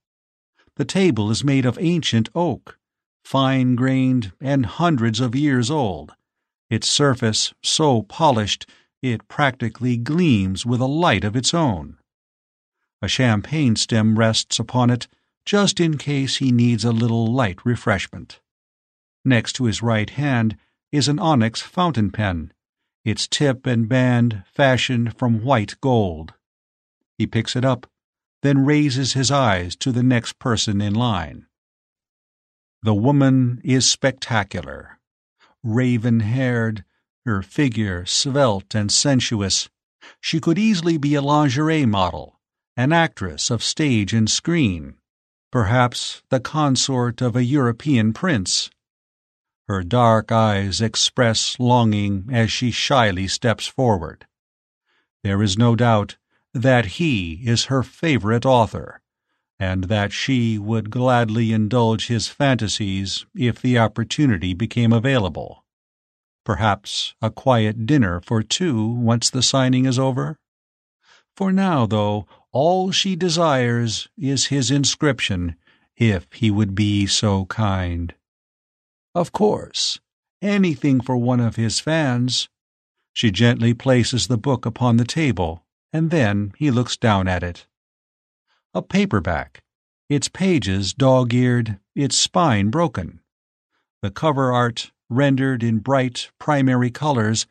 The 0.76 0.86
table 0.86 1.32
is 1.32 1.44
made 1.44 1.66
of 1.66 1.80
ancient 1.82 2.30
oak, 2.36 2.78
fine 3.24 3.76
grained 3.76 4.32
and 4.42 4.66
hundreds 4.66 5.20
of 5.20 5.36
years 5.36 5.70
old, 5.72 6.14
its 6.70 6.88
surface 6.88 7.54
so 7.64 8.02
polished 8.04 8.66
it 9.02 9.28
practically 9.28 9.98
gleams 9.98 10.66
with 10.66 10.80
a 10.80 10.86
light 10.86 11.24
of 11.24 11.36
its 11.36 11.54
own. 11.54 11.98
A 13.02 13.08
champagne 13.08 13.76
stem 13.76 14.18
rests 14.18 14.60
upon 14.60 14.90
it 14.90 15.08
just 15.46 15.80
in 15.80 15.98
case 15.98 16.38
he 16.38 16.52
needs 16.52 16.86
a 16.86 16.92
little 16.92 17.26
light 17.26 17.66
refreshment. 17.66 18.40
Next 19.26 19.54
to 19.54 19.66
his 19.66 19.82
right 19.82 20.10
hand 20.10 20.58
is 20.92 21.08
an 21.08 21.20
onyx 21.20 21.62
fountain 21.62 22.12
pen 22.12 22.52
its 23.04 23.28
tip 23.28 23.66
and 23.66 23.90
band 23.90 24.44
fashioned 24.46 25.18
from 25.18 25.44
white 25.44 25.76
gold. 25.82 26.34
He 27.18 27.26
picks 27.26 27.56
it 27.56 27.66
up, 27.66 27.88
then 28.42 28.66
raises 28.66 29.14
his 29.14 29.32
eyes 29.32 29.76
to 29.78 29.92
the 29.92 30.04
next 30.04 30.40
person 30.40 30.82
in 30.82 30.94
line. 30.94 31.48
The 32.84 32.96
woman 32.96 33.62
is 33.64 33.88
spectacular. 33.88 34.98
Raven 35.64 36.22
haired, 36.22 36.84
her 37.26 37.44
figure 37.44 38.08
svelte 38.08 38.74
and 38.74 38.92
sensuous. 38.92 39.70
She 40.20 40.40
could 40.40 40.58
easily 40.58 40.98
be 40.98 41.14
a 41.14 41.22
lingerie 41.22 41.86
model, 41.86 42.40
an 42.76 42.92
actress 42.92 43.52
of 43.52 43.64
stage 43.64 44.14
and 44.14 44.28
screen, 44.30 44.96
perhaps 45.52 46.24
the 46.30 46.40
consort 46.40 47.22
of 47.22 47.36
a 47.36 47.44
European 47.44 48.14
prince. 48.14 48.72
Her 49.68 49.84
dark 49.84 50.32
eyes 50.32 50.82
express 50.82 51.60
longing 51.60 52.30
as 52.32 52.52
she 52.52 52.72
shyly 52.72 53.28
steps 53.28 53.68
forward. 53.68 54.26
There 55.24 55.44
is 55.44 55.56
no 55.56 55.76
doubt 55.76 56.18
that 56.54 56.98
he 56.98 57.42
is 57.46 57.66
her 57.66 57.84
favorite 57.84 58.46
author, 58.46 59.01
and 59.62 59.84
that 59.84 60.12
she 60.12 60.58
would 60.58 60.90
gladly 60.90 61.54
indulge 61.54 62.08
his 62.08 62.28
fantasies 62.28 63.28
if 63.36 63.62
the 63.62 63.78
opportunity 63.78 64.56
became 64.56 64.92
available. 64.92 65.64
Perhaps 66.44 67.14
a 67.22 67.30
quiet 67.30 67.86
dinner 67.86 68.20
for 68.22 68.42
two 68.42 68.84
once 68.88 69.30
the 69.30 69.44
signing 69.44 69.86
is 69.86 70.00
over? 70.00 70.36
For 71.38 71.52
now, 71.52 71.86
though, 71.86 72.26
all 72.52 72.90
she 72.90 73.16
desires 73.16 74.10
is 74.18 74.48
his 74.48 74.72
inscription, 74.72 75.56
if 75.96 76.26
he 76.34 76.50
would 76.50 76.74
be 76.74 77.06
so 77.06 77.46
kind. 77.46 78.16
Of 79.14 79.32
course, 79.32 80.00
anything 80.42 81.02
for 81.02 81.16
one 81.16 81.40
of 81.40 81.56
his 81.56 81.80
fans. 81.80 82.50
She 83.14 83.30
gently 83.30 83.76
places 83.76 84.26
the 84.26 84.40
book 84.40 84.66
upon 84.66 84.98
the 84.98 85.06
table, 85.06 85.64
and 85.94 86.10
then 86.10 86.52
he 86.58 86.72
looks 86.72 86.98
down 86.98 87.28
at 87.28 87.44
it. 87.44 87.68
A 88.74 88.82
paperback, 88.82 89.62
its 90.08 90.30
pages 90.30 90.94
dog 90.94 91.34
eared, 91.34 91.78
its 91.94 92.18
spine 92.18 92.70
broken. 92.70 93.20
The 94.02 94.12
cover 94.12 94.54
art, 94.54 94.94
rendered 95.10 95.62
in 95.62 95.80
bright 95.80 96.32
primary 96.40 96.90
colors, 96.90 97.48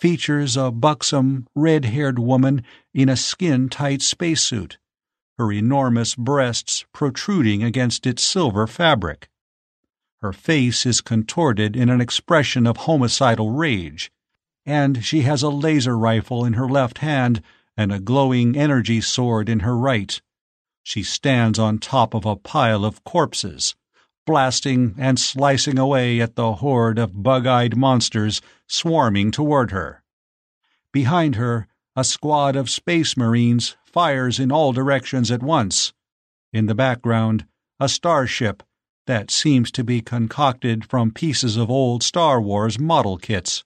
features 0.00 0.56
a 0.56 0.72
buxom, 0.72 1.46
red 1.54 1.84
haired 1.84 2.18
woman 2.18 2.64
in 2.92 3.08
a 3.08 3.16
skin 3.16 3.68
tight 3.68 4.02
spacesuit, 4.02 4.78
her 5.38 5.52
enormous 5.52 6.16
breasts 6.16 6.84
protruding 6.92 7.62
against 7.62 8.04
its 8.04 8.24
silver 8.24 8.66
fabric. 8.66 9.28
Her 10.22 10.32
face 10.32 10.84
is 10.84 11.00
contorted 11.00 11.76
in 11.76 11.88
an 11.88 12.00
expression 12.00 12.66
of 12.66 12.78
homicidal 12.78 13.52
rage, 13.52 14.10
and 14.66 15.04
she 15.04 15.20
has 15.20 15.44
a 15.44 15.50
laser 15.50 15.96
rifle 15.96 16.44
in 16.44 16.54
her 16.54 16.68
left 16.68 16.98
hand 16.98 17.42
and 17.76 17.92
a 17.92 18.00
glowing 18.00 18.56
energy 18.56 19.00
sword 19.00 19.48
in 19.48 19.60
her 19.60 19.76
right. 19.76 20.20
She 20.84 21.02
stands 21.02 21.58
on 21.58 21.78
top 21.78 22.14
of 22.14 22.26
a 22.26 22.36
pile 22.36 22.84
of 22.84 23.02
corpses, 23.04 23.74
blasting 24.26 24.94
and 24.98 25.18
slicing 25.18 25.78
away 25.78 26.20
at 26.20 26.36
the 26.36 26.56
horde 26.56 26.98
of 26.98 27.22
bug 27.22 27.46
eyed 27.46 27.74
monsters 27.74 28.42
swarming 28.68 29.30
toward 29.30 29.70
her. 29.70 30.02
Behind 30.92 31.36
her, 31.36 31.66
a 31.96 32.04
squad 32.04 32.54
of 32.54 32.68
space 32.68 33.16
marines 33.16 33.76
fires 33.82 34.38
in 34.38 34.52
all 34.52 34.72
directions 34.72 35.30
at 35.30 35.42
once. 35.42 35.94
In 36.52 36.66
the 36.66 36.74
background, 36.74 37.46
a 37.80 37.88
starship 37.88 38.62
that 39.06 39.30
seems 39.30 39.72
to 39.72 39.84
be 39.84 40.02
concocted 40.02 40.84
from 40.84 41.12
pieces 41.12 41.56
of 41.56 41.70
old 41.70 42.02
Star 42.02 42.40
Wars 42.40 42.78
model 42.78 43.16
kits. 43.16 43.64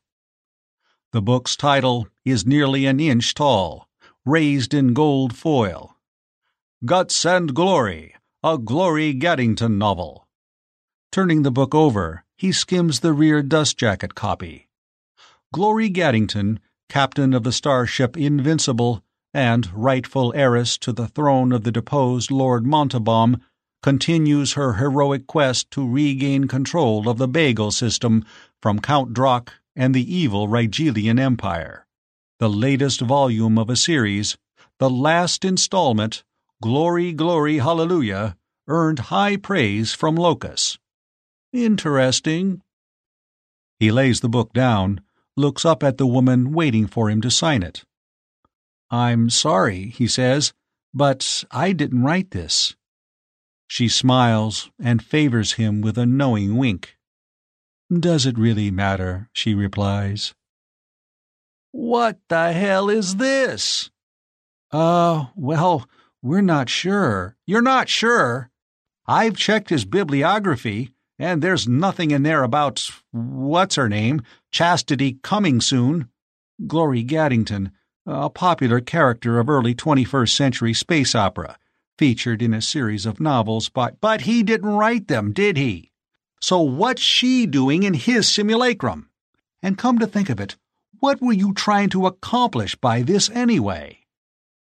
The 1.13 1.23
book's 1.23 1.57
title 1.57 2.07
is 2.25 2.47
nearly 2.47 2.87
an 2.87 3.01
inch 3.01 3.35
tall, 3.35 3.89
raised 4.25 4.73
in 4.73 4.95
gold 4.95 5.37
foil. 5.37 5.98
Guts 6.85 7.27
and 7.27 7.57
Glory, 7.57 8.15
a 8.45 8.57
Glory 8.57 9.13
Gaddington 9.13 9.79
novel. 9.79 10.29
Turning 11.11 11.43
the 11.43 11.51
book 11.51 11.75
over, 11.75 12.23
he 12.37 12.53
skims 12.53 13.01
the 13.01 13.13
rear 13.13 13.43
dust 13.43 13.77
jacket 13.77 14.15
copy. 14.15 14.69
Glory 15.53 15.91
Gaddington, 15.91 16.61
captain 16.89 17.35
of 17.35 17.43
the 17.43 17.51
starship 17.51 18.17
Invincible 18.17 19.03
and 19.35 19.69
rightful 19.75 20.33
heiress 20.37 20.79
to 20.79 20.93
the 20.93 21.09
throne 21.09 21.51
of 21.51 21.65
the 21.65 21.73
deposed 21.73 22.31
Lord 22.31 22.65
Montalban, 22.65 23.41
continues 23.83 24.53
her 24.53 24.75
heroic 24.75 25.27
quest 25.27 25.73
to 25.73 25.85
regain 25.85 26.47
control 26.47 27.09
of 27.09 27.19
the 27.19 27.27
Bagel 27.27 27.73
system 27.73 28.25
from 28.63 28.79
Count 28.79 29.13
Drock 29.13 29.53
and 29.75 29.97
the 29.97 30.15
evil 30.15 30.47
Rigelian 30.47 31.19
Empire. 31.19 31.89
The 32.39 32.49
latest 32.49 33.01
volume 33.01 33.59
of 33.59 33.69
a 33.69 33.75
series, 33.75 34.39
the 34.79 34.89
last 34.89 35.45
installment, 35.45 36.23
Glory, 36.61 37.13
Glory, 37.13 37.59
Hallelujah, 37.59 38.37
earned 38.67 38.99
high 38.99 39.37
praise 39.37 39.93
from 39.93 40.17
Locus. 40.17 40.79
Interesting. 41.53 42.63
He 43.79 43.93
lays 43.93 44.21
the 44.21 44.29
book 44.29 44.53
down, 44.53 45.01
looks 45.37 45.65
up 45.65 45.85
at 45.85 45.99
the 45.99 46.07
woman 46.07 46.53
waiting 46.53 46.89
for 46.89 47.09
him 47.09 47.21
to 47.21 47.31
sign 47.31 47.63
it. 47.63 47.85
I'm 48.91 49.31
sorry, 49.31 49.91
he 49.91 50.09
says, 50.09 50.53
but 50.93 51.45
I 51.53 51.73
didn't 51.73 52.03
write 52.03 52.33
this. 52.33 52.75
She 53.69 53.87
smiles 53.87 54.71
and 54.81 55.01
favors 55.05 55.53
him 55.53 55.81
with 55.81 55.97
a 55.97 56.07
knowing 56.07 56.57
wink. 56.57 56.97
Does 57.93 58.27
it 58.27 58.37
really 58.37 58.71
matter? 58.71 59.29
she 59.33 59.55
replies. 59.55 60.35
What 61.71 62.19
the 62.29 62.53
hell 62.53 62.89
is 62.91 63.17
this? 63.17 63.91
Uh, 64.73 65.27
well, 65.37 65.87
we're 66.23 66.41
not 66.41 66.69
sure. 66.69 67.37
You're 67.47 67.63
not 67.63 67.89
sure? 67.89 68.51
I've 69.07 69.37
checked 69.37 69.71
his 69.71 69.85
bibliography, 69.85 70.91
and 71.19 71.41
there's 71.41 71.69
nothing 71.69 72.11
in 72.11 72.23
there 72.23 72.43
about 72.43 72.91
what's 73.11 73.77
her 73.77 73.89
name, 73.89 74.23
Chastity 74.51 75.19
Coming 75.23 75.61
Soon. 75.61 76.09
Glory 76.67 77.05
Gaddington, 77.05 77.71
a 78.07 78.29
popular 78.29 78.81
character 78.81 79.39
of 79.39 79.49
early 79.49 79.75
21st 79.75 80.31
century 80.31 80.75
space 80.75 81.15
opera 81.15 81.57
featured 81.99 82.41
in 82.41 82.55
a 82.55 82.63
series 82.63 83.05
of 83.07 83.21
novels 83.21 83.69
by. 83.69 83.93
But 84.01 84.23
he 84.23 84.43
didn't 84.43 84.71
write 84.71 85.09
them, 85.09 85.33
did 85.33 85.57
he? 85.57 85.91
So 86.41 86.61
what's 86.61 87.03
she 87.03 87.47
doing 87.47 87.83
in 87.83 87.95
his 87.95 88.29
simulacrum? 88.29 89.11
And 89.63 89.77
come 89.77 89.99
to 89.99 90.07
think 90.07 90.31
of 90.31 90.39
it, 90.39 90.57
what 91.01 91.21
were 91.21 91.33
you 91.33 91.53
trying 91.53 91.91
to 91.91 92.07
accomplish 92.07 92.77
by 92.77 93.03
this 93.03 93.29
anyway? 93.31 93.98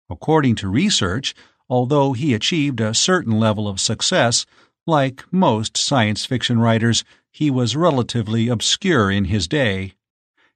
According 0.10 0.56
to 0.56 0.68
research, 0.68 1.34
although 1.70 2.14
he 2.14 2.34
achieved 2.34 2.80
a 2.80 2.94
certain 2.94 3.40
level 3.40 3.68
of 3.68 3.80
success, 3.80 4.46
Like 4.88 5.26
most 5.32 5.78
science 5.78 6.26
fiction 6.26 6.60
writers, 6.60 7.04
he 7.32 7.50
was 7.50 7.76
relatively 7.76 8.50
obscure 8.50 9.10
in 9.10 9.26
his 9.26 9.48
day. 9.48 9.94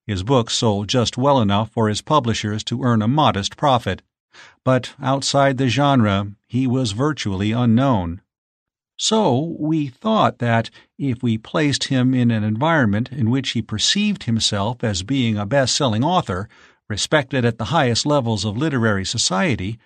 His 0.05 0.21
books 0.21 0.53
sold 0.53 0.87
just 0.87 1.17
well 1.17 1.41
enough 1.41 1.71
for 1.71 1.89
his 1.89 2.03
publishers 2.03 2.63
to 2.65 2.83
earn 2.83 3.01
a 3.01 3.07
modest 3.07 3.57
profit, 3.57 4.03
but 4.63 4.93
outside 5.01 5.57
the 5.57 5.67
genre, 5.67 6.31
he 6.47 6.67
was 6.67 6.91
virtually 6.91 7.51
unknown. 7.51 8.21
So 8.97 9.55
we 9.57 9.87
thought 9.87 10.37
that 10.39 10.69
if 10.97 11.23
we 11.23 11.37
placed 11.39 11.85
him 11.85 12.13
in 12.13 12.29
an 12.29 12.43
environment 12.43 13.11
in 13.11 13.31
which 13.31 13.51
he 13.51 13.61
perceived 13.63 14.23
himself 14.23 14.83
as 14.83 15.01
being 15.03 15.37
a 15.37 15.45
best 15.45 15.75
selling 15.75 16.03
author, 16.03 16.49
respected 16.89 17.45
at 17.45 17.57
the 17.57 17.65
highest 17.65 18.05
levels 18.05 18.43
of 18.43 18.57
literary 18.57 19.05
society, 19.05 19.77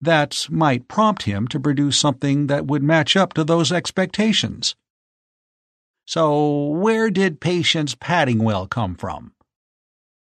that 0.00 0.46
might 0.50 0.88
prompt 0.88 1.22
him 1.22 1.46
to 1.48 1.60
produce 1.60 1.98
something 1.98 2.46
that 2.46 2.66
would 2.66 2.82
match 2.82 3.16
up 3.16 3.32
to 3.34 3.44
those 3.44 3.70
expectations. 3.70 4.74
So, 6.06 6.66
where 6.66 7.10
did 7.10 7.40
Patience 7.40 7.94
Paddingwell 7.94 8.68
come 8.68 8.94
from? 8.96 9.32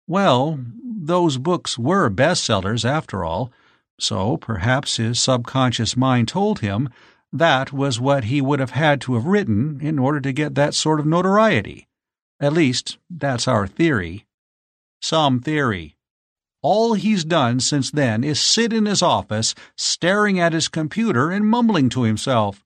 Well, 0.06 0.60
those 0.82 1.38
books 1.38 1.78
were 1.78 2.10
bestsellers 2.10 2.84
after 2.84 3.24
all, 3.24 3.50
so 3.98 4.36
perhaps 4.36 4.96
his 4.96 5.18
subconscious 5.18 5.96
mind 5.96 6.28
told 6.28 6.60
him 6.60 6.88
that 7.32 7.72
was 7.72 7.98
what 7.98 8.24
he 8.24 8.40
would 8.40 8.60
have 8.60 8.70
had 8.70 9.00
to 9.02 9.14
have 9.14 9.26
written 9.26 9.80
in 9.80 9.98
order 9.98 10.20
to 10.20 10.32
get 10.32 10.54
that 10.54 10.74
sort 10.74 11.00
of 11.00 11.06
notoriety. 11.06 11.88
At 12.38 12.52
least, 12.52 12.98
that's 13.10 13.48
our 13.48 13.66
theory. 13.66 14.26
Some 15.00 15.40
theory. 15.40 15.93
All 16.64 16.94
he's 16.94 17.26
done 17.26 17.60
since 17.60 17.90
then 17.90 18.24
is 18.24 18.40
sit 18.40 18.72
in 18.72 18.86
his 18.86 19.02
office, 19.02 19.54
staring 19.76 20.40
at 20.40 20.54
his 20.54 20.68
computer 20.68 21.30
and 21.30 21.46
mumbling 21.46 21.90
to 21.90 22.04
himself. 22.04 22.64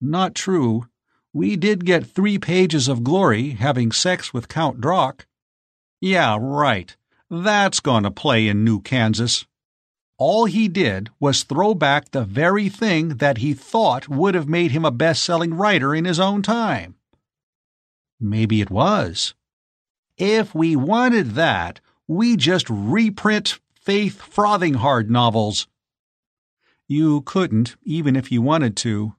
Not 0.00 0.34
true. 0.34 0.86
We 1.34 1.56
did 1.56 1.84
get 1.84 2.06
three 2.06 2.38
pages 2.38 2.88
of 2.88 3.04
Glory 3.04 3.50
having 3.50 3.92
sex 3.92 4.32
with 4.32 4.48
Count 4.48 4.80
Drock. 4.80 5.26
Yeah, 6.00 6.38
right. 6.40 6.96
That's 7.30 7.80
going 7.80 8.04
to 8.04 8.10
play 8.10 8.48
in 8.48 8.64
New 8.64 8.80
Kansas. 8.80 9.44
All 10.16 10.46
he 10.46 10.66
did 10.66 11.10
was 11.20 11.42
throw 11.42 11.74
back 11.74 12.12
the 12.12 12.24
very 12.24 12.70
thing 12.70 13.18
that 13.18 13.36
he 13.36 13.52
thought 13.52 14.08
would 14.08 14.34
have 14.34 14.48
made 14.48 14.70
him 14.70 14.86
a 14.86 14.90
best 14.90 15.22
selling 15.22 15.52
writer 15.52 15.94
in 15.94 16.06
his 16.06 16.18
own 16.18 16.40
time. 16.40 16.94
Maybe 18.18 18.62
it 18.62 18.70
was. 18.70 19.34
If 20.16 20.54
we 20.54 20.74
wanted 20.74 21.32
that, 21.32 21.82
we 22.10 22.36
just 22.36 22.68
reprint 22.68 23.60
Faith 23.72 24.20
Frothinghard 24.20 25.08
novels. 25.08 25.68
You 26.88 27.20
couldn't, 27.20 27.76
even 27.84 28.16
if 28.16 28.32
you 28.32 28.42
wanted 28.42 28.76
to. 28.78 29.14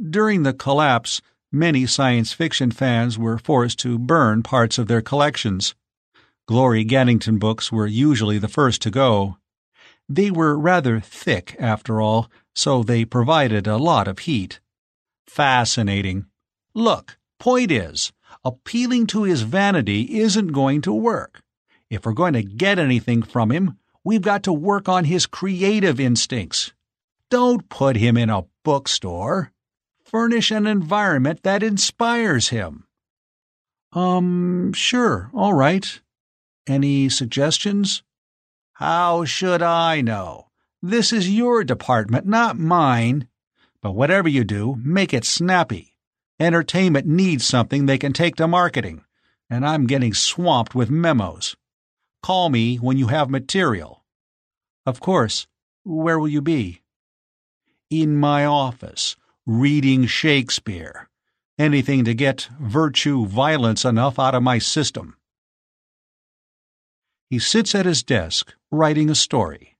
During 0.00 0.44
the 0.44 0.52
collapse, 0.52 1.20
many 1.50 1.84
science 1.84 2.32
fiction 2.32 2.70
fans 2.70 3.18
were 3.18 3.38
forced 3.38 3.80
to 3.80 3.98
burn 3.98 4.44
parts 4.44 4.78
of 4.78 4.86
their 4.86 5.02
collections. 5.02 5.74
Glory 6.46 6.84
Gaddington 6.84 7.40
books 7.40 7.72
were 7.72 7.88
usually 7.88 8.38
the 8.38 8.46
first 8.46 8.82
to 8.82 8.90
go. 8.92 9.38
They 10.08 10.30
were 10.30 10.56
rather 10.56 11.00
thick, 11.00 11.56
after 11.58 12.00
all, 12.00 12.30
so 12.54 12.84
they 12.84 13.04
provided 13.04 13.66
a 13.66 13.78
lot 13.78 14.06
of 14.06 14.20
heat. 14.20 14.60
Fascinating. 15.26 16.26
Look, 16.72 17.18
point 17.40 17.72
is, 17.72 18.12
appealing 18.44 19.08
to 19.08 19.24
his 19.24 19.42
vanity 19.42 20.20
isn't 20.20 20.52
going 20.52 20.82
to 20.82 20.92
work. 20.92 21.42
If 21.90 22.04
we're 22.04 22.12
going 22.12 22.34
to 22.34 22.42
get 22.42 22.78
anything 22.78 23.22
from 23.22 23.50
him, 23.50 23.78
we've 24.04 24.22
got 24.22 24.42
to 24.44 24.52
work 24.52 24.88
on 24.88 25.04
his 25.04 25.26
creative 25.26 25.98
instincts. 25.98 26.72
Don't 27.30 27.68
put 27.68 27.96
him 27.96 28.16
in 28.16 28.30
a 28.30 28.44
bookstore. 28.64 29.52
Furnish 30.04 30.50
an 30.50 30.66
environment 30.66 31.42
that 31.42 31.62
inspires 31.62 32.48
him. 32.48 32.84
Um, 33.92 34.72
sure, 34.72 35.30
all 35.34 35.54
right. 35.54 36.00
Any 36.66 37.08
suggestions? 37.08 38.02
How 38.74 39.24
should 39.24 39.62
I 39.62 40.00
know? 40.00 40.48
This 40.82 41.12
is 41.12 41.30
your 41.30 41.64
department, 41.64 42.26
not 42.26 42.58
mine. 42.58 43.28
But 43.80 43.92
whatever 43.92 44.28
you 44.28 44.44
do, 44.44 44.76
make 44.82 45.14
it 45.14 45.24
snappy. 45.24 45.94
Entertainment 46.40 47.06
needs 47.06 47.46
something 47.46 47.86
they 47.86 47.98
can 47.98 48.12
take 48.12 48.36
to 48.36 48.46
marketing, 48.46 49.04
and 49.50 49.66
I'm 49.66 49.86
getting 49.86 50.14
swamped 50.14 50.74
with 50.74 50.90
memos. 50.90 51.56
Call 52.28 52.50
me 52.50 52.76
when 52.76 52.98
you 52.98 53.06
have 53.06 53.30
material. 53.30 54.04
Of 54.84 55.00
course. 55.00 55.46
Where 55.82 56.18
will 56.18 56.28
you 56.28 56.42
be? 56.42 56.82
In 57.88 58.18
my 58.18 58.44
office, 58.44 59.16
reading 59.46 60.04
Shakespeare. 60.04 61.08
Anything 61.58 62.04
to 62.04 62.12
get 62.12 62.50
virtue 62.60 63.24
violence 63.24 63.82
enough 63.86 64.18
out 64.18 64.34
of 64.34 64.42
my 64.42 64.58
system. 64.58 65.16
He 67.30 67.38
sits 67.38 67.74
at 67.74 67.86
his 67.86 68.02
desk, 68.02 68.52
writing 68.70 69.08
a 69.08 69.14
story. 69.14 69.78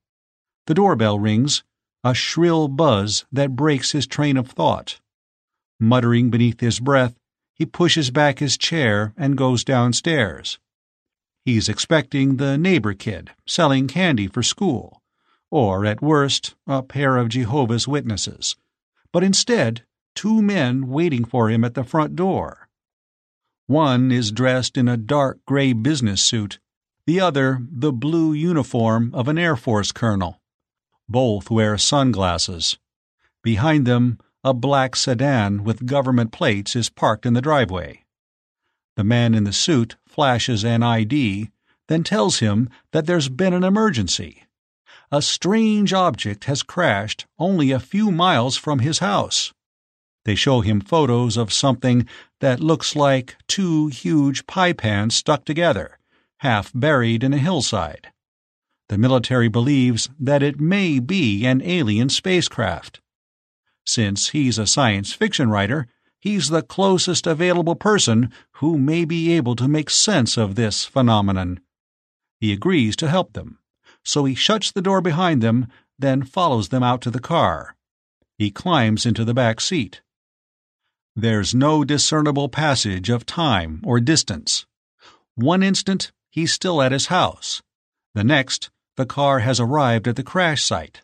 The 0.65 0.73
doorbell 0.73 1.19
rings, 1.19 1.63
a 2.03 2.15
shrill 2.15 2.67
buzz 2.67 3.25
that 3.31 3.55
breaks 3.55 3.91
his 3.91 4.07
train 4.07 4.37
of 4.37 4.49
thought. 4.49 4.99
Muttering 5.79 6.31
beneath 6.31 6.61
his 6.61 6.79
breath, 6.79 7.13
he 7.53 7.67
pushes 7.67 8.09
back 8.09 8.39
his 8.39 8.57
chair 8.57 9.13
and 9.15 9.37
goes 9.37 9.63
downstairs. 9.63 10.57
He's 11.45 11.69
expecting 11.69 12.37
the 12.37 12.57
neighbor 12.57 12.93
kid 12.93 13.31
selling 13.47 13.87
candy 13.87 14.27
for 14.27 14.43
school, 14.43 15.01
or 15.49 15.85
at 15.85 16.01
worst, 16.01 16.55
a 16.67 16.83
pair 16.83 17.17
of 17.17 17.29
Jehovah's 17.29 17.87
Witnesses, 17.87 18.55
but 19.11 19.23
instead, 19.23 19.83
two 20.15 20.41
men 20.41 20.87
waiting 20.87 21.25
for 21.25 21.49
him 21.49 21.63
at 21.63 21.73
the 21.73 21.83
front 21.83 22.15
door. 22.15 22.69
One 23.67 24.11
is 24.11 24.31
dressed 24.31 24.77
in 24.77 24.87
a 24.87 24.97
dark 24.97 25.39
gray 25.45 25.73
business 25.73 26.21
suit 26.21 26.59
the 27.09 27.19
other 27.19 27.59
the 27.71 27.91
blue 27.91 28.33
uniform 28.33 29.09
of 29.15 29.27
an 29.27 29.35
Air 29.39 29.55
Force 29.55 29.91
colonel. 29.91 30.39
Both 31.07 31.49
wear 31.49 31.75
sunglasses. 31.75 32.77
Behind 33.41 33.87
them, 33.87 34.19
a 34.43 34.53
black 34.53 34.95
sedan 34.95 35.63
with 35.63 35.87
government 35.87 36.31
plates 36.31 36.75
is 36.75 36.91
parked 36.91 37.25
in 37.25 37.33
the 37.33 37.41
driveway. 37.41 38.05
The 38.99 39.05
man 39.05 39.33
in 39.33 39.45
the 39.45 39.53
suit 39.53 39.95
flashes 40.05 40.65
an 40.65 40.83
ID, 40.83 41.51
then 41.87 42.03
tells 42.03 42.39
him 42.39 42.69
that 42.91 43.05
there's 43.05 43.29
been 43.29 43.53
an 43.53 43.63
emergency. 43.63 44.43
A 45.09 45.21
strange 45.21 45.93
object 45.93 46.43
has 46.51 46.63
crashed 46.63 47.25
only 47.37 47.71
a 47.71 47.79
few 47.79 48.11
miles 48.11 48.57
from 48.57 48.79
his 48.79 48.99
house. 48.99 49.53
They 50.25 50.35
show 50.35 50.59
him 50.59 50.81
photos 50.81 51.37
of 51.37 51.53
something 51.53 52.09
that 52.41 52.59
looks 52.59 52.93
like 52.93 53.37
two 53.47 53.87
huge 53.87 54.45
pie 54.47 54.73
pans 54.73 55.15
stuck 55.15 55.45
together 55.45 55.97
half 56.39 56.69
buried 56.75 57.23
in 57.23 57.31
a 57.31 57.37
hillside. 57.37 58.11
The 58.89 58.97
military 58.97 59.47
believes 59.47 60.09
that 60.19 60.43
it 60.43 60.59
may 60.59 60.99
be 60.99 61.45
an 61.45 61.61
alien 61.61 62.09
spacecraft. 62.09 62.99
Since 63.85 64.31
he's 64.31 64.59
a 64.59 64.67
science 64.67 65.13
fiction 65.13 65.49
writer, 65.49 65.87
he's 66.19 66.49
the 66.49 66.61
closest 66.61 67.25
available 67.25 67.77
person 67.77 68.29
who 68.59 68.77
may 68.77 69.05
be 69.05 69.31
able 69.31 69.55
to 69.55 69.69
make 69.69 69.89
sense 69.89 70.37
of 70.37 70.55
this 70.55 70.83
phenomenon. 70.83 71.61
He 72.41 72.51
agrees 72.51 72.97
to 72.97 73.07
help 73.07 73.31
them, 73.31 73.57
so 74.03 74.25
he 74.25 74.35
shuts 74.35 74.69
the 74.69 74.81
door 74.81 74.99
behind 74.99 75.41
them, 75.41 75.67
then 75.97 76.23
follows 76.23 76.67
them 76.67 76.83
out 76.83 76.99
to 77.01 77.11
the 77.11 77.21
car. 77.21 77.77
He 78.37 78.51
climbs 78.51 79.05
into 79.05 79.23
the 79.23 79.33
back 79.33 79.61
seat. 79.61 80.01
There's 81.15 81.55
no 81.55 81.85
discernible 81.85 82.49
passage 82.49 83.09
of 83.09 83.25
time 83.25 83.81
or 83.85 84.01
distance. 84.01 84.65
One 85.35 85.63
instant 85.63 86.11
he's 86.29 86.51
still 86.51 86.81
at 86.81 86.91
his 86.91 87.07
house. 87.07 87.61
The 88.13 88.25
next, 88.25 88.69
the 88.97 89.05
car 89.05 89.39
has 89.39 89.61
arrived 89.61 90.05
at 90.05 90.17
the 90.17 90.23
crash 90.23 90.63
site. 90.63 91.01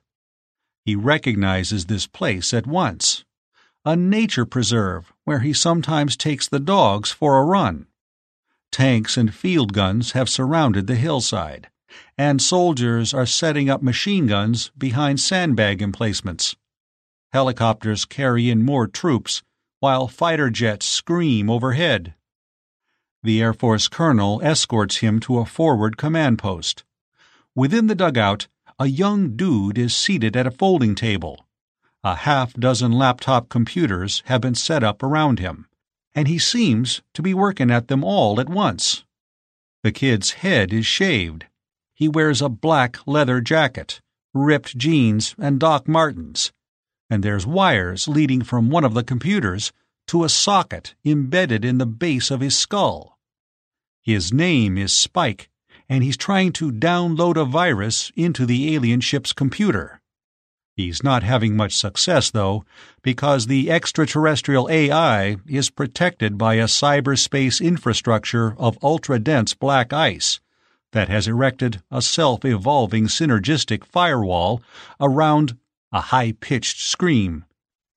He 0.83 0.97
recognizes 0.97 1.85
this 1.85 2.05
place 2.05 2.53
at 2.53 2.67
once. 2.67 3.23
A 3.85 3.95
nature 3.95 4.45
preserve 4.45 5.13
where 5.25 5.39
he 5.39 5.51
sometimes 5.53 6.15
takes 6.15 6.47
the 6.47 6.59
dogs 6.59 7.11
for 7.11 7.37
a 7.37 7.43
run. 7.43 7.85
Tanks 8.71 9.17
and 9.17 9.33
field 9.33 9.73
guns 9.73 10.13
have 10.13 10.29
surrounded 10.29 10.87
the 10.87 10.95
hillside, 10.95 11.69
and 12.17 12.41
soldiers 12.41 13.13
are 13.13 13.25
setting 13.25 13.69
up 13.69 13.81
machine 13.81 14.27
guns 14.27 14.71
behind 14.77 15.19
sandbag 15.19 15.81
emplacements. 15.81 16.55
Helicopters 17.33 18.05
carry 18.05 18.49
in 18.49 18.63
more 18.63 18.87
troops, 18.87 19.43
while 19.79 20.07
fighter 20.07 20.49
jets 20.49 20.85
scream 20.85 21.49
overhead. 21.49 22.13
The 23.23 23.41
Air 23.41 23.53
Force 23.53 23.87
colonel 23.87 24.39
escorts 24.43 24.97
him 24.97 25.19
to 25.21 25.39
a 25.39 25.45
forward 25.45 25.97
command 25.97 26.37
post. 26.37 26.83
Within 27.55 27.87
the 27.87 27.95
dugout, 27.95 28.47
a 28.77 28.87
young 28.87 29.35
dude 29.35 29.77
is 29.77 29.95
seated 29.95 30.35
at 30.35 30.47
a 30.47 30.51
folding 30.51 30.95
table. 30.95 31.44
A 32.05 32.13
half 32.13 32.53
dozen 32.53 32.91
laptop 32.91 33.49
computers 33.49 34.21
have 34.27 34.39
been 34.39 34.53
set 34.53 34.83
up 34.83 35.01
around 35.01 35.39
him, 35.39 35.65
and 36.13 36.27
he 36.27 36.37
seems 36.37 37.01
to 37.15 37.23
be 37.23 37.33
working 37.33 37.71
at 37.71 37.87
them 37.87 38.03
all 38.03 38.39
at 38.39 38.47
once. 38.47 39.03
The 39.81 39.91
kid's 39.91 40.33
head 40.33 40.71
is 40.71 40.85
shaved. 40.85 41.47
He 41.95 42.07
wears 42.07 42.43
a 42.43 42.47
black 42.47 42.99
leather 43.07 43.41
jacket, 43.41 44.01
ripped 44.35 44.77
jeans, 44.77 45.33
and 45.39 45.59
Doc 45.59 45.87
Martens. 45.87 46.51
and 47.09 47.23
there's 47.23 47.47
wires 47.47 48.07
leading 48.07 48.43
from 48.43 48.69
one 48.69 48.83
of 48.83 48.93
the 48.93 49.03
computers 49.03 49.71
to 50.05 50.23
a 50.23 50.29
socket 50.29 50.93
embedded 51.03 51.65
in 51.65 51.79
the 51.79 51.87
base 51.87 52.29
of 52.29 52.39
his 52.39 52.55
skull. 52.55 53.17
His 54.03 54.31
name 54.31 54.77
is 54.77 54.93
Spike, 54.93 55.49
and 55.89 56.03
he's 56.03 56.17
trying 56.17 56.51
to 56.53 56.71
download 56.71 57.35
a 57.35 57.45
virus 57.45 58.11
into 58.15 58.45
the 58.45 58.75
alien 58.75 59.01
ship's 59.01 59.33
computer. 59.33 60.01
He's 60.75 61.03
not 61.03 61.23
having 61.23 61.55
much 61.55 61.73
success, 61.73 62.31
though, 62.31 62.65
because 63.01 63.47
the 63.47 63.71
extraterrestrial 63.71 64.69
AI 64.69 65.37
is 65.47 65.69
protected 65.69 66.37
by 66.37 66.55
a 66.55 66.65
cyberspace 66.65 67.63
infrastructure 67.63 68.55
of 68.57 68.77
ultra 68.83 69.17
dense 69.17 69.53
black 69.53 69.93
ice 69.93 70.41
that 70.91 71.07
has 71.07 71.27
erected 71.27 71.81
a 71.89 72.01
self 72.01 72.43
evolving 72.43 73.07
synergistic 73.07 73.85
firewall 73.85 74.61
around 74.99 75.57
a 75.93 76.01
high 76.01 76.33
pitched 76.33 76.81
scream. 76.81 77.45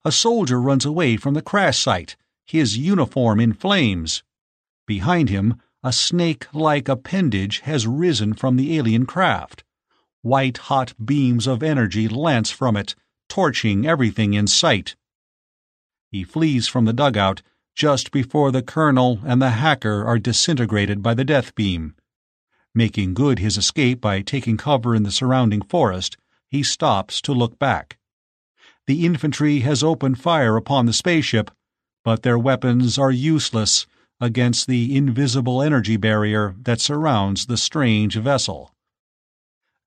A 0.04 0.12
soldier 0.12 0.60
runs 0.60 0.84
away 0.84 1.16
from 1.16 1.34
the 1.34 1.42
crash 1.42 1.78
site, 1.80 2.16
his 2.46 2.78
uniform 2.78 3.40
in 3.40 3.52
flames. 3.52 4.22
Behind 4.86 5.28
him, 5.28 5.60
a 5.82 5.92
snake 5.92 6.46
like 6.54 6.88
appendage 6.88 7.60
has 7.60 7.88
risen 7.88 8.34
from 8.34 8.56
the 8.56 8.78
alien 8.78 9.04
craft. 9.04 9.64
White 10.28 10.58
hot 10.58 10.92
beams 11.02 11.46
of 11.46 11.62
energy 11.62 12.06
lance 12.06 12.50
from 12.50 12.76
it, 12.76 12.94
torching 13.30 13.86
everything 13.86 14.34
in 14.34 14.46
sight. 14.46 14.94
He 16.10 16.22
flees 16.22 16.68
from 16.68 16.84
the 16.84 16.92
dugout 16.92 17.40
just 17.74 18.10
before 18.10 18.52
the 18.52 18.60
colonel 18.60 19.20
and 19.24 19.40
the 19.40 19.52
hacker 19.52 20.04
are 20.04 20.18
disintegrated 20.18 21.02
by 21.02 21.14
the 21.14 21.24
death 21.24 21.54
beam. 21.54 21.94
Making 22.74 23.14
good 23.14 23.38
his 23.38 23.56
escape 23.56 24.02
by 24.02 24.20
taking 24.20 24.58
cover 24.58 24.94
in 24.94 25.02
the 25.02 25.10
surrounding 25.10 25.62
forest, 25.62 26.18
he 26.46 26.62
stops 26.62 27.22
to 27.22 27.32
look 27.32 27.58
back. 27.58 27.96
The 28.86 29.06
infantry 29.06 29.60
has 29.60 29.82
opened 29.82 30.20
fire 30.20 30.58
upon 30.58 30.84
the 30.84 30.92
spaceship, 30.92 31.50
but 32.04 32.22
their 32.22 32.38
weapons 32.38 32.98
are 32.98 33.10
useless 33.10 33.86
against 34.20 34.66
the 34.66 34.94
invisible 34.94 35.62
energy 35.62 35.96
barrier 35.96 36.54
that 36.64 36.82
surrounds 36.82 37.46
the 37.46 37.56
strange 37.56 38.14
vessel. 38.16 38.74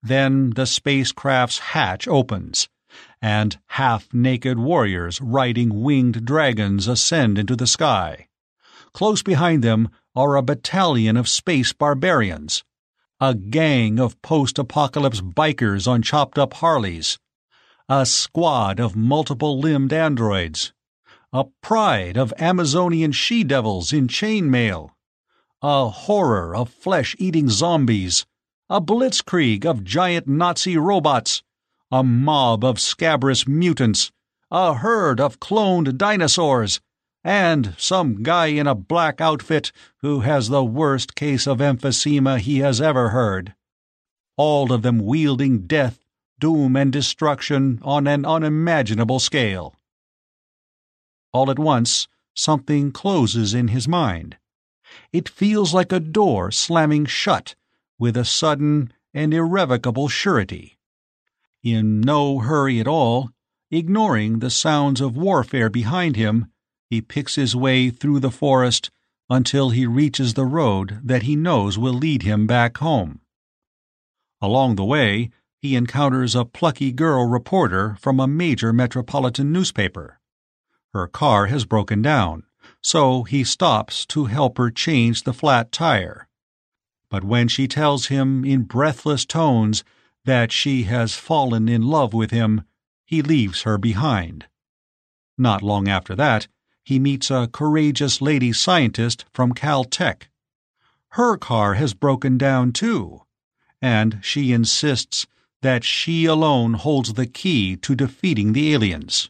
Then 0.04 0.52
the 0.52 0.66
spacecraft's 0.66 1.60
hatch 1.60 2.08
opens, 2.08 2.68
and 3.22 3.60
half 3.68 4.12
naked 4.14 4.58
warriors 4.58 5.22
riding 5.22 5.84
winged 5.84 6.26
dragons 6.26 6.88
ascend 6.88 7.38
into 7.38 7.56
the 7.56 7.68
sky. 7.68 8.28
Close 8.93 9.22
behind 9.22 9.64
them 9.64 9.89
are 10.16 10.36
a 10.36 10.41
battalion 10.41 11.16
of 11.18 11.30
space 11.30 11.72
barbarians, 11.72 12.64
a 13.20 13.36
gang 13.36 13.99
of 13.99 14.22
post 14.22 14.58
apocalypse 14.58 15.22
bikers 15.22 15.88
on 15.88 16.02
chopped 16.02 16.39
up 16.39 16.56
Harleys, 16.56 17.20
a 17.88 18.06
squad 18.06 18.80
of 18.80 18.95
multiple 18.95 19.60
limbed 19.60 19.93
androids, 19.93 20.74
a 21.32 21.45
pride 21.62 22.18
of 22.18 22.34
Amazonian 22.39 23.12
she 23.12 23.43
devils 23.43 23.93
in 23.93 24.08
chainmail, 24.08 24.89
a 25.62 25.89
horror 25.89 26.56
of 26.56 26.70
flesh 26.70 27.16
eating 27.20 27.47
zombies 27.49 28.26
a 28.72 28.80
blitzkrieg 28.80 29.66
of 29.66 29.84
giant 29.84 30.30
Nazi 30.30 30.78
robots, 30.78 31.44
a 31.92 32.06
mob 32.06 32.64
of 32.64 32.80
scabrous 32.80 33.46
mutants, 33.46 34.14
a 34.50 34.76
herd 34.76 35.20
of 35.20 35.42
cloned 35.42 35.98
dinosaurs, 35.98 36.80
and 37.22 37.76
some 37.78 38.24
guy 38.24 38.46
in 38.46 38.68
a 38.68 38.74
black 38.74 39.20
outfit 39.20 39.74
who 39.98 40.22
has 40.22 40.48
the 40.48 40.64
worst 40.64 41.16
case 41.16 41.46
of 41.46 41.58
emphysema 41.58 42.40
he 42.40 42.60
has 42.60 42.80
ever 42.80 43.10
heard. 43.10 43.54
All 44.38 44.72
of 44.72 44.84
them 44.84 45.00
wielding 45.00 45.68
death, 45.68 46.00
doom, 46.40 46.78
and 46.78 46.94
destruction 46.94 47.78
on 47.82 48.08
an 48.08 48.26
unimaginable 48.26 49.20
scale. 49.20 49.76
All 51.34 51.52
at 51.52 51.60
once, 51.60 52.08
something 52.34 52.94
closes 52.94 53.54
in 53.54 53.68
his 53.68 53.90
mind. 53.90 54.38
It 55.12 55.28
feels 55.28 55.74
like 55.74 55.92
a 55.92 56.00
door 56.00 56.52
slamming 56.52 57.06
shut 57.06 57.56
with 58.02 58.18
a 58.18 58.26
sudden 58.26 58.91
and 59.14 59.32
irrevocable 59.32 60.08
surety. 60.08 60.76
In 61.62 62.02
no 62.02 62.39
hurry 62.39 62.80
at 62.80 62.88
all, 62.88 63.30
ignoring 63.70 64.39
the 64.39 64.49
sounds 64.49 64.99
of 64.99 65.16
warfare 65.16 65.70
behind 65.70 66.16
him, 66.16 66.47
he 66.89 66.99
picks 66.99 67.36
his 67.36 67.56
way 67.56 67.91
through 67.91 68.20
the 68.20 68.32
forest 68.32 68.89
until 69.30 69.70
he 69.70 69.86
reaches 69.86 70.34
the 70.34 70.45
road 70.45 70.99
that 71.04 71.22
he 71.24 71.36
knows 71.36 71.78
will 71.78 71.93
lead 71.93 72.24
him 72.24 72.47
back 72.47 72.80
home. 72.80 73.20
Along 74.41 74.78
the 74.78 74.84
way, 74.84 75.30
he 75.60 75.76
encounters 75.76 76.34
a 76.34 76.43
plucky 76.43 76.91
girl 76.91 77.28
reporter 77.28 77.95
from 77.99 78.20
a 78.20 78.28
major 78.28 78.74
metropolitan 78.74 79.52
newspaper. 79.52 80.20
Her 80.91 81.06
car 81.06 81.45
has 81.45 81.66
broken 81.66 82.02
down, 82.02 82.45
so 82.82 83.22
he 83.22 83.43
stops 83.43 84.08
to 84.08 84.26
help 84.26 84.58
her 84.58 84.72
change 84.72 85.22
the 85.22 85.34
flat 85.34 85.72
tire 85.72 86.28
but 87.12 87.26
when 87.26 87.49
she 87.49 87.68
tells 87.68 88.07
him 88.07 88.45
in 88.45 88.64
breathless 88.64 89.26
tones 89.26 89.84
that 90.24 90.51
she 90.51 90.84
has 90.84 91.14
fallen 91.14 91.68
in 91.68 91.82
love 91.82 92.14
with 92.14 92.32
him, 92.32 92.64
he 93.05 93.22
leaves 93.22 93.64
her 93.64 93.78
behind. 93.78 94.45
Not 95.38 95.62
long 95.62 95.89
after 95.89 96.16
that, 96.16 96.47
he 96.84 96.99
meets 96.99 97.30
a 97.30 97.49
courageous 97.51 98.22
lady 98.22 98.53
scientist 98.53 99.26
from 99.34 99.53
Caltech. 99.53 100.30
Her 101.09 101.36
car 101.36 101.74
has 101.74 101.93
broken 101.93 102.38
down 102.38 102.72
too, 102.72 103.24
and 103.82 104.20
she 104.22 104.53
insists 104.53 105.28
that 105.62 105.84
she 105.84 106.24
alone 106.26 106.76
holds 106.76 107.14
the 107.14 107.28
key 107.28 107.76
to 107.76 107.93
defeating 107.93 108.53
the 108.53 108.74
aliens. 108.74 109.30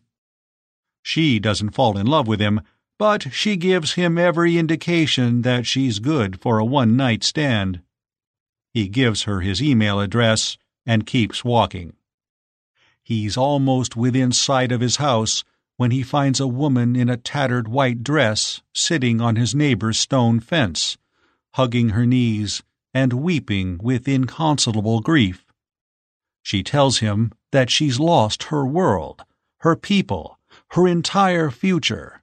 She 1.02 1.40
doesn't 1.40 1.72
fall 1.72 1.98
in 1.98 2.06
love 2.06 2.28
with 2.28 2.40
him, 2.40 2.62
but 3.02 3.34
she 3.34 3.56
gives 3.56 3.94
him 3.94 4.16
every 4.16 4.60
indication 4.60 5.42
that 5.42 5.66
she's 5.66 5.98
good 5.98 6.40
for 6.40 6.60
a 6.60 6.64
one 6.64 6.96
night 6.96 7.24
stand. 7.24 7.82
He 8.76 8.88
gives 8.88 9.24
her 9.24 9.42
his 9.42 9.60
email 9.60 10.00
address 10.00 10.56
and 10.86 11.08
keeps 11.08 11.44
walking. 11.44 11.94
He's 13.02 13.36
almost 13.36 13.96
within 13.96 14.32
sight 14.32 14.72
of 14.72 14.82
his 14.82 14.98
house 14.98 15.44
when 15.78 15.90
he 15.90 16.04
finds 16.04 16.40
a 16.40 16.46
woman 16.46 16.96
in 16.96 17.10
a 17.10 17.18
tattered 17.18 17.68
white 17.68 18.04
dress 18.04 18.62
sitting 18.72 19.20
on 19.20 19.36
his 19.36 19.56
neighbor's 19.56 19.98
stone 19.98 20.40
fence, 20.40 21.00
hugging 21.56 21.90
her 21.90 22.06
knees 22.06 22.62
and 22.94 23.14
weeping 23.14 23.80
with 23.82 24.08
inconsolable 24.08 25.00
grief. 25.00 25.44
She 26.44 26.62
tells 26.62 27.00
him 27.00 27.32
that 27.52 27.72
she's 27.72 28.00
lost 28.00 28.44
her 28.52 28.64
world, 28.64 29.24
her 29.62 29.76
people, 29.76 30.38
her 30.74 30.88
entire 30.88 31.50
future 31.50 32.21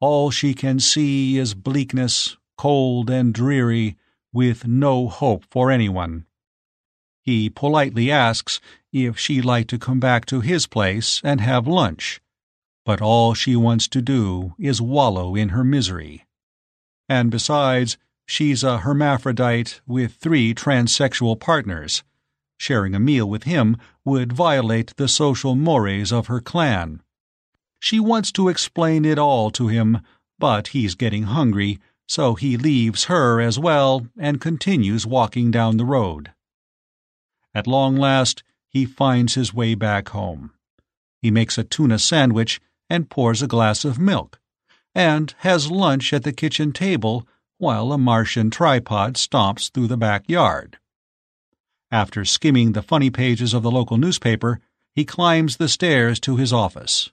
all 0.00 0.30
she 0.30 0.54
can 0.54 0.78
see 0.78 1.38
is 1.38 1.54
bleakness, 1.54 2.36
cold 2.56 3.10
and 3.10 3.34
dreary, 3.34 3.96
with 4.32 4.66
no 4.66 5.08
hope 5.08 5.44
for 5.50 5.70
anyone. 5.70 6.24
He 7.22 7.50
politely 7.50 8.10
asks 8.10 8.60
if 8.92 9.18
she'd 9.18 9.44
like 9.44 9.66
to 9.68 9.78
come 9.78 10.00
back 10.00 10.24
to 10.26 10.40
his 10.40 10.66
place 10.66 11.20
and 11.24 11.40
have 11.40 11.66
lunch, 11.66 12.20
but 12.84 13.02
all 13.02 13.34
she 13.34 13.56
wants 13.56 13.88
to 13.88 14.00
do 14.00 14.54
is 14.58 14.80
wallow 14.80 15.34
in 15.34 15.50
her 15.50 15.64
misery. 15.64 16.26
And 17.08 17.30
besides, 17.30 17.98
she's 18.26 18.62
a 18.62 18.78
hermaphrodite 18.78 19.80
with 19.86 20.14
three 20.14 20.54
transsexual 20.54 21.38
partners. 21.38 22.02
Sharing 22.56 22.94
a 22.94 23.00
meal 23.00 23.28
with 23.28 23.44
him 23.44 23.76
would 24.04 24.32
violate 24.32 24.96
the 24.96 25.08
social 25.08 25.54
mores 25.54 26.12
of 26.12 26.28
her 26.28 26.40
clan. 26.40 27.02
She 27.78 28.00
wants 28.00 28.32
to 28.32 28.48
explain 28.48 29.04
it 29.04 29.18
all 29.18 29.50
to 29.52 29.68
him, 29.68 30.00
but 30.38 30.68
he's 30.68 30.94
getting 30.94 31.24
hungry, 31.24 31.78
so 32.06 32.34
he 32.34 32.56
leaves 32.56 33.04
her 33.04 33.40
as 33.40 33.58
well 33.58 34.06
and 34.18 34.40
continues 34.40 35.06
walking 35.06 35.50
down 35.50 35.76
the 35.76 35.84
road. 35.84 36.32
At 37.54 37.66
long 37.66 37.96
last, 37.96 38.42
he 38.68 38.84
finds 38.84 39.34
his 39.34 39.54
way 39.54 39.74
back 39.74 40.10
home. 40.10 40.52
He 41.20 41.30
makes 41.30 41.58
a 41.58 41.64
tuna 41.64 41.98
sandwich 41.98 42.60
and 42.88 43.10
pours 43.10 43.42
a 43.42 43.46
glass 43.46 43.84
of 43.84 43.98
milk, 43.98 44.38
and 44.94 45.34
has 45.38 45.70
lunch 45.70 46.12
at 46.12 46.22
the 46.24 46.32
kitchen 46.32 46.72
table 46.72 47.26
while 47.58 47.92
a 47.92 47.98
Martian 47.98 48.50
tripod 48.50 49.14
stomps 49.14 49.70
through 49.70 49.88
the 49.88 49.96
backyard. 49.96 50.78
After 51.90 52.24
skimming 52.24 52.72
the 52.72 52.82
funny 52.82 53.10
pages 53.10 53.54
of 53.54 53.62
the 53.62 53.70
local 53.70 53.96
newspaper, 53.96 54.60
he 54.94 55.04
climbs 55.04 55.56
the 55.56 55.68
stairs 55.68 56.20
to 56.20 56.36
his 56.36 56.52
office. 56.52 57.10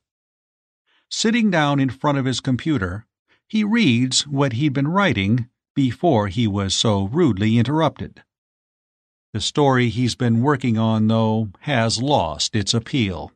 Sitting 1.10 1.51
down 1.51 1.80
in 1.80 1.89
front 1.89 2.18
of 2.18 2.26
his 2.26 2.39
computer, 2.39 3.06
he 3.47 3.64
reads 3.64 4.28
what 4.28 4.53
he'd 4.53 4.74
been 4.74 4.88
writing 4.88 5.49
before 5.76 6.28
he 6.28 6.47
was 6.47 6.74
so 6.74 7.06
rudely 7.06 7.58
interrupted. 7.58 8.24
The 9.34 9.41
story 9.41 9.89
he's 9.89 10.16
been 10.16 10.41
working 10.41 10.78
on, 10.78 11.08
though, 11.08 11.49
has 11.62 12.01
lost 12.01 12.56
its 12.56 12.74
appeal. 12.74 13.32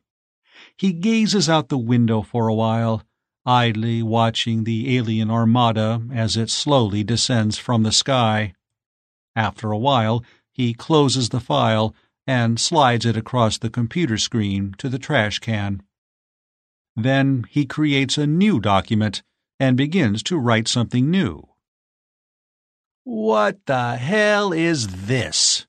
He 0.76 0.92
gazes 0.92 1.48
out 1.48 1.68
the 1.68 1.78
window 1.78 2.22
for 2.22 2.48
a 2.48 2.54
while, 2.54 3.02
idly 3.44 4.02
watching 4.02 4.64
the 4.64 4.96
alien 4.96 5.30
armada 5.30 6.02
as 6.12 6.36
it 6.36 6.50
slowly 6.50 7.04
descends 7.04 7.58
from 7.58 7.82
the 7.82 7.92
sky. 7.92 8.54
After 9.36 9.70
a 9.70 9.78
while, 9.78 10.24
he 10.50 10.74
closes 10.74 11.28
the 11.28 11.40
file 11.40 11.94
and 12.26 12.58
slides 12.58 13.06
it 13.06 13.16
across 13.16 13.58
the 13.58 13.70
computer 13.70 14.18
screen 14.18 14.74
to 14.78 14.88
the 14.88 14.98
trash 14.98 15.38
can. 15.38 15.82
Then 17.02 17.44
he 17.48 17.64
creates 17.66 18.18
a 18.18 18.26
new 18.26 18.60
document 18.60 19.22
and 19.58 19.76
begins 19.76 20.22
to 20.24 20.38
write 20.38 20.68
something 20.68 21.10
new. 21.10 21.48
What 23.04 23.66
the 23.66 23.96
hell 23.96 24.52
is 24.52 25.06
this? 25.06 25.66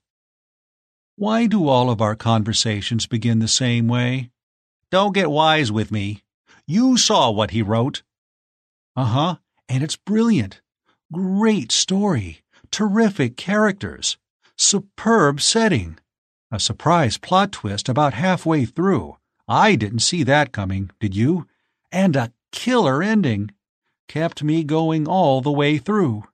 Why 1.16 1.46
do 1.46 1.68
all 1.68 1.90
of 1.90 2.00
our 2.00 2.16
conversations 2.16 3.06
begin 3.06 3.38
the 3.38 3.48
same 3.48 3.88
way? 3.88 4.30
Don't 4.90 5.14
get 5.14 5.30
wise 5.30 5.72
with 5.72 5.90
me. 5.90 6.22
You 6.66 6.96
saw 6.96 7.30
what 7.30 7.52
he 7.52 7.62
wrote. 7.62 8.02
Uh 8.94 9.04
huh, 9.04 9.36
and 9.68 9.82
it's 9.82 9.96
brilliant. 9.96 10.60
Great 11.12 11.72
story. 11.72 12.42
Terrific 12.70 13.36
characters. 13.36 14.18
Superb 14.56 15.40
setting. 15.40 15.98
A 16.50 16.60
surprise 16.60 17.16
plot 17.18 17.52
twist 17.52 17.88
about 17.88 18.14
halfway 18.14 18.64
through. 18.66 19.16
I 19.48 19.76
didn't 19.76 20.00
see 20.00 20.22
that 20.24 20.52
coming, 20.52 20.90
did 21.00 21.14
you? 21.16 21.46
And 21.90 22.16
a 22.16 22.32
killer 22.52 23.02
ending. 23.02 23.50
Kept 24.08 24.42
me 24.42 24.62
going 24.64 25.08
all 25.08 25.40
the 25.40 25.52
way 25.52 25.78
through. 25.78 26.24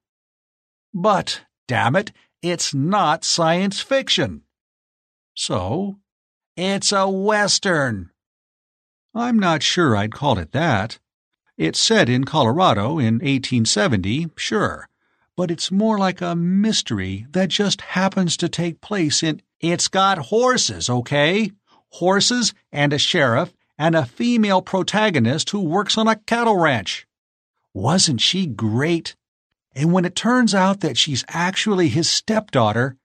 But, 0.93 1.43
damn 1.67 1.97
it, 1.97 2.13
it's 2.43 2.75
not 2.75 3.25
science 3.25 3.81
fiction. 3.81 4.43
So, 5.35 5.99
it's 6.57 6.93
a 6.93 7.09
Western. 7.09 8.11
I'm 9.15 9.39
not 9.39 9.63
sure 9.63 9.97
I'd 9.97 10.13
call 10.13 10.39
it 10.39 10.53
that. 10.53 10.99
It's 11.57 11.81
set 11.81 12.09
in 12.09 12.25
Colorado 12.25 12.99
in 12.99 13.15
1870, 13.15 14.29
sure, 14.37 14.89
but 15.37 15.51
it's 15.51 15.71
more 15.71 15.99
like 15.99 16.21
a 16.21 16.37
mystery 16.37 17.27
that 17.31 17.49
just 17.49 17.81
happens 17.81 18.37
to 18.37 18.49
take 18.49 18.81
place 18.81 19.23
in. 19.23 19.43
It's 19.61 19.89
got 19.89 20.19
horses, 20.19 20.89
okay? 20.89 21.51
Horses 21.91 22.55
and 22.73 22.93
a 22.93 22.99
sheriff 22.99 23.53
and 23.79 23.95
a 23.95 24.07
female 24.07 24.63
protagonist 24.63 25.51
who 25.51 25.61
works 25.61 25.97
on 25.97 26.09
a 26.09 26.17
cattle 26.17 26.57
ranch. 26.57 27.07
Wasn't 27.73 28.21
she 28.21 28.47
great? 28.47 29.15
And 29.75 29.93
when 29.93 30.05
it 30.05 30.17
turns 30.17 30.55
out 30.55 30.81
that 30.81 30.99
she's 30.99 31.25
actually 31.29 31.89
his 31.89 32.09
stepdaughter, 32.09 32.97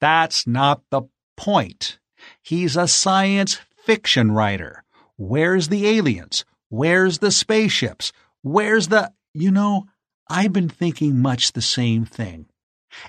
that's 0.00 0.46
not 0.46 0.82
the 0.90 1.02
point. 1.36 1.98
He's 2.42 2.76
a 2.76 2.86
science 2.86 3.58
fiction 3.84 4.32
writer. 4.32 4.84
Where's 5.16 5.68
the 5.68 5.86
aliens? 5.88 6.44
Where's 6.68 7.18
the 7.18 7.30
spaceships? 7.30 8.12
Where's 8.42 8.88
the. 8.88 9.12
You 9.32 9.50
know, 9.50 9.86
I've 10.28 10.52
been 10.52 10.68
thinking 10.68 11.20
much 11.20 11.52
the 11.52 11.62
same 11.62 12.04
thing. 12.04 12.46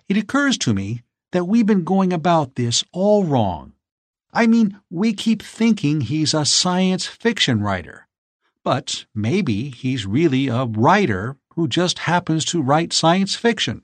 It 0.08 0.18
occurs 0.18 0.58
to 0.60 0.74
me 0.74 1.04
that 1.32 1.46
we've 1.46 1.66
been 1.66 1.84
going 1.84 2.14
about 2.14 2.56
this 2.56 2.84
all 2.92 3.24
wrong. 3.24 3.74
I 4.34 4.48
mean, 4.48 4.80
we 4.90 5.14
keep 5.14 5.42
thinking 5.42 6.02
he's 6.02 6.34
a 6.34 6.46
science 6.46 7.06
fiction 7.06 7.62
writer. 7.62 8.08
But 8.64 9.06
maybe 9.14 9.70
he's 9.70 10.06
really 10.06 10.48
a 10.48 10.66
writer 10.66 11.38
who 11.56 11.68
just 11.68 12.00
happens 12.00 12.46
to 12.46 12.62
write 12.62 12.94
science 12.94 13.36
fiction. 13.36 13.82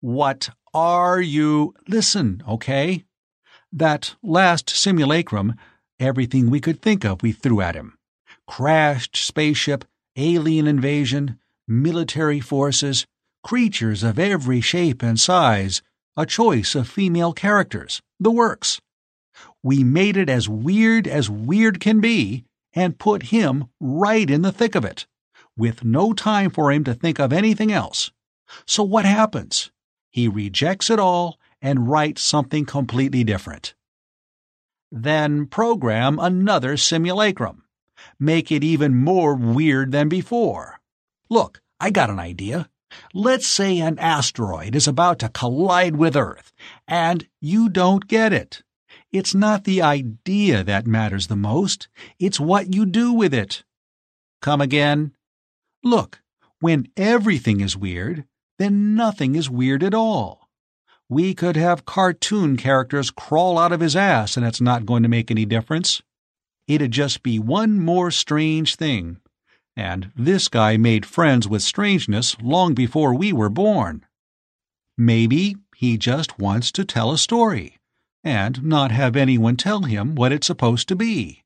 What 0.00 0.50
are 0.72 1.20
you? 1.20 1.74
Listen, 1.86 2.42
okay? 2.48 3.04
That 3.70 4.14
last 4.22 4.70
simulacrum, 4.70 5.54
everything 6.00 6.48
we 6.50 6.60
could 6.60 6.80
think 6.80 7.04
of 7.04 7.22
we 7.22 7.32
threw 7.32 7.60
at 7.60 7.74
him. 7.74 7.98
Crashed 8.46 9.16
spaceship, 9.16 9.84
alien 10.16 10.66
invasion, 10.66 11.38
military 11.68 12.40
forces, 12.40 13.06
creatures 13.42 14.02
of 14.02 14.18
every 14.18 14.60
shape 14.60 15.02
and 15.02 15.18
size, 15.18 15.82
a 16.16 16.26
choice 16.26 16.74
of 16.74 16.88
female 16.88 17.32
characters, 17.32 18.00
the 18.18 18.30
works. 18.30 18.80
We 19.62 19.84
made 19.84 20.16
it 20.16 20.28
as 20.28 20.48
weird 20.48 21.06
as 21.06 21.30
weird 21.30 21.80
can 21.80 22.00
be 22.00 22.44
and 22.74 22.98
put 22.98 23.24
him 23.24 23.68
right 23.80 24.28
in 24.28 24.42
the 24.42 24.52
thick 24.52 24.74
of 24.74 24.84
it 24.84 25.06
with 25.56 25.84
no 25.84 26.12
time 26.12 26.50
for 26.50 26.72
him 26.72 26.84
to 26.84 26.94
think 26.94 27.18
of 27.18 27.32
anything 27.32 27.70
else. 27.70 28.10
So 28.66 28.82
what 28.82 29.04
happens? 29.04 29.70
He 30.10 30.28
rejects 30.28 30.90
it 30.90 30.98
all 30.98 31.38
and 31.60 31.88
writes 31.88 32.22
something 32.22 32.64
completely 32.66 33.24
different. 33.24 33.74
Then 34.90 35.46
program 35.46 36.18
another 36.18 36.76
simulacrum. 36.76 37.64
Make 38.18 38.50
it 38.50 38.64
even 38.64 38.94
more 38.94 39.34
weird 39.34 39.92
than 39.92 40.08
before. 40.08 40.80
Look, 41.30 41.60
I 41.80 41.90
got 41.90 42.10
an 42.10 42.18
idea. 42.18 42.68
Let's 43.14 43.46
say 43.46 43.78
an 43.78 43.98
asteroid 43.98 44.74
is 44.74 44.86
about 44.86 45.18
to 45.20 45.30
collide 45.30 45.96
with 45.96 46.16
Earth, 46.16 46.52
and 46.86 47.26
you 47.40 47.70
don't 47.70 48.06
get 48.06 48.32
it. 48.32 48.62
It's 49.12 49.34
not 49.34 49.64
the 49.64 49.82
idea 49.82 50.64
that 50.64 50.86
matters 50.86 51.26
the 51.26 51.36
most, 51.36 51.88
it's 52.18 52.40
what 52.40 52.74
you 52.74 52.86
do 52.86 53.12
with 53.12 53.34
it. 53.34 53.62
Come 54.40 54.62
again? 54.62 55.12
Look, 55.84 56.22
when 56.60 56.88
everything 56.96 57.60
is 57.60 57.76
weird, 57.76 58.24
then 58.58 58.94
nothing 58.94 59.34
is 59.34 59.50
weird 59.50 59.82
at 59.82 59.92
all. 59.92 60.48
We 61.10 61.34
could 61.34 61.56
have 61.56 61.84
cartoon 61.84 62.56
characters 62.56 63.10
crawl 63.10 63.58
out 63.58 63.70
of 63.72 63.80
his 63.80 63.94
ass 63.94 64.38
and 64.38 64.46
it's 64.46 64.62
not 64.62 64.86
going 64.86 65.02
to 65.02 65.10
make 65.10 65.30
any 65.30 65.44
difference. 65.44 66.00
It'd 66.66 66.92
just 66.92 67.22
be 67.22 67.38
one 67.38 67.78
more 67.78 68.10
strange 68.10 68.76
thing. 68.76 69.18
And 69.76 70.10
this 70.16 70.48
guy 70.48 70.78
made 70.78 71.04
friends 71.04 71.46
with 71.46 71.60
strangeness 71.60 72.34
long 72.40 72.72
before 72.72 73.12
we 73.14 73.30
were 73.30 73.50
born. 73.50 74.06
Maybe 74.96 75.56
he 75.76 75.98
just 75.98 76.38
wants 76.38 76.72
to 76.72 76.84
tell 76.84 77.12
a 77.12 77.18
story 77.18 77.78
and 78.24 78.62
not 78.62 78.90
have 78.90 79.16
anyone 79.16 79.56
tell 79.56 79.82
him 79.82 80.14
what 80.14 80.32
it's 80.32 80.46
supposed 80.46 80.88
to 80.88 80.96
be 80.96 81.42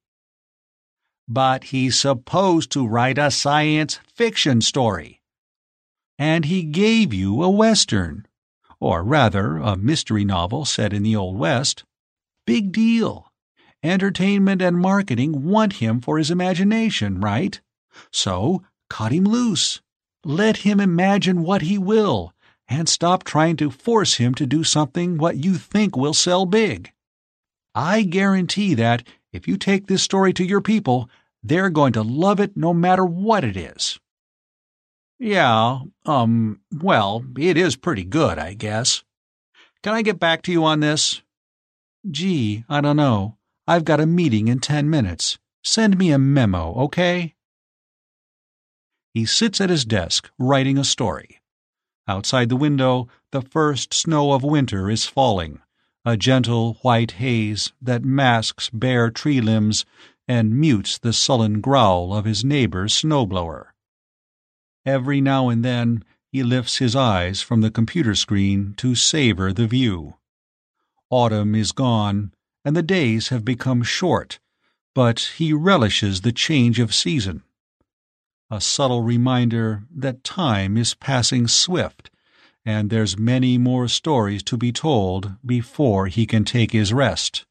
but 1.29 1.65
he's 1.65 1.99
supposed 1.99 2.71
to 2.71 2.87
write 2.87 3.19
a 3.19 3.31
science 3.31 3.99
fiction 4.07 4.61
story. 4.61 5.21
And 6.19 6.45
he 6.45 6.63
gave 6.63 7.13
you 7.13 7.43
a 7.43 7.51
Western, 7.51 8.27
or 8.79 9.03
rather, 9.03 9.57
a 9.57 9.77
mystery 9.77 10.25
novel 10.25 10.65
set 10.65 10.93
in 10.93 11.03
the 11.03 11.17
Old 11.17 11.37
West. 11.37 11.85
Big 12.47 12.73
deal. 12.73 13.33
Entertainment 13.83 14.63
and 14.63 14.79
marketing 14.79 15.45
want 15.45 15.75
him 15.75 16.01
for 16.01 16.19
his 16.19 16.31
imagination, 16.31 17.21
right? 17.21 17.61
So, 18.13 18.63
cut 18.89 19.13
him 19.13 19.25
loose. 19.25 19.81
Let 20.25 20.59
him 20.59 20.81
imagine 20.81 21.43
what 21.43 21.63
he 21.63 21.77
will, 21.77 22.33
and 22.69 22.89
stop 22.89 23.25
trying 23.25 23.57
to 23.57 23.71
force 23.71 24.15
him 24.15 24.35
to 24.35 24.47
do 24.47 24.65
something 24.65 25.19
what 25.19 25.45
you 25.45 25.55
think 25.55 25.97
will 25.97 26.15
sell 26.15 26.47
big. 26.47 26.93
I 27.75 28.03
guarantee 28.03 28.75
that 28.75 29.07
if 29.33 29.47
you 29.47 29.57
take 29.57 29.87
this 29.87 30.03
story 30.03 30.33
to 30.35 30.45
your 30.45 30.61
people, 30.61 31.11
they're 31.43 31.71
going 31.71 31.93
to 31.93 32.03
love 32.03 32.41
it 32.41 32.57
no 32.57 32.73
matter 32.75 33.05
what 33.05 33.45
it 33.45 33.57
is. 33.57 34.01
Yeah, 35.19 35.81
um, 36.05 36.61
well, 36.73 37.25
it 37.39 37.57
is 37.57 37.77
pretty 37.77 38.05
good, 38.05 38.39
I 38.39 38.55
guess. 38.55 39.05
Can 39.83 39.95
I 39.95 40.03
get 40.03 40.19
back 40.19 40.43
to 40.43 40.53
you 40.53 40.65
on 40.65 40.81
this? 40.81 41.23
Gee, 42.11 42.65
I 42.69 42.81
don't 42.81 42.97
know. 42.97 43.37
I've 43.67 43.85
got 43.85 44.01
a 44.01 44.07
meeting 44.07 44.49
in 44.49 44.59
ten 44.61 44.91
minutes. 44.91 45.39
Send 45.65 45.99
me 45.99 46.13
a 46.13 46.19
memo, 46.19 46.75
okay? 46.85 47.35
He 49.15 49.25
sits 49.25 49.61
at 49.61 49.71
his 49.71 49.85
desk, 49.85 50.31
writing 50.39 50.79
a 50.79 50.85
story. 50.85 51.41
Outside 52.09 52.49
the 52.49 52.57
window, 52.57 53.09
the 53.33 53.43
first 53.43 53.93
snow 53.93 54.33
of 54.33 54.43
winter 54.43 54.91
is 54.91 55.07
falling 55.07 55.61
a 56.07 56.17
gentle 56.17 56.75
white 56.83 57.13
haze 57.13 57.73
that 57.83 58.05
masks 58.05 58.71
bare 58.73 59.11
tree 59.11 59.41
limbs 59.41 59.85
and 60.29 60.55
mutes 60.55 60.99
the 60.99 61.13
sullen 61.13 61.61
growl 61.61 62.15
of 62.15 62.25
his 62.25 62.45
neighbor's 62.45 62.95
snowblower. 62.95 63.75
Every 64.85 65.21
now 65.21 65.49
and 65.49 65.65
then 65.65 66.05
he 66.31 66.45
lifts 66.45 66.77
his 66.77 66.95
eyes 66.95 67.43
from 67.43 67.61
the 67.61 67.73
computer 67.73 68.15
screen 68.15 68.75
to 68.77 68.95
savor 68.95 69.53
the 69.53 69.67
view. 69.67 70.15
Autumn 71.11 71.57
is 71.57 71.73
gone, 71.73 72.33
and 72.65 72.77
the 72.77 72.85
days 72.85 73.29
have 73.29 73.45
become 73.45 73.83
short, 73.83 74.39
but 74.95 75.33
he 75.39 75.53
relishes 75.53 76.21
the 76.21 76.33
change 76.33 76.79
of 76.79 76.95
season. 76.95 77.43
A 78.51 78.61
subtle 78.61 79.03
reminder 79.03 79.83
that 79.95 80.25
time 80.25 80.77
is 80.77 80.95
passing 80.95 81.49
swift 81.49 82.11
and 82.67 82.91
there's 82.91 83.17
many 83.17 83.57
more 83.57 83.87
stories 83.87 84.43
to 84.43 84.57
be 84.57 84.73
told 84.73 85.37
before 85.47 86.09
he 86.09 86.27
can 86.27 86.45
take 86.45 86.73
his 86.73 86.93
rest. 86.93 87.47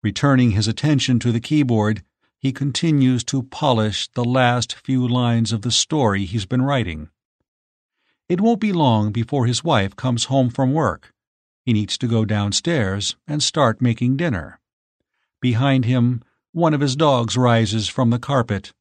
Returning 0.00 0.52
his 0.52 0.68
attention 0.68 1.18
to 1.18 1.32
the 1.32 1.40
keyboard, 1.40 2.04
he 2.38 2.52
continues 2.52 3.24
to 3.24 3.42
polish 3.42 4.08
the 4.14 4.24
last 4.24 4.76
few 4.76 5.06
lines 5.06 5.52
of 5.52 5.62
the 5.62 5.72
story 5.72 6.24
he's 6.24 6.46
been 6.46 6.62
writing. 6.62 7.10
It 8.28 8.40
won't 8.40 8.60
be 8.60 8.72
long 8.72 9.10
before 9.10 9.46
his 9.46 9.64
wife 9.64 9.96
comes 9.96 10.26
home 10.26 10.50
from 10.50 10.72
work. 10.72 11.12
He 11.64 11.72
needs 11.72 11.98
to 11.98 12.06
go 12.06 12.24
downstairs 12.24 13.16
and 13.26 13.42
start 13.42 13.82
making 13.82 14.18
dinner. 14.18 14.60
Behind 15.40 15.84
him, 15.84 16.22
one 16.52 16.74
of 16.74 16.80
his 16.80 16.94
dogs 16.94 17.36
rises 17.36 17.88
from 17.88 18.10
the 18.10 18.20
carpet. 18.20 18.72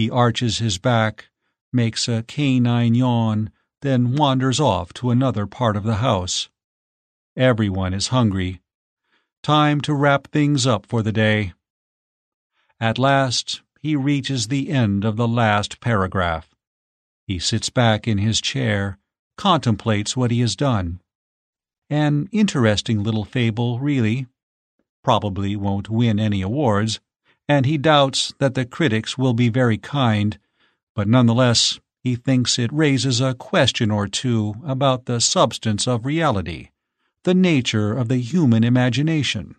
He 0.00 0.08
arches 0.08 0.60
his 0.60 0.78
back, 0.78 1.28
makes 1.74 2.08
a 2.08 2.22
canine 2.22 2.94
yawn, 2.94 3.50
then 3.82 4.16
wanders 4.16 4.58
off 4.58 4.94
to 4.94 5.10
another 5.10 5.46
part 5.46 5.76
of 5.76 5.82
the 5.82 5.96
house. 5.96 6.48
Everyone 7.36 7.92
is 7.92 8.06
hungry. 8.06 8.62
Time 9.42 9.78
to 9.82 9.92
wrap 9.92 10.28
things 10.28 10.66
up 10.66 10.86
for 10.86 11.02
the 11.02 11.12
day. 11.12 11.52
At 12.80 12.98
last, 12.98 13.60
he 13.78 13.94
reaches 13.94 14.48
the 14.48 14.70
end 14.70 15.04
of 15.04 15.16
the 15.18 15.28
last 15.28 15.80
paragraph. 15.80 16.48
He 17.26 17.38
sits 17.38 17.68
back 17.68 18.08
in 18.08 18.16
his 18.16 18.40
chair, 18.40 18.96
contemplates 19.36 20.16
what 20.16 20.30
he 20.30 20.40
has 20.40 20.56
done. 20.56 21.02
An 21.90 22.30
interesting 22.32 23.02
little 23.02 23.26
fable, 23.26 23.78
really. 23.80 24.28
Probably 25.04 25.56
won't 25.56 25.90
win 25.90 26.18
any 26.18 26.40
awards, 26.40 27.00
and 27.50 27.66
he 27.66 27.76
doubts 27.76 28.32
that 28.38 28.54
the 28.54 28.64
critics 28.64 29.18
will 29.18 29.34
be 29.34 29.48
very 29.48 29.76
kind, 29.76 30.38
but 30.94 31.08
nonetheless 31.08 31.80
he 32.00 32.14
thinks 32.14 32.60
it 32.60 32.72
raises 32.72 33.20
a 33.20 33.34
question 33.34 33.90
or 33.90 34.06
two 34.06 34.54
about 34.64 35.06
the 35.06 35.20
substance 35.20 35.88
of 35.88 36.06
reality, 36.06 36.68
the 37.24 37.34
nature 37.34 37.92
of 37.92 38.06
the 38.06 38.18
human 38.18 38.62
imagination. 38.62 39.56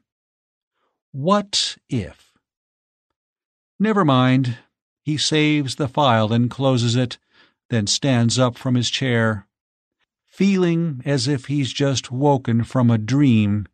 What 1.11 1.75
if? 1.89 2.31
Never 3.77 4.05
mind. 4.05 4.57
He 5.03 5.17
saves 5.17 5.75
the 5.75 5.89
file 5.89 6.31
and 6.31 6.49
closes 6.49 6.95
it, 6.95 7.17
then 7.69 7.87
stands 7.87 8.39
up 8.39 8.57
from 8.57 8.75
his 8.75 8.89
chair. 8.89 9.47
Feeling 10.27 11.01
as 11.03 11.27
if 11.27 11.47
he's 11.47 11.73
just 11.73 12.09
woken 12.09 12.63
from 12.63 12.89
a 12.89 12.97
dream, 12.97 13.67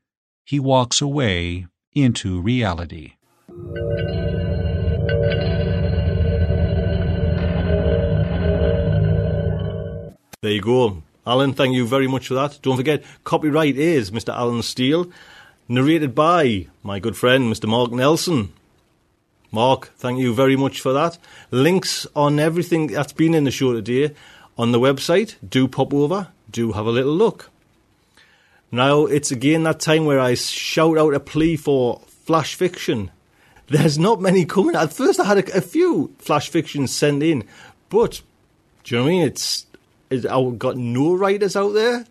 he 0.43 0.59
walks 0.59 1.01
away 1.01 1.67
into 1.93 2.41
reality. 2.41 3.16
There 10.43 10.51
you 10.51 10.61
go. 10.61 11.03
Allen, 11.25 11.53
thank 11.53 11.75
you 11.75 11.85
very 11.85 12.07
much 12.07 12.27
for 12.27 12.35
that. 12.35 12.59
Don't 12.61 12.77
forget, 12.77 13.03
copyright 13.23 13.75
is 13.75 14.11
Mr. 14.11 14.33
Allen 14.33 14.61
Steele, 14.61 15.11
narrated 15.67 16.15
by 16.15 16.67
my 16.83 16.99
good 16.99 17.17
friend, 17.17 17.51
Mr. 17.51 17.67
Mark 17.67 17.91
Nelson. 17.91 18.53
Mark, 19.51 19.91
thank 19.97 20.19
you 20.19 20.33
very 20.33 20.55
much 20.55 20.79
for 20.79 20.93
that. 20.93 21.17
Links 21.51 22.07
on 22.15 22.39
everything 22.39 22.87
that's 22.87 23.11
been 23.11 23.33
in 23.33 23.43
the 23.43 23.51
show 23.51 23.73
today 23.73 24.13
on 24.57 24.71
the 24.71 24.79
website. 24.79 25.35
Do 25.47 25.67
pop 25.67 25.93
over, 25.93 26.29
do 26.49 26.71
have 26.71 26.85
a 26.85 26.91
little 26.91 27.15
look. 27.15 27.49
Now, 28.71 29.05
it's 29.05 29.31
again 29.31 29.63
that 29.63 29.79
time 29.79 30.05
where 30.05 30.19
I 30.19 30.35
shout 30.35 30.97
out 30.97 31.13
a 31.13 31.19
plea 31.19 31.57
for 31.57 32.01
flash 32.25 32.55
fiction. 32.55 33.11
There's 33.69 33.99
not 33.99 34.21
many 34.21 34.45
coming. 34.45 34.75
At 34.75 34.93
first, 34.93 35.19
I 35.19 35.25
had 35.25 35.39
a, 35.39 35.57
a 35.57 35.61
few 35.61 36.13
flash 36.19 36.49
fictions 36.49 36.95
sent 36.95 37.21
in, 37.21 37.43
but 37.89 38.21
do 38.83 38.95
you 38.95 39.01
know 39.01 39.05
what 39.05 39.09
I 39.09 39.13
mean? 39.13 39.27
It's 39.27 39.65
I've 40.11 40.57
got 40.57 40.77
no 40.77 41.13
writers 41.13 41.55
out 41.55 41.73
there. 41.73 42.05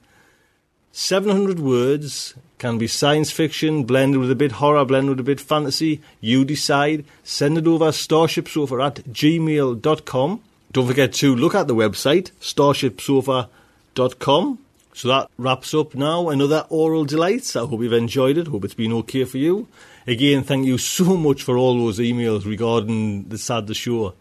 700 0.92 1.58
words 1.60 2.34
can 2.58 2.78
be 2.78 2.86
science 2.86 3.30
fiction 3.30 3.84
blended 3.84 4.18
with 4.20 4.30
a 4.30 4.34
bit 4.34 4.52
horror, 4.52 4.82
blended 4.84 5.10
with 5.10 5.20
a 5.20 5.24
bit 5.24 5.40
fantasy. 5.40 6.00
You 6.20 6.44
decide. 6.44 7.04
Send 7.22 7.58
it 7.58 7.66
over 7.66 7.88
starshipsofa 7.88 8.86
at 8.86 8.96
gmail.com. 9.04 10.40
Don't 10.72 10.86
forget 10.86 11.12
to 11.14 11.34
look 11.34 11.54
at 11.54 11.68
the 11.68 11.74
website, 11.74 12.30
starshipsofa.com. 12.40 14.58
So 14.94 15.08
that 15.08 15.28
wraps 15.36 15.74
up 15.74 15.94
now 15.94 16.30
another 16.30 16.64
aural 16.70 17.06
delights. 17.06 17.56
I 17.56 17.66
hope 17.66 17.82
you've 17.82 17.92
enjoyed 17.92 18.38
it. 18.38 18.46
Hope 18.46 18.64
it's 18.64 18.74
been 18.74 18.92
okay 18.94 19.24
for 19.24 19.36
you. 19.38 19.68
Again, 20.08 20.44
thank 20.44 20.66
you 20.66 20.78
so 20.78 21.16
much 21.16 21.42
for 21.42 21.58
all 21.58 21.76
those 21.76 21.98
emails 21.98 22.44
regarding 22.46 23.28
the 23.28 23.38
sad 23.38 23.66
the 23.66 23.74
show. 23.74 24.14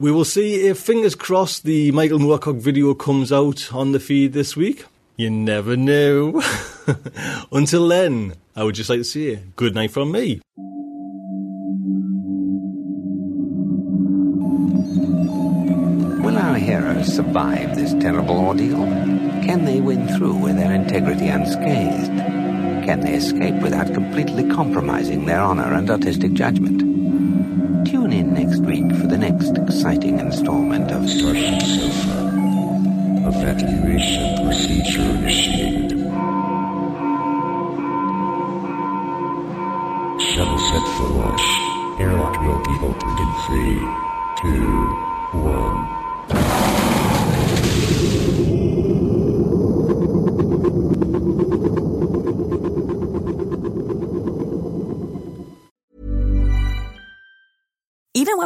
We 0.00 0.10
will 0.10 0.24
see 0.24 0.66
if, 0.66 0.80
fingers 0.80 1.14
crossed, 1.14 1.62
the 1.62 1.92
Michael 1.92 2.18
Moorcock 2.18 2.56
video 2.60 2.94
comes 2.94 3.30
out 3.30 3.72
on 3.72 3.92
the 3.92 4.00
feed 4.00 4.32
this 4.32 4.56
week. 4.56 4.86
You 5.16 5.30
never 5.30 5.76
know. 5.76 6.42
Until 7.52 7.86
then, 7.86 8.34
I 8.56 8.64
would 8.64 8.74
just 8.74 8.90
like 8.90 8.98
to 9.00 9.04
say 9.04 9.44
good 9.54 9.76
night 9.76 9.92
from 9.92 10.10
me. 10.10 10.40
Will 16.24 16.36
our 16.36 16.56
heroes 16.56 17.14
survive 17.14 17.76
this 17.76 17.92
terrible 18.02 18.38
ordeal? 18.38 18.86
Can 19.44 19.66
they 19.66 19.80
win 19.80 20.08
through 20.16 20.34
with 20.34 20.56
their 20.56 20.74
integrity 20.74 21.28
unscathed? 21.28 22.39
Can 22.84 23.00
they 23.00 23.14
escape 23.14 23.54
without 23.62 23.92
completely 23.94 24.48
compromising 24.48 25.26
their 25.26 25.40
honor 25.40 25.74
and 25.74 25.88
artistic 25.90 26.32
judgment? 26.32 26.80
Tune 27.86 28.12
in 28.12 28.34
next 28.34 28.60
week 28.60 28.88
for 28.96 29.06
the 29.06 29.18
next 29.18 29.56
exciting 29.58 30.18
installment 30.18 30.90
of 30.90 31.08
Starship 31.08 31.60
Sofa. 31.62 32.30
Evacuation 33.28 34.44
procedure 34.44 35.02
initiated. 35.02 35.90
Shuttle 40.20 40.58
set 40.58 40.86
for 40.96 41.08
launch. 41.14 41.46
Airlock 42.00 42.40
will 42.40 42.62
be 42.64 42.76
opened 42.80 43.18
in 43.18 43.30
three, 43.46 43.78
two, 44.40 44.66
one. 45.38 46.99